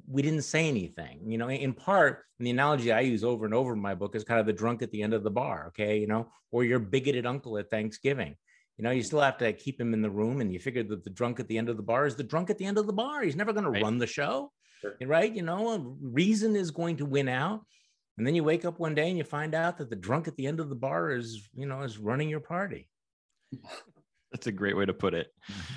we 0.08 0.22
didn't 0.22 0.44
say 0.44 0.68
anything. 0.68 1.20
You 1.30 1.38
know, 1.38 1.50
in 1.50 1.74
part, 1.74 2.24
and 2.40 2.48
the 2.48 2.52
analogy 2.52 2.92
I 2.92 3.02
use 3.02 3.24
over 3.24 3.46
and 3.46 3.54
over 3.54 3.74
in 3.74 3.80
my 3.80 3.96
book 3.96 4.16
is 4.16 4.24
kind 4.24 4.40
of 4.40 4.46
the 4.46 4.54
drunk 4.54 4.82
at 4.82 4.92
the 4.92 5.02
end 5.02 5.14
of 5.14 5.24
the 5.24 5.32
bar, 5.32 5.68
okay? 5.68 6.00
You 6.00 6.08
know, 6.08 6.32
or 6.52 6.64
your 6.64 6.80
bigoted 6.80 7.26
uncle 7.26 7.58
at 7.58 7.70
Thanksgiving. 7.70 8.36
You 8.78 8.84
know, 8.84 8.92
you 8.92 9.04
still 9.04 9.22
have 9.22 9.38
to 9.38 9.54
keep 9.54 9.80
him 9.80 9.94
in 9.94 10.02
the 10.02 10.10
room, 10.10 10.42
and 10.42 10.52
you 10.52 10.60
figure 10.60 10.84
that 10.84 11.04
the 11.04 11.10
drunk 11.10 11.40
at 11.40 11.48
the 11.48 11.58
end 11.58 11.70
of 11.70 11.78
the 11.78 11.84
bar 11.84 12.06
is 12.06 12.16
the 12.16 12.24
drunk 12.24 12.50
at 12.50 12.58
the 12.58 12.66
end 12.66 12.78
of 12.78 12.88
the 12.88 12.94
bar. 12.94 13.22
He's 13.22 13.36
never 13.36 13.54
going 13.54 13.66
right. 13.66 13.80
to 13.80 13.84
run 13.86 13.98
the 13.98 14.08
show, 14.08 14.52
sure. 14.82 14.96
right? 15.06 15.34
You 15.34 15.44
know, 15.44 15.70
uh, 15.70 15.80
reason 16.02 16.56
is 16.56 16.72
going 16.72 16.98
to 16.98 17.06
win 17.06 17.28
out. 17.28 17.62
And 18.18 18.28
then 18.28 18.36
you 18.36 18.44
wake 18.44 18.64
up 18.64 18.80
one 18.80 18.94
day 18.94 19.10
and 19.10 19.18
you 19.18 19.24
find 19.24 19.56
out 19.56 19.78
that 19.78 19.90
the 19.90 19.96
drunk 19.96 20.28
at 20.28 20.36
the 20.36 20.46
end 20.46 20.60
of 20.60 20.70
the 20.70 20.76
bar 20.76 21.12
is, 21.12 21.50
you 21.56 21.66
know, 21.66 21.82
is 21.82 21.98
running 21.98 22.30
your 22.30 22.40
party. 22.40 22.90
That's 24.34 24.48
a 24.48 24.52
great 24.52 24.76
way 24.76 24.86
to 24.86 24.94
put 24.94 25.14
it. 25.14 25.28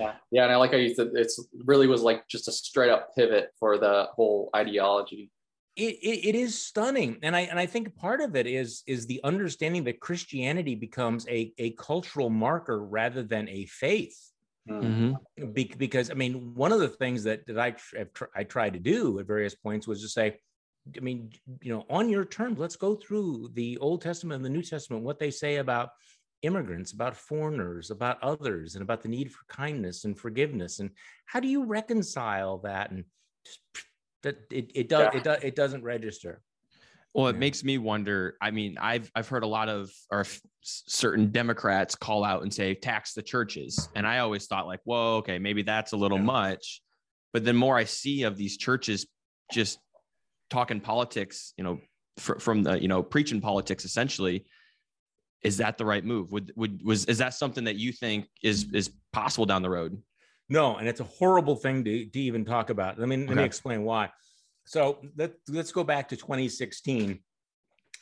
Yeah, 0.01 0.15
yeah, 0.31 0.45
and 0.45 0.53
I 0.53 0.57
like 0.57 0.71
how 0.71 0.79
you 0.79 0.95
said 0.95 1.11
it's 1.13 1.39
really 1.65 1.87
was 1.87 2.01
like 2.01 2.27
just 2.27 2.49
a 2.49 2.53
straight 2.53 2.91
up 2.91 3.15
pivot 3.15 3.51
for 3.61 3.77
the 3.77 4.09
whole 4.15 4.49
ideology. 4.57 5.31
It, 5.77 5.97
it, 6.03 6.29
it 6.29 6.35
is 6.35 6.59
stunning, 6.59 7.19
and 7.23 7.37
I 7.37 7.41
and 7.41 7.59
I 7.59 7.67
think 7.67 7.95
part 7.97 8.23
of 8.23 8.35
it 8.35 8.47
is 8.47 8.83
is 8.87 9.07
the 9.07 9.21
understanding 9.25 9.85
that 9.85 10.01
Christianity 10.01 10.75
becomes 10.75 11.29
a 11.29 11.53
a 11.59 11.73
cultural 11.73 12.31
marker 12.31 12.83
rather 12.83 13.23
than 13.23 13.47
a 13.51 13.67
faith. 13.67 14.19
Mm-hmm. 14.71 15.53
Be, 15.53 15.73
because 15.77 16.11
I 16.11 16.15
mean, 16.15 16.55
one 16.55 16.73
of 16.73 16.81
the 16.81 16.89
things 16.89 17.25
that 17.25 17.47
that 17.49 17.59
I 17.59 17.75
I 18.35 18.45
tried 18.45 18.73
to 18.73 18.79
do 18.79 19.19
at 19.19 19.27
various 19.27 19.55
points 19.55 19.87
was 19.87 20.01
to 20.01 20.09
say, 20.09 20.39
I 20.97 21.01
mean, 21.01 21.31
you 21.61 21.75
know, 21.75 21.85
on 21.91 22.09
your 22.09 22.25
terms, 22.25 22.59
let's 22.59 22.77
go 22.77 22.95
through 22.95 23.51
the 23.53 23.77
Old 23.79 24.01
Testament 24.01 24.37
and 24.37 24.45
the 24.45 24.51
New 24.51 24.63
Testament, 24.63 25.03
what 25.03 25.19
they 25.19 25.31
say 25.31 25.57
about 25.57 25.91
immigrants, 26.47 26.93
about 26.93 27.17
foreigners, 27.17 27.91
about 27.91 28.23
others, 28.23 28.75
and 28.75 28.83
about 28.83 29.03
the 29.03 29.09
need 29.09 29.33
for 29.33 29.45
kindness 29.49 30.05
and 30.05 30.19
forgiveness. 30.19 30.79
And 30.79 30.91
how 31.27 31.41
do 31.41 31.49
you 31.49 31.65
reconcile 31.65 32.59
that? 32.59 32.91
And 32.91 33.05
that 34.23 34.39
it, 34.51 34.71
it 34.75 34.89
does 34.89 35.11
yeah. 35.13 35.19
it 35.19 35.25
does 35.25 35.39
it 35.43 35.57
doesn't 35.57 35.83
register. 35.83 36.41
Well, 37.15 37.29
it 37.29 37.35
yeah. 37.35 37.41
makes 37.41 37.65
me 37.65 37.79
wonder. 37.79 38.37
I 38.41 38.51
mean, 38.51 38.77
I've 38.81 39.11
I've 39.15 39.29
heard 39.29 39.43
a 39.43 39.47
lot 39.47 39.69
of 39.69 39.91
or 40.11 40.25
certain 40.63 41.31
Democrats 41.31 41.95
call 41.95 42.25
out 42.25 42.43
and 42.43 42.53
say 42.53 42.75
tax 42.75 43.15
the 43.15 43.23
churches, 43.23 43.89
and 43.95 44.07
I 44.07 44.19
always 44.19 44.47
thought 44.47 44.67
like, 44.67 44.81
whoa, 44.85 45.17
okay, 45.17 45.39
maybe 45.39 45.63
that's 45.63 45.93
a 45.93 45.97
little 45.97 46.19
yeah. 46.19 46.25
much. 46.25 46.83
But 47.33 47.45
then 47.45 47.57
more 47.57 47.77
I 47.77 47.85
see 47.85 48.23
of 48.23 48.37
these 48.37 48.57
churches 48.57 49.07
just 49.53 49.79
talking 50.51 50.81
politics, 50.81 51.55
you 51.57 51.65
know, 51.65 51.81
fr- 52.19 52.39
from 52.39 52.63
the 52.63 52.81
you 52.81 52.89
know 52.89 53.03
preaching 53.03 53.41
politics 53.41 53.85
essentially 53.85 54.45
is 55.43 55.59
that 55.59 55.79
the 55.79 55.85
right 55.85 56.05
move? 56.05 56.33
Would 56.33 56.53
would 56.57 56.85
was 56.85 57.05
is 57.07 57.19
that 57.19 57.35
something 57.35 57.65
that 57.65 57.77
you 57.77 57.93
think 57.93 58.27
is 58.43 58.67
is 58.73 58.91
possible 59.13 59.47
down 59.47 59.63
the 59.63 59.71
road? 59.71 60.01
No, 60.49 60.77
and 60.77 60.89
it's 60.89 61.01
a 61.01 61.05
horrible 61.05 61.57
thing 61.57 61.85
to, 61.85 62.07
to 62.07 62.21
even 62.21 62.45
talk 62.45 62.71
about. 62.71 63.03
I 63.03 63.07
mean, 63.07 63.23
okay. 63.23 63.31
let 63.31 63.39
me 63.39 63.45
explain 63.45 63.83
why. 63.83 64.11
So 64.65 64.99
let, 65.17 65.33
let's 65.49 65.73
go 65.73 65.85
back 65.85 66.09
to 66.09 66.17
2016, 66.17 67.19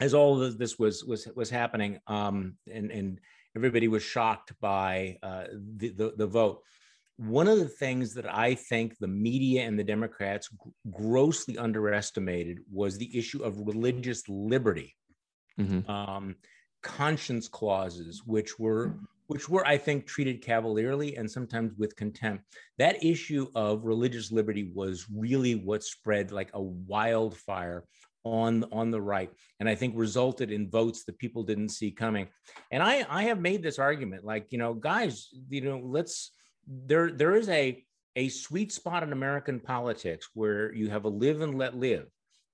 as 0.00 0.14
all 0.14 0.42
of 0.42 0.58
this 0.58 0.78
was 0.78 1.04
was 1.04 1.26
was 1.34 1.50
happening, 1.50 1.98
um, 2.06 2.56
and 2.70 2.90
and 2.90 3.20
everybody 3.56 3.88
was 3.88 4.02
shocked 4.02 4.52
by 4.60 5.18
uh, 5.22 5.44
the, 5.76 5.90
the 5.90 6.14
the 6.16 6.26
vote. 6.26 6.60
One 7.16 7.46
of 7.46 7.58
the 7.58 7.68
things 7.68 8.14
that 8.14 8.32
I 8.32 8.54
think 8.54 8.98
the 8.98 9.06
media 9.06 9.62
and 9.62 9.78
the 9.78 9.84
Democrats 9.84 10.48
grossly 10.90 11.56
underestimated 11.56 12.58
was 12.72 12.98
the 12.98 13.16
issue 13.16 13.44
of 13.44 13.60
religious 13.60 14.28
liberty. 14.28 14.96
Mm-hmm. 15.60 15.88
Um, 15.88 16.34
conscience 16.84 17.48
clauses, 17.48 18.22
which 18.24 18.58
were 18.60 18.88
mm-hmm. 18.88 19.04
which 19.26 19.48
were, 19.48 19.66
I 19.66 19.78
think, 19.78 20.06
treated 20.06 20.42
cavalierly 20.42 21.16
and 21.16 21.28
sometimes 21.28 21.72
with 21.76 21.96
contempt. 21.96 22.44
That 22.78 23.02
issue 23.02 23.48
of 23.54 23.84
religious 23.84 24.30
liberty 24.30 24.70
was 24.74 25.06
really 25.10 25.54
what 25.54 25.82
spread 25.82 26.30
like 26.30 26.50
a 26.54 26.62
wildfire 26.62 27.84
on 28.22 28.64
on 28.70 28.90
the 28.90 29.00
right, 29.00 29.30
and 29.58 29.68
I 29.68 29.74
think 29.74 29.94
resulted 29.96 30.52
in 30.52 30.70
votes 30.70 31.04
that 31.04 31.18
people 31.18 31.42
didn't 31.42 31.70
see 31.70 31.90
coming. 31.90 32.28
And 32.70 32.82
I 32.82 33.04
I 33.08 33.24
have 33.24 33.40
made 33.40 33.62
this 33.62 33.78
argument, 33.78 34.24
like 34.24 34.46
you 34.50 34.58
know, 34.58 34.74
guys, 34.74 35.30
you 35.48 35.62
know, 35.62 35.80
let's 35.82 36.30
there 36.68 37.10
there 37.10 37.34
is 37.34 37.48
a 37.48 37.82
a 38.16 38.28
sweet 38.28 38.72
spot 38.72 39.02
in 39.02 39.12
American 39.12 39.58
politics 39.58 40.28
where 40.34 40.72
you 40.72 40.88
have 40.88 41.04
a 41.04 41.08
live 41.08 41.40
and 41.40 41.56
let 41.56 41.76
live 41.76 42.06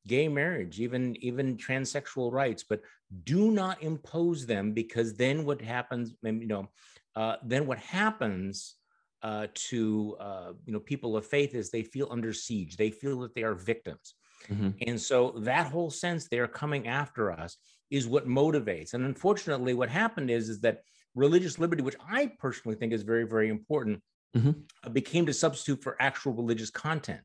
gay 0.07 0.29
marriage, 0.29 0.81
even 0.81 1.17
even 1.21 1.57
transsexual 1.57 2.33
rights, 2.33 2.65
but 2.69 2.81
do 3.25 3.51
not 3.51 3.83
impose 3.83 4.47
them 4.47 4.73
because 4.73 5.15
then 5.15 5.45
what 5.45 5.61
happens, 5.61 6.15
you 6.23 6.47
know, 6.47 6.69
uh, 7.17 7.37
then 7.43 7.67
what 7.67 7.79
happens 7.79 8.77
uh, 9.23 9.47
to 9.55 10.17
uh, 10.21 10.53
you 10.65 10.73
know 10.73 10.81
people 10.81 11.17
of 11.17 11.27
faith 11.27 11.55
is 11.55 11.71
they 11.71 11.83
feel 11.83 12.09
under 12.11 12.33
siege. 12.33 12.77
They 12.77 12.91
feel 12.91 13.21
that 13.21 13.35
they 13.35 13.43
are 13.43 13.55
victims, 13.55 14.15
mm-hmm. 14.49 14.71
and 14.87 15.01
so 15.01 15.35
that 15.41 15.67
whole 15.67 15.91
sense 15.91 16.29
they 16.29 16.39
are 16.39 16.49
coming 16.49 16.89
after 16.89 17.31
us 17.31 17.57
is 17.91 18.07
what 18.07 18.27
motivates. 18.27 18.95
And 18.95 19.05
unfortunately, 19.05 19.75
what 19.75 19.91
happened 19.91 20.31
is 20.31 20.49
is 20.49 20.61
that 20.63 20.83
religious 21.15 21.59
liberty, 21.59 21.83
which 21.83 21.97
I 22.09 22.33
personally 22.39 22.77
think 22.77 22.93
is 22.93 23.03
very 23.03 23.25
very 23.25 23.51
important, 23.51 24.01
mm-hmm. 24.35 24.93
became 24.93 25.27
to 25.27 25.35
substitute 25.35 25.83
for 25.83 25.97
actual 26.01 26.33
religious 26.33 26.71
content. 26.71 27.23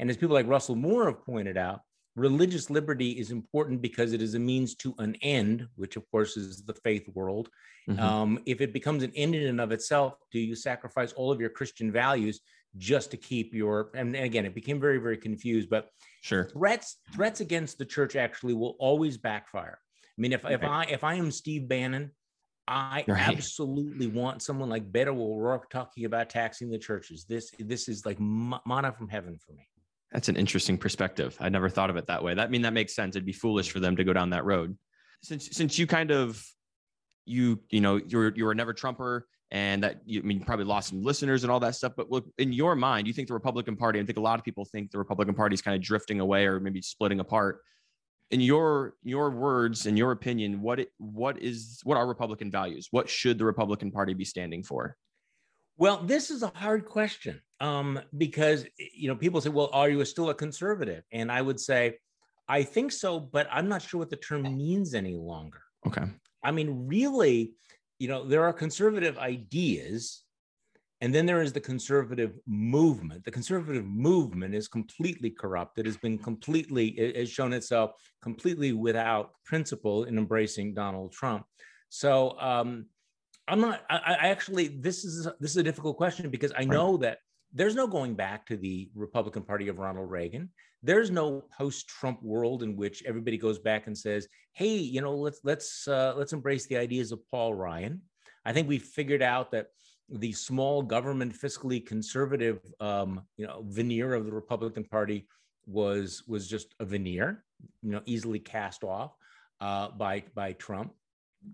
And 0.00 0.10
as 0.10 0.16
people 0.16 0.34
like 0.34 0.46
Russell 0.46 0.76
Moore 0.76 1.06
have 1.06 1.24
pointed 1.24 1.56
out, 1.56 1.80
religious 2.18 2.68
liberty 2.68 3.12
is 3.12 3.30
important 3.30 3.80
because 3.80 4.12
it 4.12 4.20
is 4.20 4.34
a 4.34 4.38
means 4.38 4.74
to 4.76 4.94
an 4.98 5.14
end, 5.22 5.66
which 5.76 5.96
of 5.96 6.10
course 6.10 6.36
is 6.36 6.62
the 6.62 6.74
faith 6.74 7.08
world. 7.14 7.48
Mm-hmm. 7.88 8.00
Um, 8.00 8.38
if 8.44 8.60
it 8.60 8.72
becomes 8.72 9.02
an 9.02 9.12
end 9.14 9.34
in 9.34 9.46
and 9.46 9.60
of 9.60 9.72
itself, 9.72 10.14
do 10.32 10.38
you 10.38 10.54
sacrifice 10.54 11.12
all 11.12 11.32
of 11.32 11.40
your 11.40 11.50
Christian 11.50 11.90
values 11.90 12.40
just 12.76 13.10
to 13.12 13.16
keep 13.16 13.54
your? 13.54 13.90
And, 13.94 14.14
again, 14.14 14.44
it 14.44 14.54
became 14.54 14.80
very, 14.80 14.98
very 14.98 15.16
confused. 15.16 15.70
But 15.70 15.88
sure, 16.22 16.44
threats 16.44 16.96
threats 17.14 17.40
against 17.40 17.78
the 17.78 17.86
church 17.86 18.16
actually 18.16 18.54
will 18.54 18.76
always 18.78 19.16
backfire. 19.16 19.78
I 20.18 20.20
mean, 20.20 20.32
if 20.32 20.44
if 20.44 20.64
I 20.64 20.84
if 20.84 21.04
I 21.04 21.14
am 21.14 21.30
Steve 21.30 21.68
Bannon, 21.68 22.10
I 22.66 23.04
right. 23.06 23.28
absolutely 23.28 24.08
want 24.08 24.42
someone 24.42 24.68
like 24.68 24.92
Beto 24.92 25.16
O'Rourke 25.16 25.70
talking 25.70 26.04
about 26.04 26.28
taxing 26.28 26.68
the 26.68 26.78
churches. 26.78 27.24
This 27.24 27.50
this 27.58 27.88
is 27.88 28.04
like 28.04 28.18
manna 28.20 28.92
from 28.92 29.08
heaven 29.08 29.38
for 29.38 29.52
me. 29.52 29.66
That's 30.12 30.28
an 30.28 30.36
interesting 30.36 30.78
perspective. 30.78 31.36
I 31.38 31.48
never 31.48 31.68
thought 31.68 31.90
of 31.90 31.96
it 31.96 32.06
that 32.06 32.22
way. 32.22 32.34
That 32.34 32.50
mean 32.50 32.62
that 32.62 32.72
makes 32.72 32.94
sense. 32.94 33.14
It'd 33.14 33.26
be 33.26 33.32
foolish 33.32 33.70
for 33.70 33.80
them 33.80 33.96
to 33.96 34.04
go 34.04 34.12
down 34.12 34.30
that 34.30 34.44
road. 34.44 34.76
Since 35.22 35.56
since 35.56 35.78
you 35.78 35.86
kind 35.86 36.10
of 36.10 36.42
you 37.26 37.60
you 37.70 37.80
know 37.80 37.96
you're 37.96 38.34
you 38.34 38.44
were 38.46 38.54
never 38.54 38.72
Trumper 38.72 39.26
and 39.50 39.82
that 39.82 40.00
you 40.06 40.20
I 40.20 40.22
mean 40.24 40.40
probably 40.40 40.64
lost 40.64 40.88
some 40.88 41.02
listeners 41.02 41.44
and 41.44 41.50
all 41.50 41.60
that 41.60 41.74
stuff. 41.74 41.92
But 41.96 42.10
look, 42.10 42.26
in 42.38 42.52
your 42.52 42.74
mind, 42.74 43.06
you 43.06 43.12
think 43.12 43.28
the 43.28 43.34
Republican 43.34 43.76
Party, 43.76 44.00
I 44.00 44.04
think 44.04 44.18
a 44.18 44.22
lot 44.22 44.38
of 44.38 44.44
people 44.44 44.64
think 44.64 44.90
the 44.90 44.98
Republican 44.98 45.34
Party 45.34 45.54
is 45.54 45.62
kind 45.62 45.76
of 45.76 45.82
drifting 45.82 46.20
away 46.20 46.46
or 46.46 46.60
maybe 46.60 46.80
splitting 46.80 47.20
apart. 47.20 47.60
In 48.30 48.40
your 48.40 48.94
your 49.02 49.30
words 49.30 49.86
and 49.86 49.96
your 49.96 50.12
opinion, 50.12 50.60
what 50.62 50.80
it 50.80 50.90
what 50.98 51.42
is 51.42 51.80
what 51.84 51.96
are 51.96 52.06
Republican 52.06 52.50
values? 52.50 52.88
What 52.90 53.08
should 53.08 53.38
the 53.38 53.44
Republican 53.44 53.90
Party 53.90 54.14
be 54.14 54.24
standing 54.24 54.62
for? 54.62 54.96
Well, 55.78 56.02
this 56.04 56.30
is 56.32 56.42
a 56.42 56.50
hard 56.54 56.84
question 56.86 57.40
um, 57.60 58.00
because 58.16 58.66
you 58.76 59.08
know 59.08 59.14
people 59.14 59.40
say, 59.40 59.48
"Well, 59.48 59.70
are 59.72 59.88
you 59.88 60.04
still 60.04 60.28
a 60.30 60.34
conservative?" 60.34 61.04
And 61.12 61.30
I 61.30 61.40
would 61.40 61.60
say, 61.60 61.98
"I 62.48 62.64
think 62.64 62.90
so, 62.90 63.20
but 63.20 63.46
I'm 63.50 63.68
not 63.68 63.82
sure 63.82 64.00
what 64.00 64.10
the 64.10 64.16
term 64.16 64.42
means 64.42 64.92
any 64.92 65.14
longer." 65.14 65.62
Okay. 65.86 66.02
I 66.42 66.50
mean, 66.50 66.88
really, 66.88 67.54
you 67.98 68.08
know, 68.08 68.24
there 68.24 68.44
are 68.44 68.52
conservative 68.52 69.18
ideas, 69.18 70.24
and 71.00 71.14
then 71.14 71.26
there 71.26 71.42
is 71.42 71.52
the 71.52 71.60
conservative 71.60 72.32
movement. 72.46 73.24
The 73.24 73.30
conservative 73.30 73.86
movement 73.86 74.56
is 74.56 74.66
completely 74.66 75.30
corrupt. 75.30 75.78
It 75.78 75.86
has 75.86 75.96
been 75.96 76.18
completely, 76.18 76.88
it 76.98 77.16
has 77.16 77.30
shown 77.30 77.52
itself 77.52 77.92
completely 78.20 78.72
without 78.72 79.30
principle 79.44 80.04
in 80.04 80.18
embracing 80.18 80.74
Donald 80.74 81.12
Trump. 81.12 81.46
So, 81.88 82.38
um, 82.40 82.86
I'm 83.48 83.60
not. 83.60 83.82
I, 83.88 83.96
I 83.96 84.28
actually 84.28 84.68
this 84.68 85.04
is 85.04 85.26
this 85.40 85.52
is 85.52 85.56
a 85.56 85.62
difficult 85.62 85.96
question 85.96 86.28
because 86.30 86.52
I 86.56 86.64
know 86.64 86.96
that 86.98 87.18
there's 87.52 87.74
no 87.74 87.86
going 87.86 88.14
back 88.14 88.46
to 88.46 88.56
the 88.56 88.90
Republican 88.94 89.42
Party 89.42 89.68
of 89.68 89.78
Ronald 89.78 90.10
Reagan. 90.10 90.50
There's 90.82 91.10
no 91.10 91.44
post-Trump 91.56 92.22
world 92.22 92.62
in 92.62 92.76
which 92.76 93.02
everybody 93.04 93.38
goes 93.38 93.58
back 93.58 93.86
and 93.86 93.96
says, 93.96 94.28
"Hey, 94.52 94.76
you 94.76 95.00
know, 95.00 95.14
let's 95.16 95.40
let's 95.44 95.88
uh, 95.88 96.14
let's 96.16 96.32
embrace 96.32 96.66
the 96.66 96.76
ideas 96.76 97.10
of 97.10 97.20
Paul 97.30 97.54
Ryan." 97.54 98.02
I 98.44 98.52
think 98.52 98.68
we 98.68 98.78
figured 98.78 99.22
out 99.22 99.50
that 99.52 99.68
the 100.10 100.32
small 100.32 100.82
government, 100.82 101.34
fiscally 101.34 101.84
conservative, 101.84 102.60
um, 102.80 103.22
you 103.36 103.46
know, 103.46 103.64
veneer 103.68 104.14
of 104.14 104.26
the 104.26 104.32
Republican 104.32 104.84
Party 104.84 105.26
was 105.66 106.22
was 106.26 106.48
just 106.48 106.74
a 106.80 106.84
veneer, 106.84 107.44
you 107.82 107.92
know, 107.92 108.02
easily 108.04 108.38
cast 108.38 108.84
off 108.84 109.14
uh, 109.60 109.88
by 109.88 110.22
by 110.34 110.52
Trump 110.52 110.92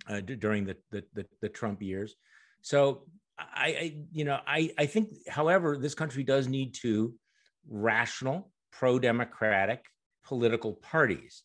uh, 0.09 0.21
d- 0.21 0.37
during 0.37 0.65
the, 0.65 0.77
the, 0.91 1.05
the 1.15 1.27
the 1.43 1.49
Trump 1.49 1.83
years. 1.83 2.17
So 2.63 3.07
I, 3.39 3.67
I 3.67 3.97
you 4.13 4.25
know 4.25 4.39
I 4.47 4.73
I 4.79 4.87
think, 4.87 5.09
however, 5.29 5.77
this 5.77 5.95
country 5.95 6.25
does 6.25 6.49
need 6.49 6.75
to 6.83 7.15
rational, 7.69 8.51
pro-democratic 8.73 9.85
political 10.25 10.75
parties. 10.75 11.43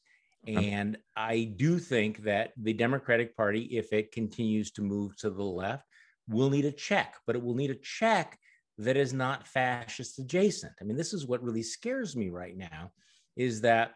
And 0.48 0.98
I 1.16 1.52
do 1.58 1.80
think 1.80 2.24
that 2.24 2.54
the 2.58 2.74
Democratic 2.74 3.36
Party, 3.36 3.64
if 3.72 3.92
it 3.92 4.12
continues 4.12 4.72
to 4.72 4.82
move 4.82 5.16
to 5.18 5.30
the 5.30 5.44
left, 5.44 5.86
will 6.28 6.50
need 6.50 6.66
a 6.66 6.72
check, 6.72 7.16
but 7.28 7.36
it 7.36 7.44
will 7.44 7.56
need 7.56 7.72
a 7.72 7.76
check 7.76 8.40
that 8.78 8.96
is 8.96 9.14
not 9.14 9.48
fascist 9.48 10.18
adjacent. 10.18 10.74
I 10.80 10.86
mean, 10.86 10.96
this 10.96 11.14
is 11.14 11.28
what 11.28 11.44
really 11.44 11.62
scares 11.62 12.16
me 12.16 12.30
right 12.30 12.56
now 12.56 12.92
is 13.36 13.62
that 13.62 13.92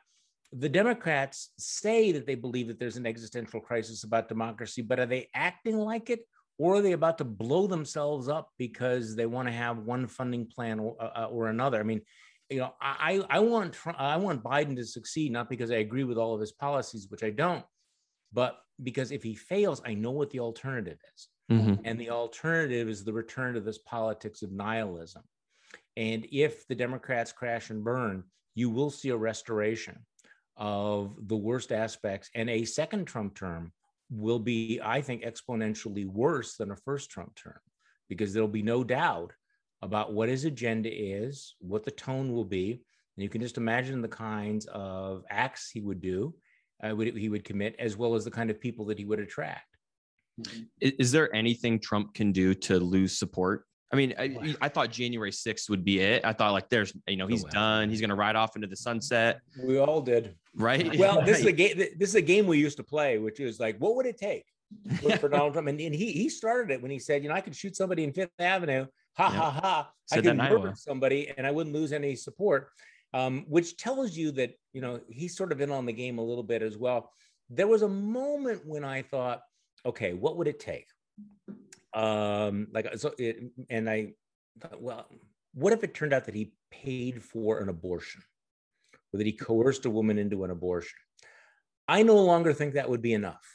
the 0.56 0.70
Democrats 0.70 1.49
say 1.58 2.12
that 2.12 2.28
they 2.28 2.36
believe 2.36 2.68
that 2.68 2.80
there's 2.80 2.97
an 2.97 3.08
existential 3.08 3.60
crisis 3.60 4.04
about 4.04 4.30
democracy, 4.30 4.82
but 4.82 4.99
are 4.99 5.06
they 5.06 5.30
acting 5.34 5.78
like 5.78 6.10
it? 6.10 6.28
Or 6.60 6.76
are 6.76 6.82
they 6.82 6.91
about 6.91 7.18
to 7.18 7.24
blow 7.24 7.66
themselves 7.66 8.30
up 8.30 8.51
because 8.60 9.16
they 9.16 9.26
want 9.26 9.47
to 9.47 9.54
have 9.54 9.80
one 9.80 10.06
funding 10.06 10.45
plan 10.45 10.80
or, 10.80 10.95
uh, 10.99 11.26
or 11.26 11.47
another? 11.47 11.80
I 11.80 11.84
mean, 11.84 12.01
you 12.49 12.60
know, 12.60 12.74
I, 12.80 13.24
I 13.30 13.39
want 13.39 13.76
I 13.97 14.18
want 14.18 14.43
Biden 14.43 14.76
to 14.76 14.86
succeed, 14.86 15.32
not 15.32 15.49
because 15.49 15.72
I 15.72 15.78
agree 15.78 16.04
with 16.04 16.18
all 16.20 16.36
of 16.36 16.41
his 16.41 16.51
policies, 16.51 17.08
which 17.10 17.24
I 17.24 17.32
don't, 17.32 17.66
but 18.32 18.60
because 18.84 19.12
if 19.12 19.24
he 19.24 19.34
fails, 19.34 19.82
I 19.84 19.95
know 19.95 20.12
what 20.12 20.30
the 20.30 20.41
alternative 20.41 20.99
is. 21.16 21.28
Mm-hmm. 21.51 21.82
And 21.86 21.99
the 21.99 22.12
alternative 22.12 22.88
is 22.88 23.04
the 23.04 23.14
return 23.14 23.56
to 23.56 23.60
this 23.60 23.80
politics 23.80 24.43
of 24.43 24.51
nihilism. 24.51 25.24
And 25.97 26.28
if 26.32 26.68
the 26.68 26.76
Democrats 26.76 27.32
crash 27.32 27.72
and 27.72 27.84
burn, 27.84 28.24
you 28.54 28.70
will 28.70 28.91
see 28.91 29.10
a 29.10 29.18
restoration 29.18 30.06
of 30.58 31.16
the 31.28 31.36
worst 31.36 31.72
aspects. 31.72 32.30
And 32.36 32.49
a 32.49 32.66
second 32.66 33.06
Trump 33.06 33.36
term 33.36 33.72
will 34.10 34.39
be, 34.39 34.80
I 34.84 35.01
think, 35.01 35.24
exponentially 35.24 36.06
worse 36.06 36.56
than 36.56 36.72
a 36.72 36.76
first 36.76 37.10
Trump 37.10 37.36
term 37.36 37.60
because 38.10 38.34
there'll 38.34 38.47
be 38.47 38.64
no 38.64 38.84
doubt 38.84 39.34
about 39.82 40.14
what 40.14 40.30
his 40.30 40.45
agenda 40.45 40.89
is, 40.91 41.56
what 41.60 41.84
the 41.84 41.91
tone 41.91 42.32
will 42.32 42.45
be. 42.45 42.72
And 43.16 43.24
you 43.24 43.30
can 43.30 43.41
just 43.41 43.58
imagine 43.58 44.01
the 44.01 44.08
kinds 44.08 44.66
of 44.68 45.24
acts 45.30 45.70
he 45.70 45.82
would 45.82 46.01
do, 46.01 46.34
uh, 46.84 46.95
would, 46.95 47.16
he 47.18 47.30
would 47.30 47.43
commit, 47.43 47.76
as 47.80 47.97
well 47.97 48.16
as 48.16 48.24
the 48.24 48.32
kind 48.32 48.49
of 48.49 48.60
people 48.60 48.86
that 48.86 48.97
he 48.97 49.06
would 49.06 49.20
attract. 49.20 49.78
Is, 50.82 50.93
is 50.99 51.12
there 51.12 51.34
anything 51.36 51.80
Trump 51.80 52.14
can 52.14 52.32
do 52.32 52.54
to 52.56 52.80
lose 52.80 53.18
support? 53.18 53.66
I 53.94 53.96
mean, 53.96 54.14
I, 54.18 54.56
I 54.60 54.70
thought 54.70 54.89
January 54.89 55.30
6th 55.30 55.70
would 55.70 55.86
be 55.86 56.00
it. 56.00 56.26
I 56.26 56.34
thought 56.34 56.52
like 56.52 56.68
there's, 56.68 56.94
you 57.08 57.16
know, 57.16 57.28
he's 57.28 57.44
Oh, 57.44 57.48
wow. 57.48 57.52
done. 57.54 57.89
He's 57.91 58.00
going 58.02 58.10
to 58.10 58.16
ride 58.16 58.36
off 58.36 58.56
into 58.56 58.68
the 58.68 58.76
sunset, 58.76 59.39
We 59.56 59.78
all 59.78 60.02
did. 60.02 60.36
right? 60.56 60.98
Well, 60.98 61.24
this 61.24 61.39
is 61.41 61.46
a 61.46 61.52
game. 61.52 61.78
This 61.78 62.10
is 62.10 62.16
a 62.16 62.22
game 62.22 62.48
we 62.48 62.58
used 62.58 62.78
to 62.78 62.84
play, 62.84 63.20
which 63.20 63.39
is 63.39 63.60
like, 63.60 63.78
what 63.78 63.96
would 63.96 64.08
it 64.08 64.18
take 64.18 64.46
for, 65.00 65.12
for 65.18 65.30
Donald 65.30 65.54
Trump? 65.54 65.68
And, 65.68 65.80
and 65.80 65.94
he 65.94 66.12
he 66.12 66.28
started 66.28 66.72
it 66.74 66.82
when 66.82 66.89
he 66.89 66.98
said, 66.98 67.22
you 67.22 67.30
know, 67.30 67.36
I 67.36 67.41
could 67.41 67.56
shoot 67.56 67.76
somebody 67.76 68.04
in 68.04 68.14
Fifth 68.14 68.32
Avenue. 68.39 68.88
Ha 69.18 69.30
Yeah. 69.32 69.38
ha 69.39 69.52
ha! 69.52 69.91
I 70.12 70.16
Said 70.16 70.24
that 70.24 70.38
could 70.38 70.50
murder 70.50 70.74
somebody, 70.76 71.32
and 71.38 71.46
I 71.46 71.52
wouldn't 71.52 71.76
lose 71.76 71.94
any 71.94 72.16
support. 72.16 72.70
Um, 73.14 73.46
which 73.48 73.78
tells 73.78 74.18
you 74.18 74.32
that 74.32 74.56
you 74.74 74.82
know 74.82 75.02
he's 75.08 75.38
sort 75.38 75.52
of 75.52 75.62
in 75.62 75.70
on 75.70 75.86
the 75.86 75.94
game 75.94 76.18
a 76.18 76.24
little 76.24 76.44
bit 76.44 76.64
as 76.64 76.78
well. 76.80 77.12
There 77.52 77.68
was 77.68 77.84
a 77.84 77.88
moment 77.88 78.66
when 78.66 78.84
I 78.84 79.04
thought, 79.04 79.41
okay, 79.86 80.14
what 80.14 80.38
would 80.38 80.48
it 80.48 80.60
take? 80.60 80.88
Um, 81.94 82.68
like 82.72 82.98
so, 82.98 83.14
it, 83.18 83.52
and 83.70 83.89
I 83.89 84.14
thought, 84.60 84.82
well, 84.82 85.08
what 85.54 85.74
if 85.74 85.84
it 85.84 85.94
turned 85.94 86.14
out 86.14 86.26
that 86.26 86.36
he 86.36 86.54
paid 86.72 87.24
for 87.24 87.60
an 87.60 87.70
abortion, 87.70 88.22
or 89.14 89.18
that 89.18 89.28
he 89.28 89.34
coerced 89.34 89.86
a 89.86 89.89
woman 89.89 90.18
into 90.18 90.44
an 90.44 90.52
abortion? 90.52 90.98
I 91.88 92.04
no 92.04 92.16
longer 92.16 92.54
think 92.54 92.74
that 92.74 92.89
would 92.89 93.02
be 93.02 93.14
enough. 93.14 93.46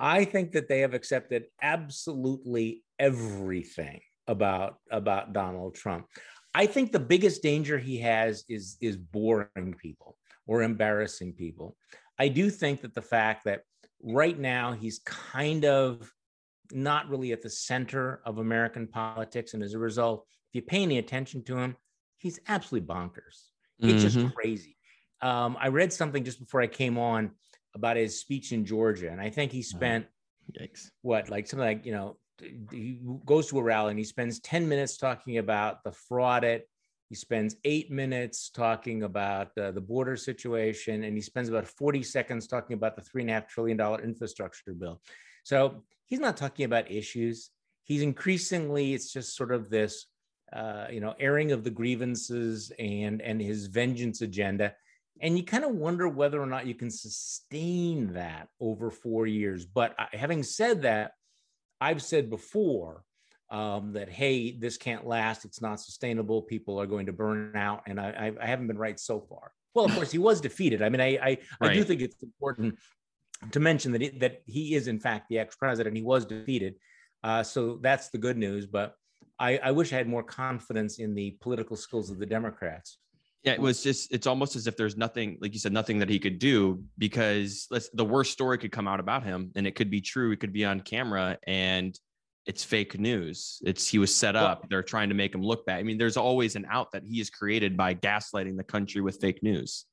I 0.00 0.24
think 0.24 0.52
that 0.52 0.68
they 0.68 0.80
have 0.80 0.94
accepted 0.94 1.44
absolutely 1.60 2.82
everything 2.98 4.00
about 4.26 4.78
about 4.90 5.32
Donald 5.32 5.74
Trump. 5.74 6.06
I 6.54 6.66
think 6.66 6.92
the 6.92 6.98
biggest 6.98 7.42
danger 7.42 7.78
he 7.78 7.98
has 7.98 8.44
is 8.48 8.76
is 8.80 8.96
boring 8.96 9.74
people 9.78 10.16
or 10.46 10.62
embarrassing 10.62 11.34
people. 11.34 11.76
I 12.18 12.28
do 12.28 12.50
think 12.50 12.82
that 12.82 12.94
the 12.94 13.02
fact 13.02 13.44
that 13.44 13.62
right 14.02 14.38
now 14.38 14.72
he's 14.72 15.00
kind 15.04 15.64
of 15.64 16.10
not 16.72 17.08
really 17.08 17.32
at 17.32 17.42
the 17.42 17.50
center 17.50 18.20
of 18.24 18.38
American 18.38 18.86
politics, 18.86 19.54
and 19.54 19.62
as 19.62 19.74
a 19.74 19.78
result, 19.78 20.26
if 20.50 20.54
you 20.56 20.62
pay 20.62 20.82
any 20.82 20.98
attention 20.98 21.42
to 21.44 21.56
him, 21.56 21.76
he's 22.18 22.38
absolutely 22.48 22.86
bonkers. 22.86 23.50
It's 23.80 24.02
just 24.02 24.18
Mhm. 24.18 24.34
crazy. 24.34 24.76
Um, 25.20 25.56
I 25.60 25.68
read 25.68 25.92
something 25.92 26.24
just 26.24 26.38
before 26.40 26.60
I 26.60 26.66
came 26.66 26.98
on 26.98 27.32
about 27.74 27.96
his 27.96 28.18
speech 28.20 28.52
in 28.52 28.64
Georgia, 28.64 29.10
and 29.10 29.20
I 29.20 29.30
think 29.30 29.52
he 29.52 29.62
spent 29.62 30.06
Yikes. 30.52 30.90
what 31.02 31.28
like 31.30 31.46
something 31.46 31.66
like 31.66 31.86
you 31.86 31.92
know 31.92 32.18
he 32.70 33.00
goes 33.24 33.48
to 33.48 33.58
a 33.58 33.62
rally 33.62 33.90
and 33.90 33.98
he 33.98 34.04
spends 34.04 34.40
10 34.40 34.68
minutes 34.68 34.96
talking 34.96 35.38
about 35.38 35.84
the 35.84 35.92
fraud 35.92 36.42
it 36.44 36.68
he 37.08 37.14
spends 37.14 37.56
eight 37.64 37.90
minutes 37.90 38.50
talking 38.50 39.02
about 39.04 39.56
uh, 39.58 39.70
the 39.70 39.80
border 39.80 40.16
situation 40.16 41.04
and 41.04 41.14
he 41.14 41.20
spends 41.22 41.48
about 41.48 41.66
40 41.68 42.02
seconds 42.02 42.46
talking 42.46 42.74
about 42.74 42.96
the 42.96 43.02
three 43.02 43.22
and 43.22 43.30
a 43.30 43.34
half 43.34 43.46
trillion 43.46 43.76
dollar 43.76 44.02
infrastructure 44.02 44.72
bill 44.74 45.00
so 45.44 45.84
he's 46.12 46.20
not 46.20 46.36
talking 46.36 46.66
about 46.66 46.90
issues 46.90 47.50
he's 47.84 48.02
increasingly 48.02 48.92
it's 48.92 49.10
just 49.10 49.34
sort 49.34 49.50
of 49.50 49.70
this 49.70 50.06
uh, 50.52 50.86
you 50.90 51.00
know 51.00 51.14
airing 51.18 51.52
of 51.52 51.64
the 51.64 51.70
grievances 51.70 52.70
and 52.78 53.22
and 53.22 53.40
his 53.40 53.66
vengeance 53.66 54.20
agenda 54.20 54.74
and 55.22 55.38
you 55.38 55.44
kind 55.44 55.64
of 55.64 55.70
wonder 55.70 56.08
whether 56.08 56.42
or 56.42 56.46
not 56.46 56.66
you 56.66 56.74
can 56.74 56.90
sustain 56.90 58.12
that 58.14 58.48
over 58.60 58.90
four 58.90 59.26
years. 59.26 59.64
But 59.64 59.94
having 60.12 60.42
said 60.42 60.82
that, 60.82 61.12
I've 61.80 62.02
said 62.02 62.28
before 62.28 63.04
um, 63.48 63.92
that, 63.92 64.08
hey, 64.08 64.50
this 64.50 64.76
can't 64.76 65.06
last. 65.06 65.44
It's 65.44 65.62
not 65.62 65.80
sustainable. 65.80 66.42
People 66.42 66.80
are 66.80 66.86
going 66.86 67.06
to 67.06 67.12
burn 67.12 67.56
out. 67.56 67.82
And 67.86 68.00
I, 68.00 68.32
I, 68.40 68.42
I 68.42 68.46
haven't 68.46 68.66
been 68.66 68.78
right 68.78 68.98
so 68.98 69.20
far. 69.20 69.52
Well, 69.74 69.84
of 69.84 69.94
course, 69.94 70.10
he 70.10 70.18
was 70.18 70.40
defeated. 70.40 70.82
I 70.82 70.88
mean, 70.88 71.00
I, 71.00 71.18
I, 71.22 71.38
I 71.60 71.72
do 71.72 71.84
think 71.84 72.02
it's 72.02 72.22
important 72.22 72.78
to 73.50 73.60
mention 73.60 73.92
that, 73.92 74.00
he, 74.00 74.08
that 74.10 74.42
he 74.46 74.74
is, 74.74 74.88
in 74.88 75.00
fact, 75.00 75.28
the 75.28 75.38
ex 75.38 75.56
president. 75.56 75.96
He 75.96 76.02
was 76.02 76.24
defeated. 76.24 76.76
Uh, 77.22 77.42
so 77.42 77.78
that's 77.82 78.10
the 78.10 78.18
good 78.18 78.36
news. 78.36 78.66
But 78.66 78.94
I, 79.38 79.58
I 79.58 79.70
wish 79.72 79.92
I 79.92 79.96
had 79.96 80.08
more 80.08 80.22
confidence 80.22 80.98
in 80.98 81.14
the 81.14 81.32
political 81.40 81.76
skills 81.76 82.10
of 82.10 82.18
the 82.18 82.26
Democrats. 82.26 82.98
Yeah, 83.42 83.54
it 83.54 83.60
was 83.60 83.82
just 83.82 84.12
it's 84.12 84.28
almost 84.28 84.54
as 84.54 84.68
if 84.68 84.76
there's 84.76 84.96
nothing, 84.96 85.36
like 85.40 85.52
you 85.52 85.58
said, 85.58 85.72
nothing 85.72 85.98
that 85.98 86.08
he 86.08 86.20
could 86.20 86.38
do 86.38 86.84
because 86.96 87.66
let's 87.70 87.88
the 87.90 88.04
worst 88.04 88.30
story 88.30 88.56
could 88.56 88.70
come 88.70 88.86
out 88.86 89.00
about 89.00 89.24
him 89.24 89.50
and 89.56 89.66
it 89.66 89.74
could 89.74 89.90
be 89.90 90.00
true. 90.00 90.30
It 90.30 90.38
could 90.38 90.52
be 90.52 90.64
on 90.64 90.80
camera 90.80 91.38
and 91.48 91.98
it's 92.46 92.62
fake 92.62 92.98
news. 93.00 93.60
It's 93.64 93.88
he 93.88 93.98
was 93.98 94.14
set 94.14 94.36
up. 94.36 94.68
They're 94.68 94.82
trying 94.84 95.08
to 95.08 95.16
make 95.16 95.34
him 95.34 95.42
look 95.42 95.66
bad. 95.66 95.80
I 95.80 95.82
mean, 95.82 95.98
there's 95.98 96.16
always 96.16 96.54
an 96.54 96.66
out 96.70 96.92
that 96.92 97.02
he 97.04 97.20
is 97.20 97.30
created 97.30 97.76
by 97.76 97.94
gaslighting 97.94 98.56
the 98.56 98.64
country 98.64 99.00
with 99.00 99.20
fake 99.20 99.42
news. 99.42 99.86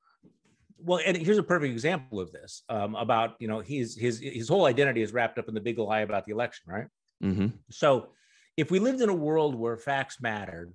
Well 0.81 0.99
and 1.05 1.15
here's 1.17 1.37
a 1.37 1.43
perfect 1.43 1.71
example 1.71 2.19
of 2.19 2.31
this 2.31 2.63
um, 2.69 2.95
about 2.95 3.35
you 3.39 3.47
know 3.47 3.59
his 3.59 3.95
his 3.95 4.19
his 4.19 4.47
whole 4.47 4.65
identity 4.65 5.01
is 5.01 5.13
wrapped 5.13 5.37
up 5.37 5.47
in 5.47 5.53
the 5.53 5.61
big 5.61 5.77
lie 5.77 6.01
about 6.01 6.25
the 6.25 6.31
election 6.31 6.65
right 6.67 6.87
Mm-hmm. 7.23 7.47
so 7.69 8.09
if 8.55 8.71
we 8.71 8.79
lived 8.79 9.01
in 9.01 9.09
a 9.09 9.13
world 9.13 9.53
where 9.55 9.75
facts 9.75 10.21
mattered 10.21 10.73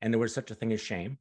and 0.00 0.12
there 0.12 0.18
was 0.18 0.32
such 0.32 0.50
a 0.50 0.54
thing 0.54 0.72
as 0.72 0.80
shame 0.80 1.18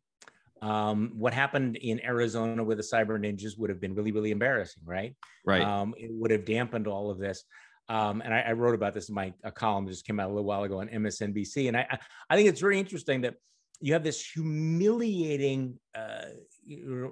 um, 0.61 1.11
what 1.17 1.33
happened 1.33 1.75
in 1.75 1.99
arizona 2.05 2.63
with 2.63 2.77
the 2.77 2.83
cyber 2.83 3.19
ninjas 3.19 3.57
would 3.57 3.69
have 3.69 3.81
been 3.81 3.93
really 3.95 4.11
really 4.11 4.31
embarrassing 4.31 4.83
right 4.85 5.15
Right. 5.45 5.61
um, 5.61 5.93
it 5.97 6.09
would 6.13 6.31
have 6.31 6.45
dampened 6.45 6.87
all 6.87 7.09
of 7.09 7.17
this 7.17 7.43
um, 7.89 8.21
and 8.23 8.33
I, 8.33 8.41
I 8.41 8.51
wrote 8.53 8.75
about 8.75 8.93
this 8.93 9.09
in 9.09 9.15
my 9.15 9.33
a 9.43 9.51
column 9.51 9.83
that 9.85 9.91
just 9.91 10.05
came 10.05 10.19
out 10.21 10.27
a 10.27 10.33
little 10.33 10.45
while 10.45 10.63
ago 10.63 10.79
on 10.79 10.87
msnbc 10.87 11.67
and 11.67 11.75
i 11.75 11.85
i 11.91 11.99
I 12.29 12.35
think 12.37 12.47
it's 12.47 12.61
very 12.61 12.79
interesting 12.79 13.21
that 13.21 13.35
you 13.81 13.93
have 13.93 14.03
this 14.03 14.23
humiliating 14.31 15.77
uh, 15.95 16.25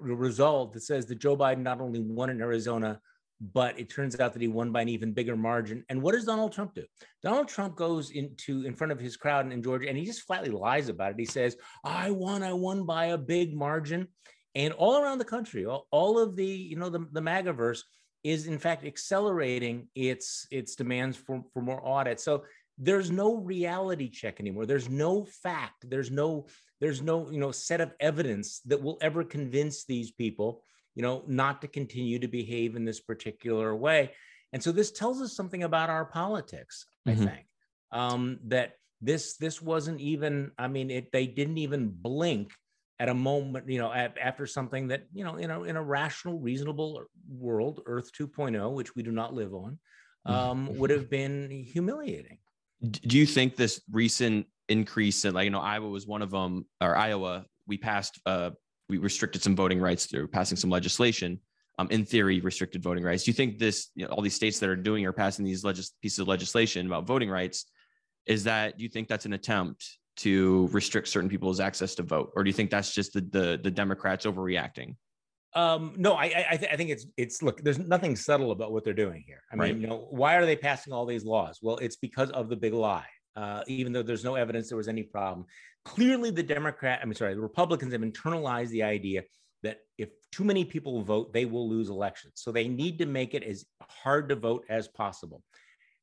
result 0.02 0.74
that 0.74 0.82
says 0.82 1.08
that 1.08 1.20
Joe 1.20 1.36
Biden 1.36 1.60
not 1.60 1.82
only 1.82 2.00
won 2.00 2.30
in 2.30 2.42
Arizona, 2.42 3.02
but 3.42 3.80
it 3.80 3.90
turns 3.90 4.20
out 4.20 4.34
that 4.34 4.42
he 4.42 4.48
won 4.48 4.72
by 4.72 4.82
an 4.82 4.90
even 4.90 5.14
bigger 5.14 5.36
margin. 5.36 5.84
And 5.90 6.02
what 6.02 6.12
does 6.12 6.26
Donald 6.26 6.52
Trump 6.52 6.76
do? 6.76 6.84
Donald 7.24 7.48
Trump 7.48 7.76
goes 7.76 8.12
into 8.12 8.66
in 8.66 8.76
front 8.76 8.92
of 8.92 9.00
his 9.00 9.16
crowd 9.16 9.52
in 9.52 9.64
Georgia 9.64 9.88
and 9.88 9.98
he 9.98 10.06
just 10.06 10.24
flatly 10.24 10.50
lies 10.50 10.90
about 10.90 11.12
it. 11.12 11.20
He 11.20 11.26
says, 11.26 11.56
"I 11.84 12.12
won, 12.12 12.44
I 12.44 12.54
won 12.54 12.86
by 12.86 13.08
a 13.08 13.18
big 13.18 13.56
margin," 13.56 14.08
and 14.56 14.74
all 14.74 15.02
around 15.02 15.20
the 15.20 15.26
country, 15.26 15.66
all, 15.66 15.88
all 15.92 16.20
of 16.20 16.36
the 16.36 16.46
you 16.46 16.76
know 16.76 16.90
the 16.90 17.08
the 17.12 17.22
MAGAverse 17.22 17.82
is 18.24 18.48
in 18.48 18.60
fact 18.60 18.84
accelerating 18.86 19.88
its 19.96 20.46
its 20.52 20.76
demands 20.76 21.16
for 21.16 21.42
for 21.54 21.62
more 21.62 21.86
audits. 21.86 22.24
So 22.24 22.44
there's 22.80 23.12
no 23.12 23.36
reality 23.36 24.10
check 24.10 24.40
anymore. 24.40 24.66
There's 24.66 24.90
no 24.90 25.26
fact. 25.26 25.90
There's 25.90 26.10
no 26.10 26.48
there's 26.80 27.02
no 27.02 27.30
you 27.30 27.40
know 27.40 27.52
set 27.52 27.82
of 27.82 27.94
evidence 28.00 28.62
that 28.62 28.82
will 28.82 28.98
ever 29.02 29.24
convince 29.24 29.84
these 29.84 30.12
people 30.12 30.64
you 30.96 31.04
know 31.04 31.24
not 31.28 31.62
to 31.62 31.68
continue 31.68 32.20
to 32.20 32.28
behave 32.28 32.76
in 32.76 32.86
this 32.86 33.02
particular 33.02 33.76
way. 33.76 34.12
And 34.54 34.64
so 34.64 34.72
this 34.72 34.92
tells 34.92 35.22
us 35.22 35.36
something 35.36 35.64
about 35.64 35.90
our 35.90 36.06
politics 36.06 36.86
mm-hmm. 37.08 37.22
i 37.22 37.26
think. 37.26 37.46
Um, 37.92 38.40
that 38.46 38.74
this 39.02 39.38
this 39.38 39.62
wasn't 39.62 40.00
even 40.02 40.52
i 40.58 40.68
mean 40.68 40.92
it 40.92 41.12
they 41.12 41.26
didn't 41.26 41.58
even 41.58 41.90
blink 41.90 42.52
at 43.00 43.10
a 43.10 43.14
moment 43.14 43.70
you 43.70 43.80
know 43.80 43.92
at, 43.92 44.18
after 44.18 44.46
something 44.46 44.90
that 44.90 45.04
you 45.14 45.24
know 45.24 45.36
in 45.36 45.50
a, 45.50 45.64
in 45.64 45.78
a 45.78 45.82
rational 45.82 46.38
reasonable 46.38 47.04
world 47.30 47.82
earth 47.86 48.12
2.0 48.14 48.74
which 48.74 48.96
we 48.96 49.04
do 49.04 49.12
not 49.12 49.34
live 49.34 49.54
on 49.54 49.80
mm-hmm. 50.28 50.32
um, 50.34 50.78
would 50.78 50.90
have 50.90 51.10
been 51.10 51.50
humiliating 51.50 52.38
do 52.82 53.18
you 53.18 53.26
think 53.26 53.56
this 53.56 53.82
recent 53.92 54.46
increase 54.68 55.26
in 55.26 55.34
like 55.34 55.46
you 55.46 55.50
know 55.50 55.60
iowa 55.60 55.90
was 55.90 56.06
one 56.06 56.22
of 56.22 56.32
them 56.32 56.66
or 56.82 56.96
iowa 56.96 57.46
we 57.68 57.78
passed 57.78 58.20
uh 58.26 58.52
we 58.88 58.98
restricted 58.98 59.42
some 59.42 59.56
voting 59.56 59.80
rights 59.80 60.06
through 60.06 60.28
passing 60.28 60.58
some 60.58 60.70
legislation 60.70 61.40
um, 61.78 61.88
in 61.92 62.06
theory 62.06 62.40
restricted 62.42 62.84
voting 62.84 63.04
rights 63.04 63.24
do 63.24 63.32
you 63.32 63.36
think 63.36 63.58
this 63.58 63.90
you 63.96 64.06
know, 64.06 64.12
all 64.12 64.22
these 64.22 64.36
states 64.36 64.60
that 64.60 64.70
are 64.70 64.76
doing 64.76 65.06
or 65.06 65.14
passing 65.14 65.46
these 65.46 65.64
legis- 65.64 65.94
pieces 66.02 66.20
of 66.20 66.28
legislation 66.28 66.86
about 66.86 67.06
voting 67.06 67.30
rights 67.30 67.66
is 68.26 68.44
that 68.44 68.78
do 68.78 68.84
you 68.84 68.90
think 68.90 69.08
that's 69.08 69.26
an 69.26 69.34
attempt 69.34 69.98
to 70.20 70.68
restrict 70.74 71.08
certain 71.08 71.30
people's 71.30 71.62
access 71.62 71.96
to 71.96 72.04
vote, 72.04 72.32
or 72.36 72.44
do 72.44 72.50
you 72.50 72.54
think 72.54 72.70
that's 72.70 72.94
just 72.94 73.14
the 73.14 73.22
the, 73.22 73.60
the 73.64 73.72
Democrats 73.72 74.26
overreacting? 74.26 74.96
Um, 75.56 75.96
no, 75.98 76.14
I 76.14 76.46
I, 76.52 76.58
th- 76.58 76.72
I, 76.72 76.76
think 76.76 76.92
it's 76.92 77.08
it's 77.18 77.42
look. 77.42 77.62
There's 77.64 77.80
nothing 77.80 78.16
subtle 78.16 78.52
about 78.52 78.72
what 78.72 78.84
they're 78.84 78.94
doing 78.94 79.24
here. 79.26 79.42
I 79.52 79.56
mean, 79.56 79.82
you 79.82 79.88
know, 79.88 80.08
why 80.12 80.36
are 80.36 80.46
they 80.46 80.56
passing 80.56 80.94
all 80.94 81.06
these 81.06 81.26
laws? 81.26 81.60
Well, 81.62 81.78
it's 81.78 81.96
because 81.96 82.30
of 82.32 82.50
the 82.50 82.56
big 82.56 82.74
lie. 82.74 83.08
Uh, 83.36 83.64
even 83.68 83.94
though 83.94 84.04
there's 84.04 84.24
no 84.24 84.36
evidence 84.36 84.70
there 84.70 84.78
was 84.78 84.88
any 84.88 85.04
problem, 85.04 85.46
clearly 85.86 86.30
the 86.30 86.44
Democrat, 86.44 87.00
I'm 87.02 87.14
sorry, 87.14 87.34
the 87.34 87.42
Republicans 87.42 87.94
have 87.94 88.02
internalized 88.02 88.70
the 88.70 88.84
idea 88.84 89.24
that 89.64 89.80
if 89.98 90.10
too 90.32 90.44
many 90.44 90.66
people 90.66 91.02
vote, 91.02 91.34
they 91.34 91.46
will 91.46 91.68
lose 91.68 91.90
elections. 91.90 92.34
So 92.36 92.52
they 92.52 92.68
need 92.68 92.98
to 93.00 93.06
make 93.06 93.34
it 93.34 93.44
as 93.44 93.66
hard 93.82 94.30
to 94.30 94.36
vote 94.36 94.66
as 94.70 94.88
possible. 94.88 95.44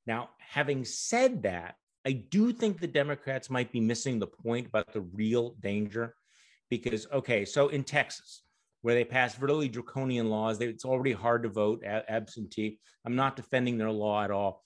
Now, 0.06 0.30
having 0.38 0.84
said 0.84 1.42
that, 1.44 1.74
I 2.06 2.12
do 2.12 2.52
think 2.52 2.80
the 2.80 2.86
Democrats 2.86 3.50
might 3.50 3.72
be 3.72 3.80
missing 3.80 4.18
the 4.18 4.26
point 4.26 4.68
about 4.68 4.92
the 4.92 5.00
real 5.00 5.56
danger 5.60 6.14
because, 6.70 7.06
okay, 7.12 7.44
so 7.44 7.68
in 7.68 7.82
Texas, 7.82 8.42
where 8.86 8.94
they 8.94 9.04
passed 9.04 9.40
really 9.40 9.68
draconian 9.68 10.30
laws, 10.30 10.58
they, 10.58 10.66
it's 10.66 10.84
already 10.84 11.10
hard 11.10 11.42
to 11.42 11.48
vote 11.48 11.82
absentee. 11.84 12.78
I'm 13.04 13.16
not 13.16 13.34
defending 13.34 13.78
their 13.78 13.90
law 13.90 14.22
at 14.22 14.30
all. 14.30 14.62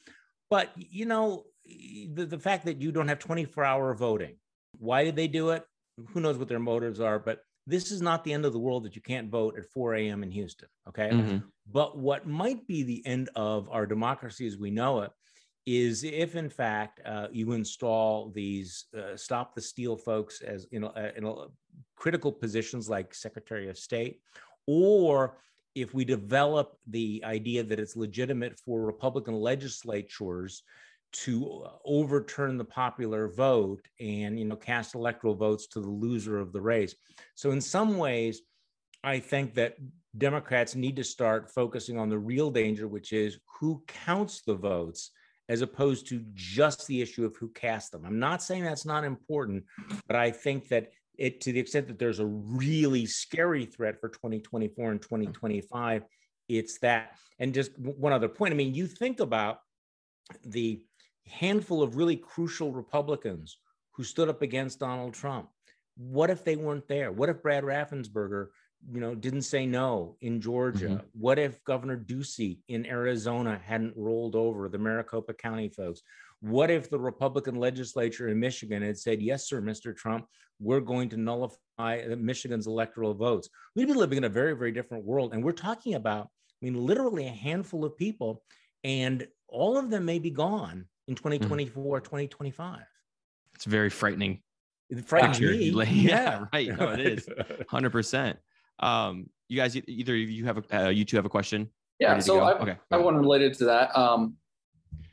But, 0.51 0.69
you 0.77 1.07
know, 1.07 1.45
the, 1.65 2.27
the 2.27 2.39
fact 2.39 2.67
that 2.67 2.83
you 2.83 2.93
don't 2.93 3.09
have 3.09 3.19
24 3.19 3.65
hour 3.65 3.95
voting, 3.95 4.37
why 4.79 5.05
did 5.05 5.17
they 5.17 5.27
do 5.27 5.53
it? 5.53 5.65
Who 6.11 6.21
knows 6.21 6.37
what 6.37 6.49
their 6.49 6.59
motives 6.59 7.01
are, 7.01 7.19
but 7.19 7.39
this 7.67 7.91
is 7.91 8.03
not 8.03 8.23
the 8.23 8.35
end 8.35 8.45
of 8.45 8.53
the 8.53 8.59
world 8.59 8.85
that 8.85 8.95
you 8.95 9.01
can't 9.01 9.31
vote 9.31 9.57
at 9.57 9.71
4 9.71 9.95
a.m. 9.95 10.23
in 10.23 10.31
Houston. 10.31 10.69
Okay. 10.87 11.09
Mm-hmm. 11.11 11.39
But 11.73 11.97
what 11.97 12.27
might 12.27 12.67
be 12.67 12.83
the 12.83 13.03
end 13.07 13.31
of 13.37 13.71
our 13.71 13.87
democracy 13.87 14.47
as 14.47 14.59
we 14.59 14.71
know 14.71 15.01
it 15.01 15.13
is 15.65 16.05
if 16.05 16.37
in 16.37 16.51
fact 16.51 17.01
uh, 17.07 17.29
you 17.33 17.53
install 17.53 18.31
these 18.35 18.85
uh, 18.99 19.17
stop 19.17 19.55
the 19.55 19.61
steal 19.61 19.97
folks 19.97 20.43
as 20.43 20.67
you 20.71 20.81
know 20.81 20.89
uh, 20.89 21.11
in 21.17 21.25
critical 21.97 22.33
positions 22.33 22.89
like 22.89 23.15
secretary 23.15 23.69
of 23.69 23.79
state 23.79 24.21
or 24.67 25.39
if 25.75 25.95
we 25.95 26.05
develop 26.05 26.77
the 26.89 27.23
idea 27.25 27.63
that 27.63 27.79
it's 27.79 27.97
legitimate 27.97 28.59
for 28.59 28.83
republican 28.83 29.35
legislatures 29.35 30.63
to 31.13 31.65
uh, 31.67 31.71
overturn 31.85 32.57
the 32.57 32.65
popular 32.65 33.29
vote 33.29 33.87
and 33.99 34.39
you 34.39 34.45
know 34.45 34.57
cast 34.57 34.95
electoral 34.95 35.35
votes 35.35 35.67
to 35.67 35.81
the 35.81 35.89
loser 35.89 36.39
of 36.39 36.53
the 36.53 36.61
race 36.61 36.95
so 37.35 37.51
in 37.51 37.61
some 37.61 37.99
ways 37.99 38.43
i 39.05 39.19
think 39.19 39.55
that 39.55 39.77
democrats 40.19 40.75
need 40.75 40.97
to 40.97 41.05
start 41.05 41.51
focusing 41.51 41.99
on 41.99 42.09
the 42.09 42.19
real 42.19 42.51
danger 42.51 42.89
which 42.89 43.13
is 43.13 43.39
who 43.59 43.83
counts 43.87 44.43
the 44.43 44.55
votes 44.55 45.11
as 45.51 45.63
opposed 45.63 46.07
to 46.07 46.25
just 46.33 46.87
the 46.87 47.03
issue 47.03 47.25
of 47.25 47.35
who 47.35 47.49
cast 47.49 47.91
them. 47.91 48.05
I'm 48.07 48.21
not 48.21 48.41
saying 48.41 48.63
that's 48.63 48.87
not 48.87 49.03
important, 49.03 49.65
but 50.07 50.15
I 50.15 50.31
think 50.31 50.69
that 50.69 50.93
it, 51.21 51.41
to 51.43 51.53
the 51.53 51.61
extent 51.61 51.87
that 51.89 51.99
there's 51.99 52.19
a 52.19 52.27
really 52.27 53.05
scary 53.05 53.67
threat 53.67 54.01
for 54.01 54.09
2024 54.09 54.91
and 54.91 55.03
2025, 55.03 56.05
it's 56.49 56.79
that. 56.79 57.17
And 57.39 57.53
just 57.53 57.79
one 57.79 58.13
other 58.13 58.29
point 58.29 58.55
I 58.55 58.57
mean, 58.57 58.75
you 58.75 58.87
think 58.87 59.21
about 59.21 59.59
the 60.45 60.83
handful 61.27 61.83
of 61.83 61.97
really 61.97 62.17
crucial 62.17 62.73
Republicans 62.73 63.59
who 63.93 64.03
stood 64.03 64.29
up 64.29 64.43
against 64.43 64.81
Donald 64.81 65.15
Trump. 65.15 65.51
What 65.97 66.31
if 66.31 66.43
they 66.43 66.57
weren't 66.57 66.89
there? 66.89 67.13
What 67.13 67.29
if 67.29 67.43
Brad 67.43 67.65
Raffensperger 67.65 68.49
you 68.91 69.01
know, 69.01 69.15
didn't 69.15 69.43
say 69.43 69.67
no 69.67 70.17
in 70.21 70.41
Georgia? 70.41 70.87
Mm-hmm. 70.87 71.07
What 71.13 71.39
if 71.39 71.63
Governor 71.65 71.99
Ducey 71.99 72.59
in 72.69 72.87
Arizona 72.87 73.61
hadn't 73.63 73.95
rolled 73.97 74.35
over 74.35 74.69
the 74.69 74.79
Maricopa 74.79 75.35
County 75.35 75.69
folks? 75.69 76.01
What 76.41 76.71
if 76.71 76.89
the 76.89 76.99
Republican 76.99 77.57
legislature 77.57 78.29
in 78.29 78.41
Michigan 78.41 78.83
had 78.83 78.99
said, 78.99 79.21
yes, 79.21 79.47
sir, 79.47 79.61
Mr. 79.61 79.95
Trump, 79.95 80.27
we're 80.59 80.81
going 80.81 81.09
to 81.11 81.17
nullify 81.19 82.07
Michigan's 82.17 82.67
electoral 82.67 83.15
votes? 83.15 83.51
We'd 83.77 83.89
be 83.89 83.93
living 83.93 84.19
in 84.19 84.25
a 84.25 84.29
very, 84.29 84.57
very 84.57 84.73
different 84.73 85.05
world. 85.05 85.35
And 85.35 85.45
we're 85.45 85.53
talking 85.53 85.95
about, 85.95 86.25
I 86.27 86.65
mean, 86.65 86.75
literally 86.75 87.27
a 87.27 87.31
handful 87.31 87.85
of 87.85 87.97
people, 87.97 88.43
and 88.85 89.27
all 89.49 89.77
of 89.77 89.91
them 89.91 90.07
may 90.07 90.19
be 90.19 90.31
gone 90.31 90.87
in 91.09 91.15
2024, 91.15 91.99
mm-hmm. 91.99 92.05
2025. 92.05 92.81
It's 93.55 93.65
very 93.67 93.91
frightening. 93.91 94.41
It 94.89 95.05
frightens 95.05 95.41
me. 95.41 95.71
Yeah, 95.71 95.83
yeah, 95.91 96.45
right. 96.53 96.69
No, 96.69 96.91
it 96.91 97.01
is 97.01 97.29
100%. 97.71 98.37
Um, 98.79 99.29
you 99.49 99.57
guys, 99.57 99.77
either 99.77 100.17
you 100.17 100.47
have 100.47 100.59
a, 100.59 100.87
uh, 100.87 100.89
you 100.89 101.05
two 101.05 101.17
have 101.17 101.27
a 101.27 101.31
question? 101.31 101.69
Yeah. 101.99 102.19
So 102.19 102.41
I, 102.41 102.59
okay, 102.59 102.77
I 102.91 102.97
want 102.97 103.19
related 103.19 103.53
to 103.59 103.67
that. 103.67 103.97
Um, 103.97 104.37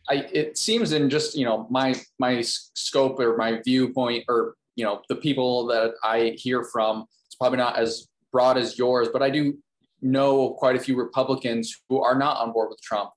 I, 0.09 0.27
it 0.31 0.57
seems 0.57 0.91
in 0.93 1.09
just, 1.09 1.37
you 1.37 1.45
know, 1.45 1.67
my, 1.69 1.95
my 2.19 2.41
scope 2.41 3.19
or 3.19 3.35
my 3.37 3.61
viewpoint 3.63 4.23
or, 4.29 4.55
you 4.75 4.85
know, 4.85 5.01
the 5.09 5.15
people 5.15 5.67
that 5.67 5.93
I 6.03 6.35
hear 6.37 6.63
from, 6.63 7.05
it's 7.25 7.35
probably 7.35 7.57
not 7.57 7.77
as 7.77 8.07
broad 8.31 8.57
as 8.57 8.77
yours, 8.77 9.09
but 9.11 9.21
I 9.21 9.29
do 9.29 9.57
know 10.01 10.51
quite 10.51 10.75
a 10.75 10.79
few 10.79 10.95
Republicans 10.95 11.75
who 11.89 12.01
are 12.01 12.17
not 12.17 12.37
on 12.37 12.53
board 12.53 12.69
with 12.69 12.81
Trump. 12.81 13.09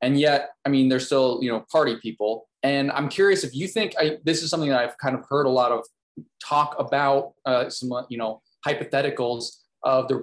And 0.00 0.18
yet, 0.18 0.50
I 0.64 0.68
mean, 0.68 0.88
they're 0.88 1.00
still, 1.00 1.38
you 1.42 1.50
know, 1.52 1.64
party 1.70 1.96
people. 2.02 2.48
And 2.62 2.90
I'm 2.92 3.08
curious 3.08 3.44
if 3.44 3.54
you 3.54 3.68
think 3.68 3.94
I, 3.98 4.18
this 4.24 4.42
is 4.42 4.50
something 4.50 4.70
that 4.70 4.80
I've 4.80 4.98
kind 4.98 5.14
of 5.14 5.24
heard 5.28 5.46
a 5.46 5.50
lot 5.50 5.70
of 5.70 5.84
talk 6.44 6.74
about, 6.78 7.34
uh, 7.44 7.68
some, 7.68 7.92
you 8.08 8.18
know, 8.18 8.40
hypotheticals 8.66 9.58
of 9.84 10.08
the 10.08 10.16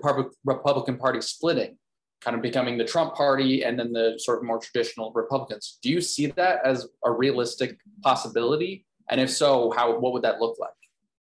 Republican 0.45 0.97
Party 0.97 1.21
splitting, 1.21 1.77
kind 2.21 2.35
of 2.35 2.41
becoming 2.41 2.77
the 2.77 2.85
Trump 2.85 3.15
party 3.15 3.63
and 3.63 3.79
then 3.79 3.93
the 3.93 4.15
sort 4.17 4.39
of 4.39 4.43
more 4.43 4.59
traditional 4.59 5.11
Republicans. 5.13 5.79
Do 5.81 5.89
you 5.89 6.01
see 6.01 6.27
that 6.27 6.59
as 6.65 6.87
a 7.05 7.11
realistic 7.11 7.77
possibility? 8.01 8.85
And 9.09 9.19
if 9.19 9.29
so, 9.29 9.71
how 9.71 9.97
what 9.99 10.13
would 10.13 10.23
that 10.23 10.39
look 10.39 10.57
like? 10.59 10.71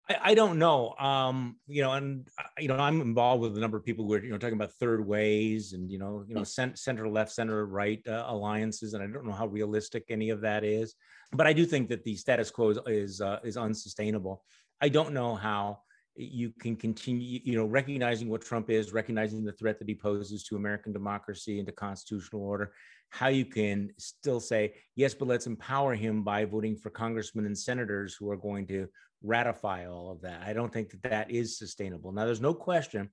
I, 0.09 0.31
I 0.31 0.33
don't 0.33 0.59
know. 0.59 0.93
Um, 0.95 1.57
you 1.67 1.81
know, 1.81 1.93
and 1.93 2.27
uh, 2.37 2.43
you 2.59 2.67
know, 2.67 2.77
I'm 2.77 3.01
involved 3.01 3.41
with 3.41 3.57
a 3.57 3.59
number 3.59 3.77
of 3.77 3.85
people 3.85 4.05
who 4.05 4.13
are 4.13 4.23
you 4.23 4.31
know 4.31 4.37
talking 4.37 4.55
about 4.55 4.71
third 4.73 5.05
ways 5.05 5.73
and 5.73 5.91
you 5.91 5.97
know, 5.97 6.23
you 6.27 6.35
know, 6.35 6.43
cent- 6.43 6.79
center 6.79 7.07
left, 7.07 7.31
center 7.31 7.65
right 7.65 8.01
uh, 8.07 8.25
alliances, 8.27 8.93
and 8.93 9.03
I 9.03 9.07
don't 9.07 9.25
know 9.25 9.33
how 9.33 9.47
realistic 9.47 10.05
any 10.09 10.29
of 10.29 10.41
that 10.41 10.63
is. 10.63 10.95
But 11.31 11.47
I 11.47 11.53
do 11.53 11.65
think 11.65 11.89
that 11.89 12.03
the 12.03 12.15
status 12.15 12.51
quo 12.51 12.73
is 12.85 13.21
uh, 13.21 13.39
is 13.43 13.57
unsustainable. 13.57 14.43
I 14.81 14.89
don't 14.89 15.13
know 15.13 15.35
how 15.35 15.79
you 16.15 16.51
can 16.59 16.75
continue, 16.75 17.39
you 17.43 17.55
know, 17.55 17.65
recognizing 17.65 18.29
what 18.29 18.41
Trump 18.41 18.69
is, 18.69 18.93
recognizing 18.93 19.43
the 19.43 19.51
threat 19.53 19.79
that 19.79 19.87
he 19.87 19.95
poses 19.95 20.43
to 20.43 20.55
American 20.55 20.93
democracy 20.93 21.57
and 21.57 21.65
to 21.67 21.73
constitutional 21.73 22.43
order, 22.43 22.73
how 23.09 23.27
you 23.27 23.45
can 23.45 23.89
still 23.97 24.39
say, 24.39 24.73
yes, 24.95 25.13
but 25.13 25.27
let's 25.27 25.47
empower 25.47 25.95
him 25.95 26.23
by 26.23 26.45
voting 26.45 26.75
for 26.75 26.89
congressmen 26.89 27.45
and 27.45 27.57
senators 27.57 28.15
who 28.15 28.29
are 28.29 28.37
going 28.37 28.67
to 28.67 28.87
ratify 29.23 29.87
all 29.87 30.11
of 30.11 30.21
that. 30.21 30.41
I 30.45 30.53
don't 30.53 30.71
think 30.71 30.91
that 30.91 31.03
that 31.09 31.31
is 31.31 31.57
sustainable. 31.57 32.11
Now, 32.11 32.25
there's 32.25 32.41
no 32.41 32.53
question 32.53 33.09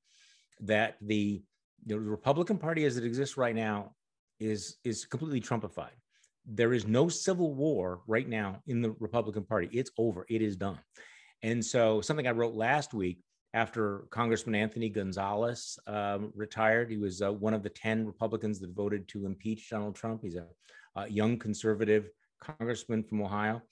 that 0.61 0.97
the, 1.01 1.43
the 1.87 1.99
Republican 1.99 2.59
Party 2.59 2.85
as 2.85 2.97
it 2.97 3.05
exists 3.05 3.37
right 3.37 3.55
now 3.55 3.95
is, 4.41 4.77
is 4.85 5.07
completely 5.07 5.41
Trumpified. 5.41 5.97
There 6.47 6.73
is 6.73 6.87
no 6.87 7.09
civil 7.09 7.55
war 7.55 8.01
right 8.07 8.29
now 8.29 8.61
in 8.67 8.83
the 8.83 8.95
Republican 8.99 9.45
Party. 9.45 9.69
It's 9.73 9.91
over. 9.97 10.27
It 10.29 10.43
is 10.43 10.57
done. 10.57 10.79
And 11.43 11.65
so, 11.65 12.01
something 12.01 12.27
I 12.27 12.33
wrote 12.33 12.55
last 12.55 12.93
week 12.93 13.23
after 13.55 14.07
Congressman 14.11 14.55
Anthony 14.55 14.89
Gonzalez 14.89 15.79
um, 15.87 16.33
retired, 16.35 16.91
he 16.91 16.99
was 16.99 17.23
uh, 17.23 17.33
one 17.33 17.55
of 17.55 17.63
the 17.63 17.71
10 17.71 18.07
Republicans 18.07 18.61
that 18.61 18.75
voted 18.75 19.09
to 19.09 19.27
impeach 19.27 19.71
Donald 19.71 19.97
Trump. 19.97 20.23
He's 20.23 20.37
a, 20.37 20.47
a 20.97 21.09
young 21.09 21.39
conservative 21.39 22.11
congressman 22.41 23.03
from 23.03 23.23
Ohio. 23.23 23.63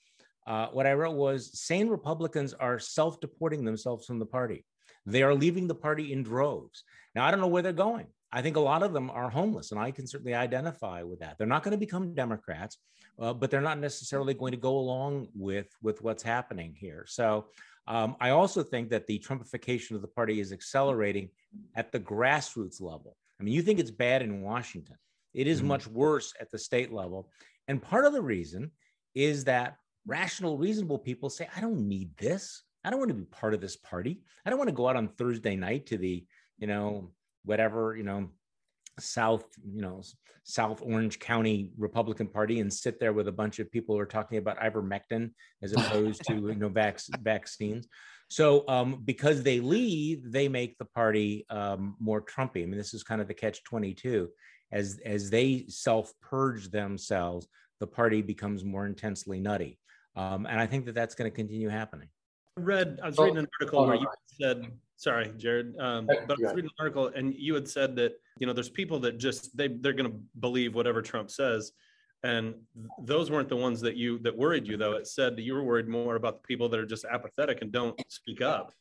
Uh, 0.47 0.67
what 0.67 0.87
I 0.87 0.93
wrote 0.93 1.15
was 1.15 1.59
sane 1.59 1.89
Republicans 1.89 2.53
are 2.53 2.79
self 2.79 3.19
deporting 3.19 3.63
themselves 3.63 4.05
from 4.05 4.19
the 4.19 4.25
party. 4.25 4.65
They 5.05 5.23
are 5.23 5.35
leaving 5.35 5.67
the 5.67 5.75
party 5.75 6.11
in 6.11 6.23
droves. 6.23 6.83
Now, 7.15 7.25
I 7.25 7.31
don't 7.31 7.39
know 7.39 7.47
where 7.47 7.61
they're 7.61 7.73
going. 7.73 8.07
I 8.31 8.41
think 8.41 8.57
a 8.57 8.61
lot 8.61 8.83
of 8.83 8.93
them 8.93 9.09
are 9.09 9.29
homeless, 9.29 9.71
and 9.71 9.79
I 9.79 9.91
can 9.91 10.05
certainly 10.05 10.35
identify 10.35 11.01
with 11.03 11.19
that. 11.19 11.37
They're 11.37 11.47
not 11.47 11.63
going 11.63 11.71
to 11.71 11.77
become 11.77 12.13
Democrats, 12.13 12.77
uh, 13.19 13.33
but 13.33 13.51
they're 13.51 13.61
not 13.61 13.79
necessarily 13.79 14.33
going 14.33 14.51
to 14.51 14.57
go 14.57 14.77
along 14.77 15.27
with 15.35 15.67
with 15.81 16.01
what's 16.01 16.23
happening 16.23 16.73
here. 16.77 17.05
So 17.07 17.47
um, 17.87 18.15
I 18.19 18.29
also 18.29 18.63
think 18.63 18.89
that 18.89 19.07
the 19.07 19.19
Trumpification 19.19 19.95
of 19.95 20.01
the 20.01 20.07
party 20.07 20.39
is 20.39 20.51
accelerating 20.51 21.29
at 21.75 21.91
the 21.91 21.99
grassroots 21.99 22.81
level. 22.81 23.17
I 23.39 23.43
mean, 23.43 23.53
you 23.53 23.61
think 23.61 23.79
it's 23.79 23.91
bad 23.91 24.21
in 24.21 24.41
Washington. 24.41 24.97
It 25.33 25.47
is 25.47 25.59
mm-hmm. 25.59 25.69
much 25.69 25.87
worse 25.87 26.33
at 26.39 26.51
the 26.51 26.57
state 26.59 26.91
level. 26.91 27.29
And 27.67 27.81
part 27.81 28.05
of 28.05 28.13
the 28.13 28.21
reason 28.21 28.71
is 29.15 29.43
that 29.45 29.77
rational, 30.05 30.57
reasonable 30.57 30.99
people 30.99 31.29
say, 31.29 31.47
I 31.55 31.61
don't 31.61 31.87
need 31.87 32.15
this. 32.17 32.63
I 32.83 32.89
don't 32.89 32.99
want 32.99 33.09
to 33.09 33.15
be 33.15 33.25
part 33.25 33.53
of 33.53 33.61
this 33.61 33.75
party. 33.75 34.21
I 34.45 34.49
don't 34.49 34.59
want 34.59 34.69
to 34.69 34.75
go 34.75 34.87
out 34.87 34.95
on 34.95 35.09
Thursday 35.09 35.55
night 35.55 35.85
to 35.87 35.97
the, 35.97 36.25
you 36.57 36.67
know, 36.67 37.11
whatever, 37.43 37.95
you 37.95 38.03
know, 38.03 38.29
South, 38.99 39.45
you 39.65 39.81
know, 39.81 40.01
South 40.43 40.81
Orange 40.83 41.19
County 41.19 41.71
Republican 41.77 42.27
Party 42.27 42.59
and 42.59 42.73
sit 42.73 42.99
there 42.99 43.13
with 43.13 43.27
a 43.27 43.31
bunch 43.31 43.59
of 43.59 43.71
people 43.71 43.95
who 43.95 44.01
are 44.01 44.05
talking 44.05 44.37
about 44.37 44.59
ivermectin 44.59 45.31
as 45.61 45.73
opposed 45.77 46.23
to 46.25 46.33
you 46.33 46.55
know 46.55 46.69
vac- 46.69 46.99
vaccines. 47.21 47.87
So 48.29 48.67
um, 48.67 49.01
because 49.05 49.43
they 49.43 49.59
leave, 49.59 50.31
they 50.31 50.47
make 50.47 50.77
the 50.77 50.85
party 50.85 51.45
um, 51.49 51.95
more 51.99 52.21
Trumpy. 52.21 52.63
I 52.63 52.65
mean, 52.65 52.77
this 52.77 52.93
is 52.93 53.03
kind 53.03 53.21
of 53.21 53.27
the 53.27 53.33
catch 53.33 53.63
twenty 53.63 53.93
two. 53.93 54.29
As 54.71 54.99
as 55.05 55.29
they 55.29 55.65
self 55.67 56.13
purge 56.21 56.69
themselves, 56.69 57.47
the 57.79 57.87
party 57.87 58.21
becomes 58.21 58.63
more 58.63 58.85
intensely 58.85 59.39
nutty, 59.39 59.79
um, 60.15 60.45
and 60.45 60.59
I 60.59 60.65
think 60.67 60.85
that 60.85 60.95
that's 60.95 61.15
going 61.15 61.29
to 61.29 61.35
continue 61.35 61.69
happening. 61.69 62.09
I 62.57 62.61
read. 62.61 62.99
I 63.03 63.07
was 63.07 63.17
reading 63.17 63.37
an 63.37 63.47
article 63.59 63.85
where 63.85 63.95
you 63.95 64.07
said 64.39 64.71
sorry 64.99 65.31
jared 65.37 65.75
um, 65.79 66.05
but 66.05 66.19
i 66.29 66.35
was 66.37 66.53
reading 66.53 66.65
an 66.65 66.79
article 66.79 67.09
and 67.15 67.33
you 67.33 67.53
had 67.53 67.67
said 67.67 67.95
that 67.95 68.13
you 68.39 68.47
know 68.47 68.53
there's 68.53 68.69
people 68.69 68.99
that 68.99 69.17
just 69.17 69.55
they 69.55 69.67
they're 69.67 69.93
going 69.93 70.11
to 70.11 70.17
believe 70.39 70.75
whatever 70.75 71.01
trump 71.01 71.29
says. 71.29 71.71
And 72.23 72.55
those 73.01 73.31
weren't 73.31 73.47
the 73.47 73.55
ones 73.55 73.79
that 73.81 73.95
you 73.95 74.19
that 74.19 74.35
worried 74.35 74.67
you 74.67 74.75
though. 74.75 74.93
It 74.93 75.07
said 75.07 75.37
that 75.37 75.43
you 75.43 75.53
were 75.53 75.63
worried 75.63 75.87
more 75.87 76.15
about 76.15 76.41
the 76.41 76.47
people 76.47 76.67
that 76.69 76.79
are 76.79 76.85
just 76.85 77.05
apathetic 77.05 77.61
and 77.61 77.71
don't 77.71 77.99
speak 78.11 78.41
up. 78.41 78.73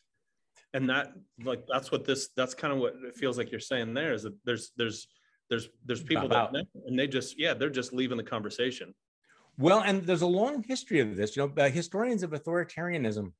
And 0.75 0.91
that 0.91 1.12
like 1.45 1.64
that's 1.73 1.93
what 1.93 2.05
this 2.05 2.31
that's 2.37 2.55
kind 2.55 2.73
of 2.73 2.81
what 2.81 2.95
it 3.07 3.14
feels 3.14 3.39
like 3.39 3.53
you're 3.53 3.61
saying 3.61 3.95
there 3.95 4.12
is 4.12 4.25
that 4.25 4.35
there's 4.45 4.73
there's 4.77 5.07
there's 5.49 5.69
there's 5.87 6.03
people 6.03 6.27
about. 6.27 6.53
that 6.53 6.66
and 6.87 6.99
they 6.99 7.07
just 7.07 7.39
yeah 7.39 7.55
they're 7.55 7.71
just 7.71 7.93
leaving 7.93 8.16
the 8.16 8.25
conversation. 8.25 8.93
Well 9.57 9.83
and 9.87 10.03
there's 10.03 10.23
a 10.23 10.27
long 10.27 10.64
history 10.64 10.99
of 10.99 11.14
this. 11.14 11.37
You 11.37 11.47
know 11.47 11.62
uh, 11.62 11.71
historians 11.71 12.25
of 12.25 12.31
authoritarianism 12.33 13.33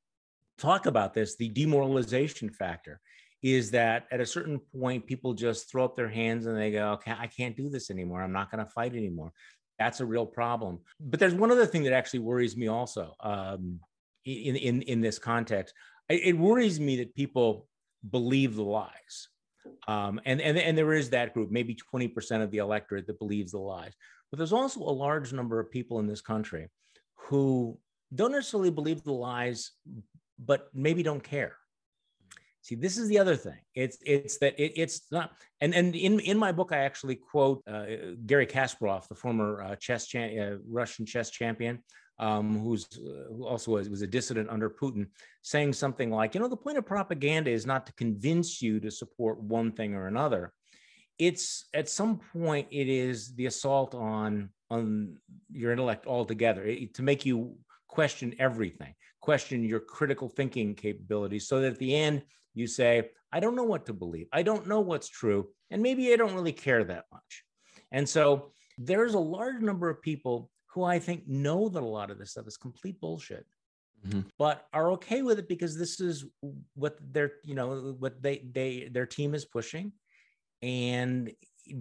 talk 0.59 0.85
about 0.85 1.13
this 1.13 1.35
the 1.35 1.49
demoralization 1.49 2.49
factor 2.49 2.99
is 3.41 3.71
that 3.71 4.05
at 4.11 4.19
a 4.19 4.25
certain 4.25 4.59
point 4.79 5.07
people 5.07 5.33
just 5.33 5.71
throw 5.71 5.85
up 5.85 5.95
their 5.95 6.09
hands 6.09 6.45
and 6.45 6.57
they 6.57 6.71
go 6.71 6.91
okay 6.91 7.13
i 7.17 7.27
can't 7.27 7.55
do 7.55 7.69
this 7.69 7.89
anymore. 7.89 8.21
I'm 8.21 8.31
not 8.31 8.51
going 8.51 8.63
to 8.63 8.71
fight 8.71 8.93
anymore. 8.95 9.31
That's 9.79 10.01
a 10.01 10.05
real 10.05 10.25
problem. 10.25 10.79
But 10.99 11.19
there's 11.19 11.33
one 11.33 11.51
other 11.51 11.65
thing 11.65 11.83
that 11.83 11.93
actually 11.93 12.19
worries 12.19 12.57
me 12.57 12.67
also 12.67 13.15
um, 13.21 13.79
in, 14.25 14.55
in 14.57 14.81
in 14.83 15.01
this 15.01 15.17
context. 15.17 15.73
It 16.09 16.37
worries 16.37 16.79
me 16.79 16.97
that 16.97 17.15
people 17.15 17.67
believe 18.09 18.55
the 18.55 18.63
lies. 18.63 19.29
Um, 19.87 20.19
and, 20.25 20.41
and 20.41 20.57
and 20.57 20.77
there 20.77 20.93
is 20.93 21.09
that 21.11 21.33
group 21.33 21.49
maybe 21.51 21.77
20% 21.93 22.43
of 22.43 22.51
the 22.51 22.57
electorate 22.57 23.07
that 23.07 23.19
believes 23.19 23.51
the 23.51 23.59
lies. 23.59 23.93
But 24.29 24.37
there's 24.37 24.53
also 24.53 24.81
a 24.81 24.91
large 24.91 25.31
number 25.33 25.59
of 25.59 25.71
people 25.71 25.99
in 25.99 26.07
this 26.07 26.21
country 26.21 26.69
who 27.15 27.77
don't 28.13 28.31
necessarily 28.31 28.71
believe 28.71 29.03
the 29.03 29.13
lies 29.13 29.71
but 30.43 30.69
maybe 30.73 31.03
don't 31.03 31.23
care. 31.23 31.55
See, 32.61 32.75
this 32.75 32.97
is 32.97 33.07
the 33.07 33.17
other 33.17 33.35
thing. 33.35 33.59
It's 33.73 33.97
it's 34.05 34.37
that 34.39 34.59
it, 34.59 34.73
it's 34.75 35.11
not. 35.11 35.31
And 35.61 35.73
and 35.73 35.95
in 35.95 36.19
in 36.19 36.37
my 36.37 36.51
book, 36.51 36.71
I 36.71 36.79
actually 36.79 37.15
quote 37.15 37.63
uh, 37.67 37.85
Garry 38.25 38.45
Kasparov, 38.45 39.07
the 39.07 39.15
former 39.15 39.63
uh, 39.63 39.75
chess 39.75 40.07
cha- 40.07 40.35
uh, 40.43 40.57
Russian 40.67 41.05
chess 41.05 41.29
champion, 41.31 41.79
um, 42.19 42.59
who's 42.59 42.85
uh, 42.97 43.33
who 43.33 43.47
also 43.47 43.71
was, 43.71 43.89
was 43.89 44.01
a 44.01 44.07
dissident 44.07 44.49
under 44.49 44.69
Putin, 44.69 45.07
saying 45.41 45.73
something 45.73 46.11
like, 46.11 46.35
you 46.35 46.41
know, 46.41 46.47
the 46.47 46.57
point 46.57 46.77
of 46.77 46.85
propaganda 46.85 47.49
is 47.49 47.65
not 47.65 47.85
to 47.87 47.93
convince 47.93 48.61
you 48.61 48.79
to 48.81 48.91
support 48.91 49.41
one 49.41 49.71
thing 49.71 49.95
or 49.95 50.07
another. 50.07 50.53
It's 51.17 51.67
at 51.73 51.89
some 51.89 52.19
point 52.33 52.67
it 52.71 52.87
is 52.87 53.33
the 53.35 53.45
assault 53.45 53.95
on 53.95 54.49
on 54.69 55.17
your 55.51 55.71
intellect 55.71 56.05
altogether 56.05 56.63
it, 56.65 56.93
to 56.95 57.03
make 57.03 57.25
you 57.25 57.57
question 57.87 58.35
everything, 58.37 58.93
question 59.21 59.63
your 59.63 59.79
critical 59.79 60.29
thinking 60.29 60.75
capabilities, 60.75 61.47
so 61.47 61.61
that 61.61 61.73
at 61.73 61.79
the 61.79 61.95
end 61.95 62.23
you 62.53 62.67
say, 62.67 63.09
I 63.31 63.39
don't 63.39 63.55
know 63.55 63.63
what 63.63 63.85
to 63.87 63.93
believe. 63.93 64.27
I 64.33 64.43
don't 64.43 64.67
know 64.67 64.79
what's 64.79 65.09
true. 65.09 65.49
And 65.69 65.81
maybe 65.81 66.11
I 66.11 66.15
don't 66.15 66.33
really 66.33 66.51
care 66.51 66.83
that 66.83 67.05
much. 67.11 67.43
And 67.91 68.07
so 68.07 68.51
there's 68.77 69.13
a 69.13 69.19
large 69.19 69.61
number 69.61 69.89
of 69.89 70.01
people 70.01 70.49
who 70.67 70.83
I 70.83 70.99
think 70.99 71.27
know 71.27 71.69
that 71.69 71.83
a 71.83 71.85
lot 71.85 72.11
of 72.11 72.17
this 72.17 72.31
stuff 72.31 72.47
is 72.47 72.57
complete 72.57 72.99
bullshit. 72.99 73.45
Mm-hmm. 74.07 74.21
but 74.37 74.65
are 74.71 74.91
okay 74.91 75.23
with 75.23 75.39
it 75.39 75.49
because 75.49 75.77
this 75.77 75.99
is 75.99 76.23
what 76.73 76.97
their 77.01 77.33
you 77.43 77.53
know 77.53 77.97
what 77.99 78.21
they 78.23 78.47
they 78.53 78.87
their 78.89 79.05
team 79.05 79.35
is 79.35 79.43
pushing 79.43 79.91
and 80.61 81.29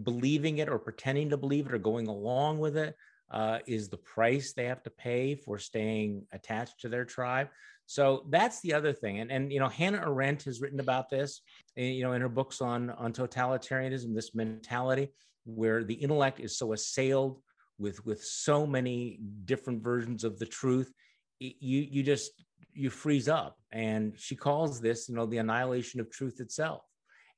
believing 0.02 0.58
it 0.58 0.68
or 0.68 0.80
pretending 0.80 1.30
to 1.30 1.36
believe 1.36 1.66
it 1.66 1.74
or 1.74 1.78
going 1.78 2.08
along 2.08 2.58
with 2.58 2.76
it 2.76 2.96
uh, 3.30 3.58
is 3.66 3.88
the 3.88 3.96
price 3.98 4.52
they 4.52 4.64
have 4.64 4.82
to 4.82 4.90
pay 4.90 5.34
for 5.34 5.58
staying 5.58 6.26
attached 6.32 6.80
to 6.80 6.88
their 6.88 7.04
tribe. 7.04 7.48
So 7.86 8.24
that's 8.28 8.60
the 8.60 8.74
other 8.74 8.92
thing. 8.92 9.20
And, 9.20 9.30
and 9.30 9.52
you 9.52 9.60
know, 9.60 9.68
Hannah 9.68 10.02
Arendt 10.06 10.44
has 10.44 10.60
written 10.60 10.80
about 10.80 11.08
this, 11.08 11.40
eh, 11.76 11.84
you 11.84 12.02
know, 12.02 12.12
in 12.12 12.20
her 12.20 12.28
books 12.28 12.60
on, 12.60 12.90
on 12.90 13.12
totalitarianism, 13.12 14.14
this 14.14 14.34
mentality 14.34 15.08
where 15.44 15.84
the 15.84 15.94
intellect 15.94 16.40
is 16.40 16.58
so 16.58 16.72
assailed 16.72 17.40
with, 17.78 18.04
with 18.04 18.22
so 18.22 18.66
many 18.66 19.20
different 19.44 19.82
versions 19.82 20.24
of 20.24 20.38
the 20.38 20.46
truth, 20.46 20.92
you, 21.38 21.86
you 21.90 22.02
just, 22.02 22.32
you 22.74 22.90
freeze 22.90 23.28
up. 23.28 23.56
And 23.72 24.14
she 24.18 24.36
calls 24.36 24.80
this, 24.80 25.08
you 25.08 25.14
know, 25.14 25.26
the 25.26 25.38
annihilation 25.38 26.00
of 26.00 26.10
truth 26.10 26.40
itself. 26.40 26.82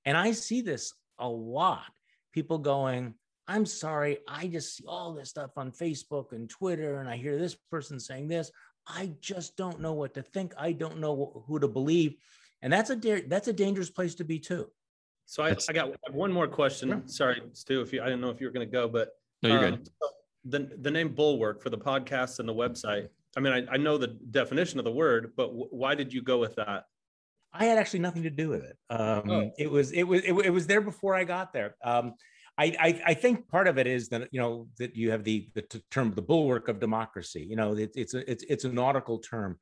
And 0.04 0.16
I 0.16 0.32
see 0.32 0.62
this 0.62 0.92
a 1.18 1.28
lot. 1.28 1.92
People 2.32 2.58
going, 2.58 3.14
I'm 3.50 3.66
sorry, 3.66 4.18
I 4.28 4.46
just 4.46 4.76
see 4.76 4.84
all 4.86 5.12
this 5.12 5.30
stuff 5.30 5.50
on 5.56 5.72
Facebook 5.72 6.30
and 6.30 6.48
Twitter, 6.48 7.00
and 7.00 7.08
I 7.08 7.16
hear 7.16 7.36
this 7.36 7.56
person 7.68 7.98
saying 7.98 8.28
this. 8.28 8.52
I 8.86 9.10
just 9.20 9.56
don't 9.56 9.80
know 9.80 9.92
what 9.92 10.14
to 10.14 10.22
think. 10.22 10.54
I 10.56 10.70
don't 10.70 10.98
know 11.00 11.42
who 11.48 11.58
to 11.58 11.66
believe, 11.66 12.14
and 12.62 12.72
that's 12.72 12.90
a 12.90 12.96
da- 12.96 13.26
that's 13.26 13.48
a 13.48 13.52
dangerous 13.52 13.90
place 13.90 14.14
to 14.16 14.24
be 14.24 14.38
too. 14.38 14.70
So 15.26 15.42
I, 15.42 15.56
I 15.68 15.72
got 15.72 15.90
one 16.12 16.30
more 16.30 16.46
question. 16.46 16.90
Sure. 16.90 17.02
Sorry, 17.06 17.42
Stu, 17.52 17.80
if 17.80 17.92
you 17.92 18.02
I 18.02 18.04
didn't 18.04 18.20
know 18.20 18.30
if 18.30 18.40
you 18.40 18.46
were 18.46 18.52
going 18.52 18.68
to 18.68 18.72
go, 18.72 18.86
but 18.86 19.08
no, 19.42 19.48
you're 19.48 19.64
um, 19.64 19.70
good. 19.70 19.88
The 20.44 20.76
the 20.82 20.90
name 20.92 21.08
Bulwark 21.08 21.60
for 21.60 21.70
the 21.70 21.78
podcast 21.78 22.38
and 22.38 22.48
the 22.48 22.54
website. 22.54 23.08
I 23.36 23.40
mean, 23.40 23.52
I, 23.52 23.74
I 23.74 23.76
know 23.78 23.98
the 23.98 24.16
definition 24.30 24.78
of 24.78 24.84
the 24.84 24.92
word, 24.92 25.32
but 25.36 25.46
w- 25.48 25.68
why 25.70 25.96
did 25.96 26.12
you 26.12 26.22
go 26.22 26.38
with 26.38 26.54
that? 26.54 26.84
I 27.52 27.64
had 27.64 27.78
actually 27.78 28.00
nothing 28.00 28.22
to 28.22 28.30
do 28.30 28.48
with 28.48 28.62
it. 28.62 28.76
Um, 28.90 29.30
oh. 29.30 29.50
It 29.58 29.68
was 29.68 29.90
it 29.90 30.04
was 30.04 30.22
it, 30.22 30.34
it, 30.34 30.50
was 30.50 30.68
there 30.68 30.80
before 30.80 31.16
I 31.16 31.24
got 31.24 31.52
there. 31.52 31.74
Um, 31.82 32.14
I, 32.58 32.76
I, 32.78 33.02
I 33.06 33.14
think 33.14 33.48
part 33.48 33.68
of 33.68 33.78
it 33.78 33.86
is 33.86 34.08
that 34.08 34.28
you 34.32 34.40
know 34.40 34.68
that 34.78 34.94
you 34.96 35.10
have 35.10 35.24
the 35.24 35.48
the 35.54 35.62
term 35.90 36.12
the 36.14 36.22
bulwark 36.22 36.68
of 36.68 36.80
democracy. 36.80 37.46
You 37.48 37.56
know, 37.56 37.74
it, 37.74 37.92
it's 37.94 38.14
a 38.14 38.30
it's 38.30 38.44
it's 38.48 38.64
a 38.64 38.68
nautical 38.68 39.18
term, 39.18 39.58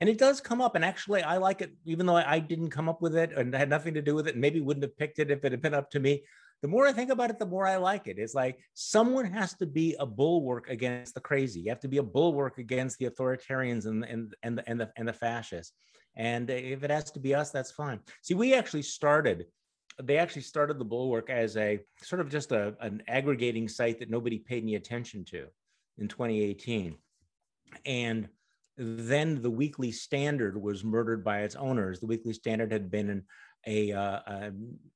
and 0.00 0.08
it 0.08 0.18
does 0.18 0.40
come 0.40 0.60
up. 0.60 0.74
And 0.74 0.84
actually, 0.84 1.22
I 1.22 1.38
like 1.38 1.62
it, 1.62 1.72
even 1.84 2.06
though 2.06 2.16
I, 2.16 2.34
I 2.34 2.38
didn't 2.38 2.70
come 2.70 2.88
up 2.88 3.00
with 3.00 3.16
it 3.16 3.32
and 3.32 3.54
had 3.54 3.70
nothing 3.70 3.94
to 3.94 4.02
do 4.02 4.14
with 4.14 4.28
it. 4.28 4.34
And 4.34 4.40
maybe 4.40 4.60
wouldn't 4.60 4.84
have 4.84 4.96
picked 4.96 5.18
it 5.18 5.30
if 5.30 5.44
it 5.44 5.52
had 5.52 5.62
been 5.62 5.74
up 5.74 5.90
to 5.92 6.00
me. 6.00 6.22
The 6.60 6.68
more 6.68 6.86
I 6.86 6.92
think 6.92 7.10
about 7.10 7.30
it, 7.30 7.40
the 7.40 7.46
more 7.46 7.66
I 7.66 7.76
like 7.76 8.06
it. 8.06 8.18
It's 8.18 8.34
like 8.34 8.58
someone 8.74 9.24
has 9.32 9.54
to 9.54 9.66
be 9.66 9.96
a 9.98 10.06
bulwark 10.06 10.68
against 10.68 11.14
the 11.14 11.20
crazy. 11.20 11.60
You 11.60 11.70
have 11.70 11.80
to 11.80 11.88
be 11.88 11.98
a 11.98 12.04
bulwark 12.04 12.58
against 12.58 12.98
the 12.98 13.10
authoritarians 13.10 13.86
and 13.86 14.04
and 14.04 14.34
and 14.42 14.58
the 14.58 14.68
and 14.68 14.80
the, 14.80 14.92
and 14.96 15.08
the 15.08 15.12
fascists. 15.12 15.72
And 16.16 16.50
if 16.50 16.84
it 16.84 16.90
has 16.90 17.10
to 17.12 17.20
be 17.20 17.34
us, 17.34 17.50
that's 17.50 17.72
fine. 17.72 18.00
See, 18.20 18.34
we 18.34 18.54
actually 18.54 18.82
started 18.82 19.46
they 20.02 20.18
actually 20.18 20.42
started 20.42 20.78
the 20.78 20.84
Bulwark 20.84 21.30
as 21.30 21.56
a 21.56 21.80
sort 22.02 22.20
of 22.20 22.30
just 22.30 22.52
a, 22.52 22.74
an 22.80 23.02
aggregating 23.08 23.68
site 23.68 23.98
that 23.98 24.10
nobody 24.10 24.38
paid 24.38 24.62
any 24.62 24.74
attention 24.76 25.24
to 25.26 25.46
in 25.98 26.08
2018. 26.08 26.96
And 27.86 28.28
then 28.76 29.42
the 29.42 29.50
Weekly 29.50 29.92
Standard 29.92 30.60
was 30.60 30.84
murdered 30.84 31.24
by 31.24 31.40
its 31.40 31.56
owners. 31.56 32.00
The 32.00 32.06
Weekly 32.06 32.32
Standard 32.32 32.72
had 32.72 32.90
been 32.90 33.10
an 33.10 33.24
a, 33.66 33.92
uh, 33.92 34.50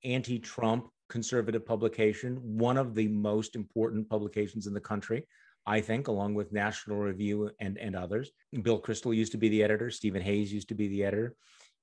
anti-Trump 0.04 0.88
conservative 1.08 1.64
publication, 1.64 2.40
one 2.42 2.76
of 2.76 2.94
the 2.94 3.08
most 3.08 3.54
important 3.54 4.08
publications 4.08 4.66
in 4.66 4.74
the 4.74 4.80
country, 4.80 5.26
I 5.66 5.80
think, 5.80 6.08
along 6.08 6.34
with 6.34 6.52
National 6.52 6.98
Review 6.98 7.50
and, 7.60 7.78
and 7.78 7.94
others. 7.94 8.30
Bill 8.62 8.80
Kristol 8.80 9.14
used 9.14 9.32
to 9.32 9.38
be 9.38 9.48
the 9.48 9.62
editor. 9.62 9.90
Stephen 9.90 10.22
Hayes 10.22 10.52
used 10.52 10.68
to 10.68 10.74
be 10.74 10.88
the 10.88 11.04
editor. 11.04 11.36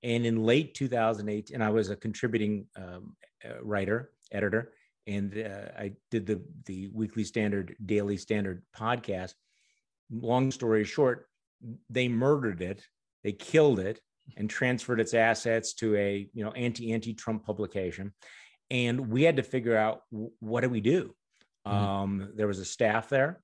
And 0.03 0.25
in 0.25 0.43
late 0.43 0.73
2008, 0.73 1.51
and 1.51 1.63
I 1.63 1.69
was 1.69 1.89
a 1.89 1.95
contributing 1.95 2.67
um, 2.75 3.15
uh, 3.45 3.61
writer, 3.61 4.11
editor, 4.31 4.73
and 5.07 5.37
uh, 5.37 5.71
I 5.77 5.93
did 6.11 6.25
the 6.25 6.41
the 6.65 6.89
Weekly 6.93 7.23
Standard, 7.23 7.75
Daily 7.85 8.17
Standard 8.17 8.63
podcast. 8.75 9.33
Long 10.11 10.51
story 10.51 10.83
short, 10.83 11.27
they 11.89 12.07
murdered 12.07 12.61
it, 12.61 12.85
they 13.23 13.31
killed 13.31 13.79
it, 13.79 14.01
and 14.37 14.49
transferred 14.49 14.99
its 14.99 15.13
assets 15.13 15.73
to 15.75 15.95
a 15.95 16.29
you 16.33 16.43
know 16.43 16.51
anti 16.51 16.93
anti 16.93 17.13
Trump 17.13 17.45
publication. 17.45 18.13
and 18.71 19.09
we 19.09 19.23
had 19.23 19.35
to 19.35 19.43
figure 19.43 19.75
out 19.77 20.01
what 20.39 20.61
do 20.61 20.69
we 20.69 20.81
do. 20.81 21.13
Mhm. 21.67 21.71
Um, 21.71 22.31
there 22.35 22.47
was 22.47 22.59
a 22.59 22.65
staff 22.65 23.09
there, 23.09 23.42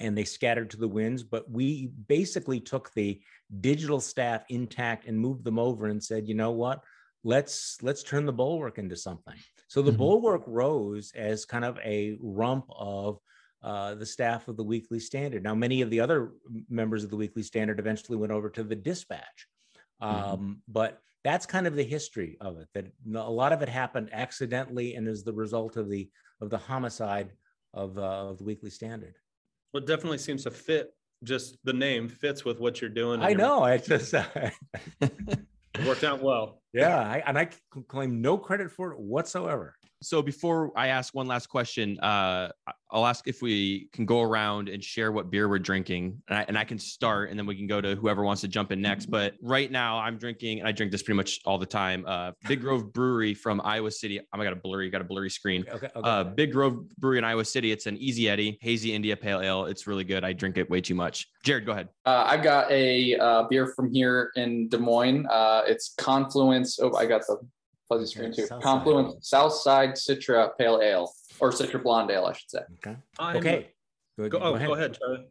and 0.00 0.16
they 0.16 0.24
scattered 0.24 0.70
to 0.70 0.76
the 0.76 0.88
winds. 0.88 1.22
But 1.22 1.50
we 1.50 1.88
basically 2.08 2.60
took 2.60 2.92
the 2.94 3.20
digital 3.60 4.00
staff 4.00 4.44
intact 4.48 5.06
and 5.06 5.18
moved 5.18 5.44
them 5.44 5.58
over 5.58 5.86
and 5.86 6.02
said, 6.02 6.28
you 6.28 6.34
know 6.34 6.50
what? 6.50 6.82
Let's 7.22 7.78
let's 7.82 8.02
turn 8.02 8.26
the 8.26 8.32
bulwark 8.32 8.78
into 8.78 8.96
something. 8.96 9.36
So 9.68 9.80
the 9.82 9.92
Mhm. 9.92 9.96
bulwark 9.98 10.42
rose 10.46 11.12
as 11.14 11.44
kind 11.44 11.64
of 11.64 11.78
a 11.78 12.16
rump 12.20 12.66
of 12.70 13.18
uh, 13.62 13.94
the 13.94 14.04
staff 14.04 14.46
of 14.48 14.58
the 14.58 14.64
Weekly 14.64 15.00
Standard. 15.00 15.42
Now, 15.42 15.54
many 15.54 15.80
of 15.80 15.88
the 15.88 16.00
other 16.00 16.32
members 16.68 17.02
of 17.02 17.08
the 17.08 17.16
Weekly 17.16 17.42
Standard 17.42 17.78
eventually 17.78 18.18
went 18.18 18.30
over 18.30 18.50
to 18.50 18.62
the 18.62 18.76
Dispatch, 18.76 19.48
um, 20.02 20.60
but 20.68 21.00
that's 21.22 21.46
kind 21.46 21.66
of 21.66 21.74
the 21.74 21.82
history 21.82 22.36
of 22.42 22.58
it. 22.58 22.68
That 22.74 22.92
a 23.14 23.30
lot 23.30 23.54
of 23.54 23.62
it 23.62 23.70
happened 23.70 24.10
accidentally 24.12 24.96
and 24.96 25.08
as 25.08 25.24
the 25.24 25.32
result 25.32 25.78
of 25.78 25.88
the 25.88 26.10
of 26.42 26.50
the 26.50 26.58
homicide 26.58 27.32
of, 27.72 27.96
uh, 27.96 28.28
of 28.28 28.36
the 28.36 28.44
Weekly 28.44 28.68
Standard. 28.68 29.14
Well, 29.74 29.82
it 29.82 29.86
definitely 29.88 30.18
seems 30.18 30.44
to 30.44 30.52
fit. 30.52 30.94
Just 31.24 31.56
the 31.64 31.72
name 31.72 32.08
fits 32.08 32.44
with 32.44 32.60
what 32.60 32.80
you're 32.80 32.90
doing. 32.90 33.20
I 33.20 33.30
you're- 33.30 33.42
know. 33.42 33.62
I 33.64 33.78
just 33.78 34.14
It 34.14 34.52
uh, 35.02 35.08
worked 35.86 36.04
out 36.04 36.22
well. 36.22 36.60
yeah, 36.72 37.00
I, 37.00 37.22
and 37.26 37.36
I 37.36 37.48
claim 37.88 38.20
no 38.22 38.38
credit 38.38 38.70
for 38.70 38.92
it 38.92 38.98
whatsoever. 39.00 39.74
So 40.04 40.20
before 40.22 40.70
I 40.76 40.88
ask 40.88 41.14
one 41.14 41.26
last 41.26 41.48
question, 41.48 41.98
uh, 42.00 42.50
I- 42.66 42.72
I'll 42.90 43.06
ask 43.06 43.26
if 43.26 43.42
we 43.42 43.88
can 43.92 44.04
go 44.04 44.22
around 44.22 44.68
and 44.68 44.84
share 44.84 45.10
what 45.10 45.30
beer 45.30 45.48
we're 45.48 45.58
drinking, 45.58 46.22
and 46.28 46.38
I, 46.38 46.44
and 46.46 46.56
I 46.56 46.62
can 46.62 46.78
start, 46.78 47.30
and 47.30 47.38
then 47.38 47.44
we 47.46 47.56
can 47.56 47.66
go 47.66 47.80
to 47.80 47.96
whoever 47.96 48.22
wants 48.22 48.42
to 48.42 48.48
jump 48.48 48.70
in 48.70 48.80
next. 48.80 49.06
But 49.06 49.34
right 49.42 49.68
now, 49.68 49.98
I'm 49.98 50.16
drinking, 50.16 50.60
and 50.60 50.68
I 50.68 50.72
drink 50.72 50.92
this 50.92 51.02
pretty 51.02 51.16
much 51.16 51.40
all 51.44 51.58
the 51.58 51.66
time. 51.66 52.04
Uh, 52.06 52.32
Big 52.46 52.60
Grove 52.60 52.92
Brewery 52.92 53.34
from 53.34 53.60
Iowa 53.64 53.90
City. 53.90 54.20
Oh, 54.20 54.40
I 54.40 54.44
got 54.44 54.52
a 54.52 54.56
blurry, 54.56 54.90
got 54.90 55.00
a 55.00 55.04
blurry 55.04 55.30
screen. 55.30 55.64
Okay. 55.68 55.88
okay. 55.96 56.08
Uh, 56.08 56.22
Big 56.24 56.52
Grove 56.52 56.88
Brewery 56.98 57.18
in 57.18 57.24
Iowa 57.24 57.44
City. 57.44 57.72
It's 57.72 57.86
an 57.86 57.96
Easy 57.96 58.28
Eddie 58.28 58.58
Hazy 58.60 58.94
India 58.94 59.16
Pale 59.16 59.40
Ale. 59.40 59.64
It's 59.64 59.86
really 59.88 60.04
good. 60.04 60.22
I 60.22 60.32
drink 60.32 60.56
it 60.56 60.70
way 60.70 60.80
too 60.80 60.94
much. 60.94 61.26
Jared, 61.42 61.66
go 61.66 61.72
ahead. 61.72 61.88
Uh, 62.06 62.24
I've 62.26 62.42
got 62.44 62.70
a 62.70 63.16
uh, 63.16 63.42
beer 63.44 63.72
from 63.74 63.92
here 63.92 64.30
in 64.36 64.68
Des 64.68 64.78
Moines. 64.78 65.26
Uh, 65.26 65.62
it's 65.66 65.94
Confluence. 65.98 66.78
Oh, 66.80 66.94
I 66.94 67.06
got 67.06 67.22
the 67.26 67.38
fuzzy 67.88 68.06
screen 68.06 68.30
Yeah, 68.30 68.36
too. 68.36 68.46
Southside. 68.46 68.62
Confluence 68.62 69.28
Southside 69.28 69.90
Citra 69.90 70.50
Pale 70.58 70.80
Ale 70.82 71.12
or 71.40 71.50
Citra 71.50 71.82
Blonde 71.82 72.10
Ale, 72.10 72.26
I 72.26 72.32
should 72.32 72.50
say. 72.50 72.60
okay. 72.74 72.96
I'm- 73.18 73.36
Okay. 73.36 73.70
Go, 74.18 74.28
Go, 74.28 74.38
oh, 74.38 74.58
go 74.58 74.74
ahead, 74.74 74.96
Charlie. 74.98 75.26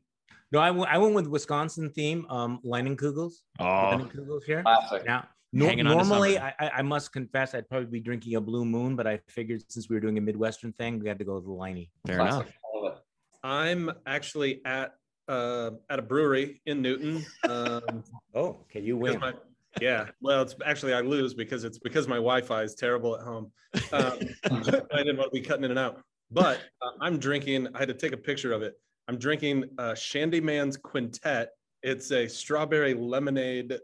No, 0.51 0.59
I 0.59 0.69
went- 0.71 0.91
I 0.91 0.97
went 0.97 1.15
with 1.15 1.27
Wisconsin 1.27 1.89
theme, 1.89 2.25
um, 2.29 2.59
Leinenkugels. 2.65 3.33
Oh, 3.59 3.63
Leinenkugels 3.63 4.43
here. 4.43 4.61
Classic. 4.61 5.05
Now, 5.05 5.27
no, 5.53 5.67
Hanging 5.67 5.87
on 5.87 5.97
to 5.97 6.03
normally. 6.03 6.37
I, 6.37 6.49
I 6.59 6.69
I 6.79 6.81
must 6.81 7.13
confess, 7.13 7.55
I'd 7.55 7.69
probably 7.69 7.87
be 7.87 7.99
drinking 8.01 8.35
a 8.35 8.41
Blue 8.41 8.65
Moon, 8.65 8.95
but 8.95 9.07
I 9.07 9.17
figured 9.29 9.63
since 9.71 9.87
we 9.89 9.95
were 9.95 9.99
doing 10.01 10.17
a 10.17 10.21
Midwestern 10.21 10.73
thing, 10.73 10.99
we 10.99 11.07
had 11.07 11.17
to 11.19 11.25
go 11.25 11.35
with 11.35 11.45
the 11.45 11.51
Leinie. 11.51 11.89
fair 12.05 12.17
Classic. 12.17 12.41
enough. 12.47 12.53
I 12.75 12.77
love 12.77 12.93
it. 12.97 13.03
I'm 13.43 13.91
actually 14.05 14.61
at 14.65 14.95
uh, 15.29 15.71
at 15.89 15.99
a 15.99 16.01
brewery 16.01 16.61
in 16.65 16.81
Newton. 16.81 17.25
Um, 17.49 18.03
Oh, 18.35 18.47
okay, 18.63 18.81
you 18.81 18.97
because 18.97 19.13
win. 19.13 19.21
my, 19.21 19.33
yeah, 19.81 20.07
well, 20.21 20.41
it's 20.41 20.55
actually 20.65 20.93
I 20.93 21.01
lose 21.01 21.33
because 21.33 21.63
it's 21.63 21.79
because 21.79 22.07
my 22.07 22.15
Wi-Fi 22.15 22.63
is 22.63 22.75
terrible 22.75 23.15
at 23.17 23.23
home. 23.23 23.51
Um, 23.91 24.19
I 24.93 24.97
didn't 24.97 25.17
want 25.17 25.31
to 25.33 25.39
be 25.39 25.41
cutting 25.41 25.63
in 25.63 25.71
and 25.71 25.79
out. 25.79 26.01
But 26.31 26.59
uh, 26.81 26.91
I'm 27.01 27.17
drinking. 27.19 27.67
I 27.75 27.79
had 27.79 27.87
to 27.89 27.93
take 27.93 28.11
a 28.13 28.17
picture 28.17 28.53
of 28.53 28.61
it. 28.61 28.73
I'm 29.07 29.17
drinking 29.17 29.65
uh, 29.77 29.93
Shandy 29.95 30.41
Man's 30.41 30.77
Quintet. 30.77 31.49
It's 31.83 32.11
a 32.11 32.27
strawberry 32.27 32.93
lemonade 32.93 33.77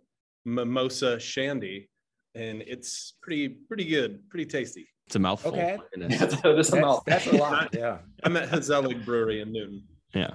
mimosa 0.45 1.19
shandy, 1.19 1.89
and 2.33 2.61
it's 2.65 3.15
pretty 3.21 3.49
pretty 3.49 3.85
good, 3.85 4.27
pretty 4.29 4.45
tasty. 4.45 4.87
It's 5.07 5.15
a 5.15 5.19
mouthful. 5.19 5.51
Okay. 5.51 5.77
That's, 5.97 6.19
that's 6.19 6.43
a 6.43 6.53
That's, 6.53 6.71
mouth. 6.75 7.03
that's 7.07 7.25
a 7.27 7.35
lot. 7.37 7.69
Yeah, 7.73 7.97
I'm 8.23 8.37
at 8.37 8.47
Hazelig 8.49 9.03
Brewery 9.03 9.41
in 9.41 9.51
Newton. 9.51 9.83
Yeah. 10.13 10.31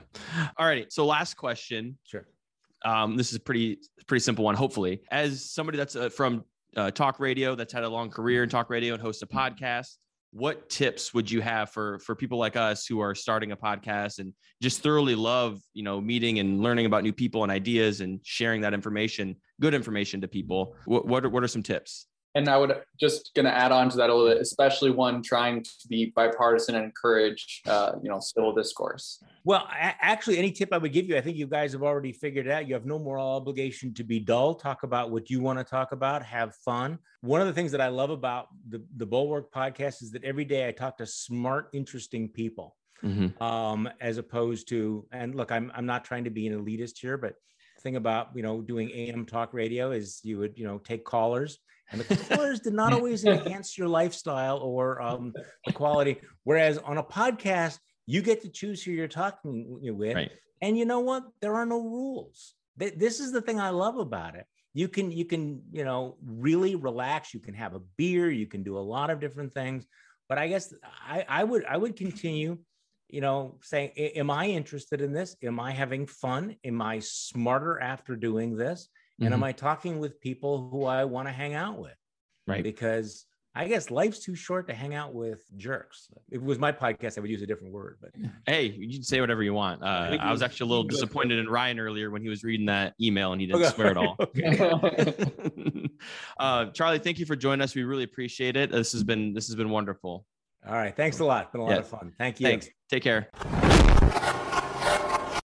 All 0.56 0.66
righty. 0.66 0.86
So 0.88 1.06
last 1.06 1.34
question. 1.34 1.96
sure. 2.04 2.26
Um, 2.84 3.16
this 3.16 3.30
is 3.30 3.36
a 3.36 3.40
pretty 3.40 3.78
pretty 4.06 4.20
simple 4.20 4.44
one. 4.44 4.54
Hopefully, 4.54 5.00
as 5.10 5.50
somebody 5.50 5.78
that's 5.78 5.96
uh, 5.96 6.08
from 6.08 6.44
uh, 6.76 6.90
talk 6.90 7.20
radio 7.20 7.54
that's 7.54 7.72
had 7.72 7.84
a 7.84 7.88
long 7.88 8.10
career 8.10 8.42
in 8.42 8.48
talk 8.48 8.70
radio 8.70 8.94
and 8.94 9.02
hosts 9.02 9.22
a 9.22 9.26
podcast, 9.26 9.96
what 10.32 10.68
tips 10.68 11.14
would 11.14 11.30
you 11.30 11.40
have 11.40 11.70
for 11.70 11.98
for 12.00 12.14
people 12.14 12.38
like 12.38 12.56
us 12.56 12.86
who 12.86 13.00
are 13.00 13.14
starting 13.14 13.52
a 13.52 13.56
podcast 13.56 14.18
and 14.18 14.32
just 14.60 14.82
thoroughly 14.82 15.14
love 15.14 15.60
you 15.72 15.82
know 15.82 16.00
meeting 16.00 16.40
and 16.40 16.60
learning 16.60 16.86
about 16.86 17.02
new 17.02 17.12
people 17.12 17.42
and 17.42 17.52
ideas 17.52 18.00
and 18.00 18.20
sharing 18.24 18.60
that 18.62 18.74
information, 18.74 19.36
good 19.60 19.74
information 19.74 20.20
to 20.20 20.28
people? 20.28 20.76
What 20.84 21.06
what 21.06 21.24
are, 21.24 21.28
what 21.28 21.42
are 21.42 21.48
some 21.48 21.62
tips? 21.62 22.06
And 22.36 22.48
I 22.48 22.56
would 22.56 22.74
just 23.00 23.32
going 23.34 23.44
to 23.46 23.52
add 23.52 23.70
on 23.70 23.88
to 23.90 23.96
that 23.98 24.10
a 24.10 24.14
little 24.14 24.28
bit, 24.32 24.40
especially 24.42 24.90
one 24.90 25.22
trying 25.22 25.62
to 25.62 25.88
be 25.88 26.12
bipartisan 26.16 26.74
and 26.74 26.84
encourage, 26.84 27.62
uh, 27.66 27.92
you 28.02 28.10
know, 28.10 28.18
civil 28.18 28.52
discourse. 28.52 29.22
Well, 29.44 29.68
a- 29.70 29.94
actually, 30.04 30.38
any 30.38 30.50
tip 30.50 30.72
I 30.72 30.78
would 30.78 30.92
give 30.92 31.06
you, 31.06 31.16
I 31.16 31.20
think 31.20 31.36
you 31.36 31.46
guys 31.46 31.72
have 31.72 31.84
already 31.84 32.12
figured 32.12 32.48
out. 32.48 32.66
You 32.66 32.74
have 32.74 32.86
no 32.86 32.98
moral 32.98 33.24
obligation 33.36 33.94
to 33.94 34.02
be 34.04 34.18
dull. 34.18 34.54
Talk 34.56 34.82
about 34.82 35.12
what 35.12 35.30
you 35.30 35.40
want 35.40 35.60
to 35.60 35.64
talk 35.64 35.92
about. 35.92 36.24
Have 36.24 36.56
fun. 36.56 36.98
One 37.20 37.40
of 37.40 37.46
the 37.46 37.52
things 37.52 37.70
that 37.70 37.80
I 37.80 37.88
love 37.88 38.10
about 38.10 38.48
the 38.68 38.82
the 38.96 39.06
Bulwark 39.06 39.52
podcast 39.52 40.02
is 40.02 40.10
that 40.10 40.24
every 40.24 40.44
day 40.44 40.66
I 40.66 40.72
talk 40.72 40.96
to 40.98 41.06
smart, 41.06 41.68
interesting 41.72 42.28
people. 42.28 42.76
Mhm. 43.02 43.38
um, 43.42 43.88
as 44.00 44.16
opposed 44.16 44.66
to 44.68 45.04
and 45.12 45.34
look 45.34 45.52
i'm 45.52 45.70
i'm 45.74 45.84
not 45.84 46.06
trying 46.06 46.24
to 46.24 46.30
be 46.30 46.46
an 46.46 46.54
elitist 46.64 46.96
here 46.96 47.18
but 47.18 47.34
thing 47.82 47.96
about 47.96 48.28
you 48.34 48.42
know 48.42 48.62
doing 48.62 48.90
am 48.92 49.26
talk 49.26 49.52
radio 49.52 49.90
is 49.90 50.20
you 50.22 50.38
would 50.38 50.56
you 50.56 50.64
know 50.64 50.78
take 50.78 51.04
callers 51.04 51.58
and 51.90 52.00
the 52.00 52.16
colors 52.34 52.60
did 52.60 52.72
not 52.72 52.92
always 52.92 53.24
enhance 53.24 53.76
your 53.76 53.88
lifestyle 53.88 54.58
or 54.58 55.00
um, 55.00 55.32
the 55.66 55.72
quality. 55.72 56.20
Whereas 56.44 56.78
on 56.78 56.98
a 56.98 57.02
podcast 57.02 57.78
you 58.06 58.22
get 58.22 58.42
to 58.42 58.48
choose 58.48 58.82
who 58.82 58.90
you're 58.90 59.08
talking 59.08 59.78
with. 59.80 60.14
Right. 60.14 60.30
and 60.60 60.76
you 60.76 60.84
know 60.84 61.00
what? 61.00 61.24
There 61.40 61.54
are 61.54 61.66
no 61.66 61.80
rules. 61.80 62.54
This 62.76 63.20
is 63.20 63.30
the 63.30 63.40
thing 63.40 63.60
i 63.60 63.70
love 63.70 63.98
about 63.98 64.34
it. 64.34 64.46
You 64.72 64.88
can 64.88 65.12
you 65.12 65.24
can 65.24 65.62
you 65.72 65.84
know 65.84 66.16
really 66.24 66.74
relax. 66.74 67.32
You 67.32 67.40
can 67.40 67.54
have 67.54 67.74
a 67.74 67.80
beer. 67.96 68.30
You 68.30 68.46
can 68.46 68.62
do 68.62 68.76
a 68.76 68.80
lot 68.80 69.10
of 69.10 69.20
different 69.20 69.54
things. 69.54 69.86
But 70.28 70.38
i 70.38 70.48
guess 70.48 70.74
i 71.06 71.24
i 71.28 71.44
would 71.44 71.64
i 71.66 71.76
would 71.76 71.96
continue 71.96 72.58
you 73.08 73.20
know 73.20 73.58
saying 73.62 73.90
am 73.90 74.30
i 74.30 74.46
interested 74.46 75.00
in 75.00 75.12
this? 75.12 75.36
Am 75.42 75.60
i 75.60 75.70
having 75.70 76.06
fun? 76.06 76.56
Am 76.64 76.82
i 76.82 76.98
smarter 76.98 77.78
after 77.80 78.16
doing 78.16 78.56
this 78.56 78.88
and 79.20 79.32
am 79.34 79.40
Mhm. 79.40 79.44
i 79.44 79.52
talking 79.52 79.98
with 80.00 80.20
people 80.20 80.68
who 80.70 80.84
i 80.84 81.04
want 81.04 81.28
to 81.28 81.32
hang 81.32 81.54
out 81.54 81.78
with 81.78 81.96
Right. 82.46 82.62
because 82.62 83.26
I 83.56 83.68
guess 83.68 83.88
life's 83.88 84.18
too 84.18 84.34
short 84.34 84.66
to 84.66 84.74
hang 84.74 84.96
out 84.96 85.14
with 85.14 85.40
jerks. 85.56 86.08
If 86.28 86.38
it 86.38 86.42
was 86.42 86.58
my 86.58 86.72
podcast, 86.72 87.16
I 87.16 87.20
would 87.20 87.30
use 87.30 87.40
a 87.40 87.46
different 87.46 87.72
word, 87.72 87.98
but 88.02 88.10
Hey, 88.48 88.64
you 88.76 88.94
can 88.94 89.04
say 89.04 89.20
whatever 89.20 89.44
you 89.44 89.54
want. 89.54 89.80
Uh, 89.80 90.10
think 90.10 90.20
I 90.22 90.32
was 90.32 90.40
you- 90.40 90.44
actually 90.46 90.66
a 90.66 90.70
little 90.70 90.84
you 90.86 90.90
go 90.90 90.96
for 90.96 90.98
it. 90.98 91.06
disappointed 91.06 91.38
in 91.38 91.46
Ryan 91.48 91.78
earlier 91.78 92.10
when 92.10 92.20
he 92.20 92.28
was 92.28 92.42
reading 92.42 92.66
that 92.66 92.94
email 93.00 93.30
and 93.30 93.40
he 93.40 93.46
didn't 93.46 93.62
Okay. 93.62 93.70
swear 93.72 93.86
at 93.92 93.96
all. 93.96 94.16
Okay. 94.20 95.88
uh, 96.40 96.66
Charlie, 96.72 96.98
thank 96.98 97.20
you 97.20 97.26
for 97.26 97.36
joining 97.36 97.62
us. 97.62 97.76
We 97.76 97.84
really 97.84 98.02
appreciate 98.02 98.56
it. 98.56 98.72
This 98.72 98.90
has 98.90 99.04
been 99.04 99.32
this 99.34 99.46
has 99.46 99.54
been 99.54 99.70
wonderful. 99.70 100.26
All 100.66 100.74
right. 100.74 100.94
Thanks 100.96 101.20
a 101.20 101.24
lot. 101.24 101.52
Been 101.52 101.60
a 101.60 101.64
lot 101.64 101.70
Yeah. 101.74 101.78
of 101.78 101.86
fun. 101.88 102.12
Thank 102.18 102.40
you. 102.40 102.46
Thanks. 102.48 102.68
Take 102.90 103.04
care. 103.04 103.30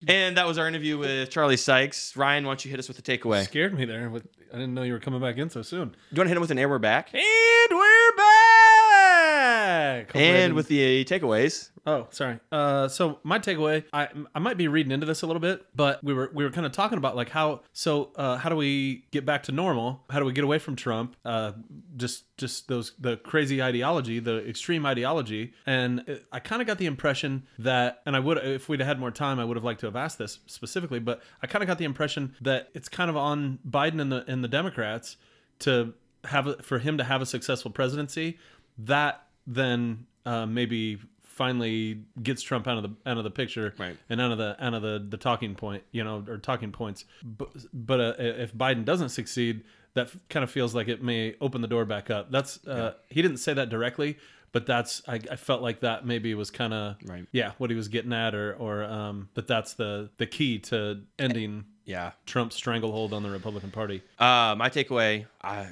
And 0.08 0.36
that 0.38 0.46
was 0.46 0.56
our 0.56 0.66
interview 0.66 0.96
with 0.96 1.28
Charlie 1.30 1.58
Sykes. 1.58 2.16
Ryan, 2.16 2.44
why 2.44 2.50
don't 2.50 2.64
you 2.64 2.70
hit 2.70 2.80
us 2.80 2.88
with 2.88 2.96
the 2.96 3.02
takeaway? 3.18 3.44
Scared 3.44 3.76
me 3.76 3.84
there. 3.84 4.08
With, 4.08 4.26
I 4.50 4.56
didn't 4.56 4.72
know 4.74 4.82
you 4.82 4.94
were 4.94 4.98
coming 5.00 5.20
back 5.20 5.36
in 5.36 5.50
so 5.50 5.60
soon. 5.62 5.88
Do 5.90 5.94
you 6.12 6.16
want 6.20 6.26
to 6.26 6.28
hit 6.28 6.36
him 6.36 6.40
with 6.40 6.50
an 6.50 6.58
air 6.58 6.68
we're 6.70 6.78
back? 6.78 7.12
And 7.12 7.22
we're 7.70 8.16
back. 8.16 10.06
Hopefully 10.06 10.24
I 10.24 10.26
And 10.28 10.36
didn't- 10.36 10.54
with 10.56 10.68
the 10.68 11.04
takeaways. 11.04 11.69
Oh, 11.86 12.08
sorry. 12.10 12.38
Uh, 12.52 12.88
so 12.88 13.18
my 13.22 13.38
takeaway, 13.38 13.84
I 13.92 14.08
I 14.34 14.38
might 14.38 14.56
be 14.56 14.68
reading 14.68 14.92
into 14.92 15.06
this 15.06 15.22
a 15.22 15.26
little 15.26 15.40
bit, 15.40 15.64
but 15.74 16.02
we 16.04 16.12
were 16.12 16.30
we 16.34 16.44
were 16.44 16.50
kind 16.50 16.66
of 16.66 16.72
talking 16.72 16.98
about 16.98 17.16
like 17.16 17.30
how 17.30 17.62
so 17.72 18.12
uh, 18.16 18.36
how 18.36 18.48
do 18.48 18.56
we 18.56 19.06
get 19.10 19.24
back 19.24 19.44
to 19.44 19.52
normal? 19.52 20.04
How 20.10 20.18
do 20.18 20.24
we 20.24 20.32
get 20.32 20.44
away 20.44 20.58
from 20.58 20.76
Trump? 20.76 21.16
Uh, 21.24 21.52
just 21.96 22.24
just 22.36 22.68
those 22.68 22.92
the 22.98 23.16
crazy 23.18 23.62
ideology, 23.62 24.18
the 24.18 24.46
extreme 24.48 24.84
ideology, 24.84 25.54
and 25.66 26.20
I 26.32 26.40
kind 26.40 26.60
of 26.60 26.66
got 26.66 26.78
the 26.78 26.86
impression 26.86 27.44
that, 27.58 28.02
and 28.04 28.14
I 28.14 28.20
would 28.20 28.38
if 28.38 28.68
we'd 28.68 28.80
had 28.80 29.00
more 29.00 29.10
time, 29.10 29.38
I 29.38 29.44
would 29.44 29.56
have 29.56 29.64
liked 29.64 29.80
to 29.80 29.86
have 29.86 29.96
asked 29.96 30.18
this 30.18 30.40
specifically, 30.46 30.98
but 30.98 31.22
I 31.42 31.46
kind 31.46 31.62
of 31.62 31.66
got 31.66 31.78
the 31.78 31.84
impression 31.84 32.34
that 32.42 32.68
it's 32.74 32.88
kind 32.88 33.08
of 33.08 33.16
on 33.16 33.58
Biden 33.68 34.00
and 34.00 34.12
the 34.12 34.24
and 34.30 34.44
the 34.44 34.48
Democrats 34.48 35.16
to 35.60 35.94
have 36.24 36.62
for 36.62 36.78
him 36.78 36.98
to 36.98 37.04
have 37.04 37.22
a 37.22 37.26
successful 37.26 37.70
presidency. 37.70 38.38
That 38.78 39.26
then 39.46 40.06
uh, 40.26 40.46
maybe 40.46 40.98
finally 41.30 42.02
gets 42.22 42.42
Trump 42.42 42.66
out 42.66 42.76
of 42.76 42.82
the 42.82 43.10
out 43.10 43.16
of 43.18 43.24
the 43.24 43.30
picture 43.30 43.74
Right. 43.78 43.96
and 44.08 44.20
out 44.20 44.32
of 44.32 44.38
the 44.38 44.56
out 44.62 44.74
of 44.74 44.82
the 44.82 45.04
the 45.08 45.16
talking 45.16 45.54
point, 45.54 45.82
you 45.92 46.04
know, 46.04 46.24
or 46.28 46.38
talking 46.38 46.72
points. 46.72 47.04
But 47.22 47.48
but 47.72 48.00
uh, 48.00 48.14
if 48.18 48.54
Biden 48.54 48.84
doesn't 48.84 49.10
succeed, 49.10 49.64
that 49.94 50.06
f- 50.08 50.16
kind 50.28 50.44
of 50.44 50.50
feels 50.50 50.74
like 50.74 50.88
it 50.88 51.02
may 51.02 51.34
open 51.40 51.60
the 51.62 51.68
door 51.68 51.84
back 51.84 52.10
up. 52.10 52.30
That's 52.30 52.64
uh, 52.66 52.94
he 53.08 53.22
didn't 53.22 53.38
say 53.38 53.54
that 53.54 53.68
directly, 53.70 54.18
but 54.52 54.66
that's 54.66 55.02
I, 55.08 55.14
I 55.30 55.36
felt 55.36 55.62
like 55.62 55.80
that 55.80 56.04
maybe 56.06 56.34
was 56.34 56.50
kind 56.50 56.74
of 56.74 56.96
Right. 57.04 57.26
yeah 57.32 57.52
what 57.58 57.70
he 57.70 57.76
was 57.76 57.88
getting 57.88 58.12
at, 58.12 58.34
or 58.34 58.54
or 58.54 58.84
um, 58.84 59.28
but 59.34 59.46
that's 59.46 59.74
the 59.74 60.10
the 60.18 60.26
key 60.26 60.58
to 60.70 61.00
ending 61.18 61.64
Yeah. 61.86 62.12
Trump's 62.26 62.54
stranglehold 62.56 63.12
on 63.12 63.22
the 63.22 63.30
Republican 63.30 63.70
Party. 63.70 64.02
Uh, 64.18 64.54
my 64.58 64.68
takeaway, 64.68 65.26
I, 65.42 65.68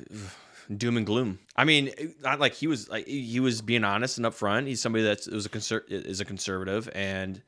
doom 0.77 0.97
and 0.97 1.07
gloom. 1.07 1.39
I 1.57 1.65
mean, 1.65 1.93
not 2.21 2.41
like 2.41 2.55
he 2.55 2.67
was 2.67 2.89
like 2.89 3.07
he 3.07 3.41
was 3.41 3.63
being 3.63 3.85
honest 3.85 4.19
and 4.19 4.27
upfront. 4.27 4.67
He's 4.67 4.81
somebody 4.81 5.05
that 5.05 5.27
was 5.27 5.47
a 5.47 5.49
conser- 5.49 5.85
is 5.89 6.21
a 6.21 6.25
conservative, 6.25 6.89
and 6.95 7.43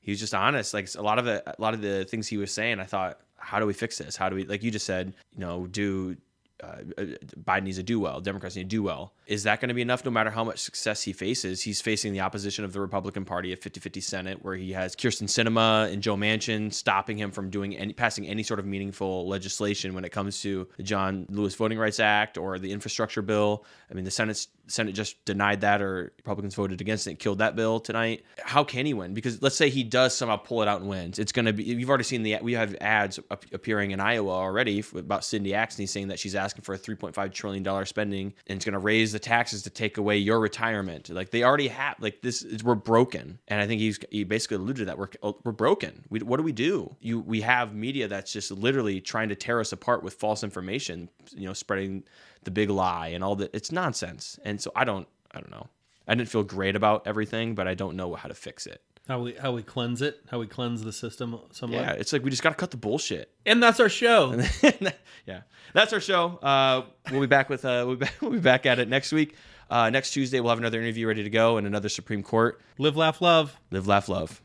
he 0.00 0.12
was 0.12 0.20
just 0.20 0.34
honest. 0.34 0.72
Like 0.74 0.88
a 0.94 1.02
lot 1.02 1.18
of 1.18 1.24
the 1.24 1.42
a 1.46 1.60
lot 1.60 1.74
of 1.74 1.80
the 1.80 2.04
things 2.04 2.28
he 2.28 2.36
was 2.36 2.52
saying, 2.52 2.80
I 2.80 2.84
thought, 2.84 3.20
how 3.36 3.58
do 3.58 3.66
we 3.66 3.72
fix 3.72 3.98
this? 3.98 4.16
How 4.16 4.28
do 4.28 4.36
we 4.36 4.44
like 4.44 4.62
you 4.62 4.70
just 4.70 4.86
said, 4.86 5.14
you 5.34 5.40
know, 5.40 5.66
do 5.66 6.16
uh, 6.62 7.04
Biden 7.44 7.64
needs 7.64 7.76
to 7.76 7.82
do 7.82 8.00
well. 8.00 8.20
Democrats 8.20 8.56
need 8.56 8.64
to 8.64 8.68
do 8.68 8.82
well. 8.82 9.12
Is 9.26 9.44
that 9.44 9.60
going 9.60 9.68
to 9.68 9.74
be 9.74 9.82
enough 9.82 10.04
no 10.04 10.10
matter 10.10 10.30
how 10.30 10.44
much 10.44 10.58
success 10.58 11.02
he 11.02 11.12
faces? 11.12 11.62
He's 11.62 11.80
facing 11.80 12.12
the 12.12 12.20
opposition 12.20 12.64
of 12.64 12.72
the 12.72 12.80
Republican 12.80 13.24
Party 13.24 13.52
at 13.52 13.58
50 13.60 13.80
50 13.80 14.00
Senate, 14.00 14.44
where 14.44 14.56
he 14.56 14.72
has 14.72 14.94
Kyrsten 14.96 15.28
Sinema 15.28 15.92
and 15.92 16.02
Joe 16.02 16.16
Manchin 16.16 16.72
stopping 16.72 17.18
him 17.18 17.30
from 17.30 17.50
doing 17.50 17.76
any, 17.76 17.92
passing 17.92 18.26
any 18.26 18.42
sort 18.42 18.60
of 18.60 18.66
meaningful 18.66 19.28
legislation 19.28 19.94
when 19.94 20.04
it 20.04 20.10
comes 20.10 20.40
to 20.42 20.68
the 20.76 20.82
John 20.82 21.26
Lewis 21.30 21.54
Voting 21.54 21.78
Rights 21.78 22.00
Act 22.00 22.38
or 22.38 22.58
the 22.58 22.72
infrastructure 22.72 23.22
bill. 23.22 23.64
I 23.90 23.94
mean, 23.94 24.04
the 24.04 24.10
Senate's 24.10 24.48
Senate 24.70 24.94
just 24.94 25.22
denied 25.24 25.62
that, 25.62 25.82
or 25.82 26.12
Republicans 26.18 26.54
voted 26.54 26.80
against 26.80 27.06
it, 27.06 27.18
killed 27.18 27.38
that 27.38 27.56
bill 27.56 27.80
tonight. 27.80 28.24
How 28.42 28.64
can 28.64 28.86
he 28.86 28.94
win? 28.94 29.14
Because 29.14 29.42
let's 29.42 29.56
say 29.56 29.68
he 29.68 29.82
does 29.82 30.16
somehow 30.16 30.36
pull 30.36 30.62
it 30.62 30.68
out 30.68 30.80
and 30.80 30.88
wins. 30.88 31.18
It's 31.18 31.32
going 31.32 31.46
to 31.46 31.52
be. 31.52 31.64
You've 31.64 31.88
already 31.88 32.04
seen 32.04 32.22
the. 32.22 32.38
We 32.40 32.54
have 32.54 32.76
ads 32.80 33.18
appearing 33.30 33.90
in 33.90 34.00
Iowa 34.00 34.30
already 34.30 34.84
about 34.94 35.24
Cindy 35.24 35.50
Axne 35.50 35.88
saying 35.88 36.08
that 36.08 36.18
she's 36.18 36.34
asking 36.34 36.62
for 36.62 36.74
a 36.74 36.78
3.5 36.78 37.32
trillion 37.32 37.62
dollar 37.62 37.84
spending, 37.84 38.32
and 38.46 38.56
it's 38.56 38.64
going 38.64 38.74
to 38.74 38.78
raise 38.78 39.12
the 39.12 39.18
taxes 39.18 39.62
to 39.62 39.70
take 39.70 39.98
away 39.98 40.16
your 40.18 40.40
retirement. 40.40 41.10
Like 41.10 41.30
they 41.30 41.42
already 41.42 41.68
have. 41.68 41.96
Like 42.00 42.22
this, 42.22 42.42
is, 42.42 42.62
we're 42.62 42.74
broken. 42.74 43.38
And 43.48 43.60
I 43.60 43.66
think 43.66 43.80
he's 43.80 43.98
he 44.10 44.24
basically 44.24 44.56
alluded 44.56 44.78
to 44.78 44.84
that. 44.86 44.98
We're 44.98 45.08
oh, 45.22 45.36
we're 45.44 45.52
broken. 45.52 46.04
We, 46.08 46.20
what 46.20 46.36
do 46.36 46.42
we 46.42 46.52
do? 46.52 46.94
You 47.00 47.20
we 47.20 47.40
have 47.40 47.74
media 47.74 48.08
that's 48.08 48.32
just 48.32 48.50
literally 48.50 49.00
trying 49.00 49.28
to 49.30 49.34
tear 49.34 49.60
us 49.60 49.72
apart 49.72 50.02
with 50.02 50.14
false 50.14 50.44
information. 50.44 51.08
You 51.32 51.46
know, 51.46 51.52
spreading 51.54 52.04
the 52.44 52.50
big 52.50 52.70
lie 52.70 53.08
and 53.08 53.22
all 53.22 53.36
that. 53.36 53.54
It's 53.54 53.72
nonsense. 53.72 54.38
And 54.44 54.60
so 54.60 54.72
I 54.74 54.84
don't, 54.84 55.06
I 55.32 55.40
don't 55.40 55.50
know. 55.50 55.68
I 56.08 56.14
didn't 56.14 56.28
feel 56.28 56.42
great 56.42 56.76
about 56.76 57.06
everything, 57.06 57.54
but 57.54 57.68
I 57.68 57.74
don't 57.74 57.96
know 57.96 58.14
how 58.14 58.28
to 58.28 58.34
fix 58.34 58.66
it. 58.66 58.82
How 59.08 59.20
we 59.20 59.34
how 59.34 59.52
we 59.52 59.62
cleanse 59.62 60.02
it, 60.02 60.20
how 60.30 60.38
we 60.38 60.46
cleanse 60.46 60.84
the 60.84 60.92
system 60.92 61.38
somewhat. 61.50 61.80
Yeah, 61.80 61.92
it's 61.92 62.12
like 62.12 62.22
we 62.22 62.30
just 62.30 62.42
got 62.42 62.50
to 62.50 62.54
cut 62.54 62.70
the 62.70 62.76
bullshit. 62.76 63.32
And 63.44 63.62
that's 63.62 63.80
our 63.80 63.88
show. 63.88 64.40
yeah, 65.26 65.42
that's 65.72 65.92
our 65.92 66.00
show. 66.00 66.36
Uh, 66.36 66.82
we'll 67.10 67.20
be 67.20 67.26
back 67.26 67.48
with 67.48 67.64
uh, 67.64 67.84
we'll 67.86 67.96
be 67.96 68.04
back, 68.04 68.14
we'll 68.20 68.30
be 68.30 68.38
back 68.38 68.66
at 68.66 68.78
it 68.78 68.88
next 68.88 69.10
week. 69.10 69.34
Uh, 69.68 69.90
next 69.90 70.12
Tuesday, 70.12 70.40
we'll 70.40 70.50
have 70.50 70.58
another 70.58 70.80
interview 70.80 71.06
ready 71.06 71.22
to 71.22 71.30
go 71.30 71.56
and 71.56 71.66
another 71.66 71.88
Supreme 71.88 72.22
Court. 72.22 72.60
Live, 72.78 72.96
laugh, 72.96 73.20
love. 73.20 73.56
Live, 73.70 73.86
laugh, 73.86 74.08
love. 74.08 74.42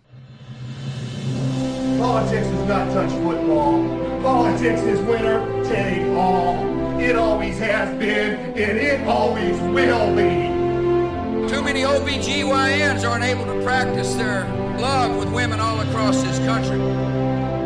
Politics 1.99 2.47
does 2.47 2.67
not 2.67 2.93
touch 2.93 3.09
football. 3.23 3.83
Politics 4.21 4.81
is 4.81 4.99
winner 5.01 5.63
take 5.65 6.05
all. 6.17 6.74
It 6.99 7.15
always 7.15 7.59
has 7.59 7.97
been, 7.99 8.35
and 8.57 8.77
it 8.77 9.05
always 9.07 9.59
will 9.59 10.15
be. 10.15 11.49
Too 11.49 11.61
many 11.61 11.81
OBGYNs 11.81 13.07
aren't 13.07 13.23
able 13.23 13.45
to 13.45 13.61
practice 13.63 14.15
their 14.15 14.45
love 14.79 15.17
with 15.17 15.31
women 15.33 15.59
all 15.59 15.79
across 15.81 16.21
this 16.23 16.39
country. 16.39 16.77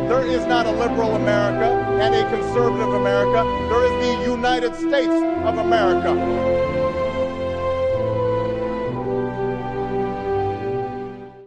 There 0.10 0.26
is 0.26 0.46
not 0.48 0.66
a 0.66 0.72
liberal 0.72 1.16
America 1.16 1.72
and 2.02 2.16
a 2.16 2.30
conservative 2.30 2.94
America. 2.94 3.44
There 3.70 3.84
is 3.86 4.18
the 4.18 4.32
United 4.32 4.76
States 4.76 5.14
of 5.46 5.58
America. 5.60 6.79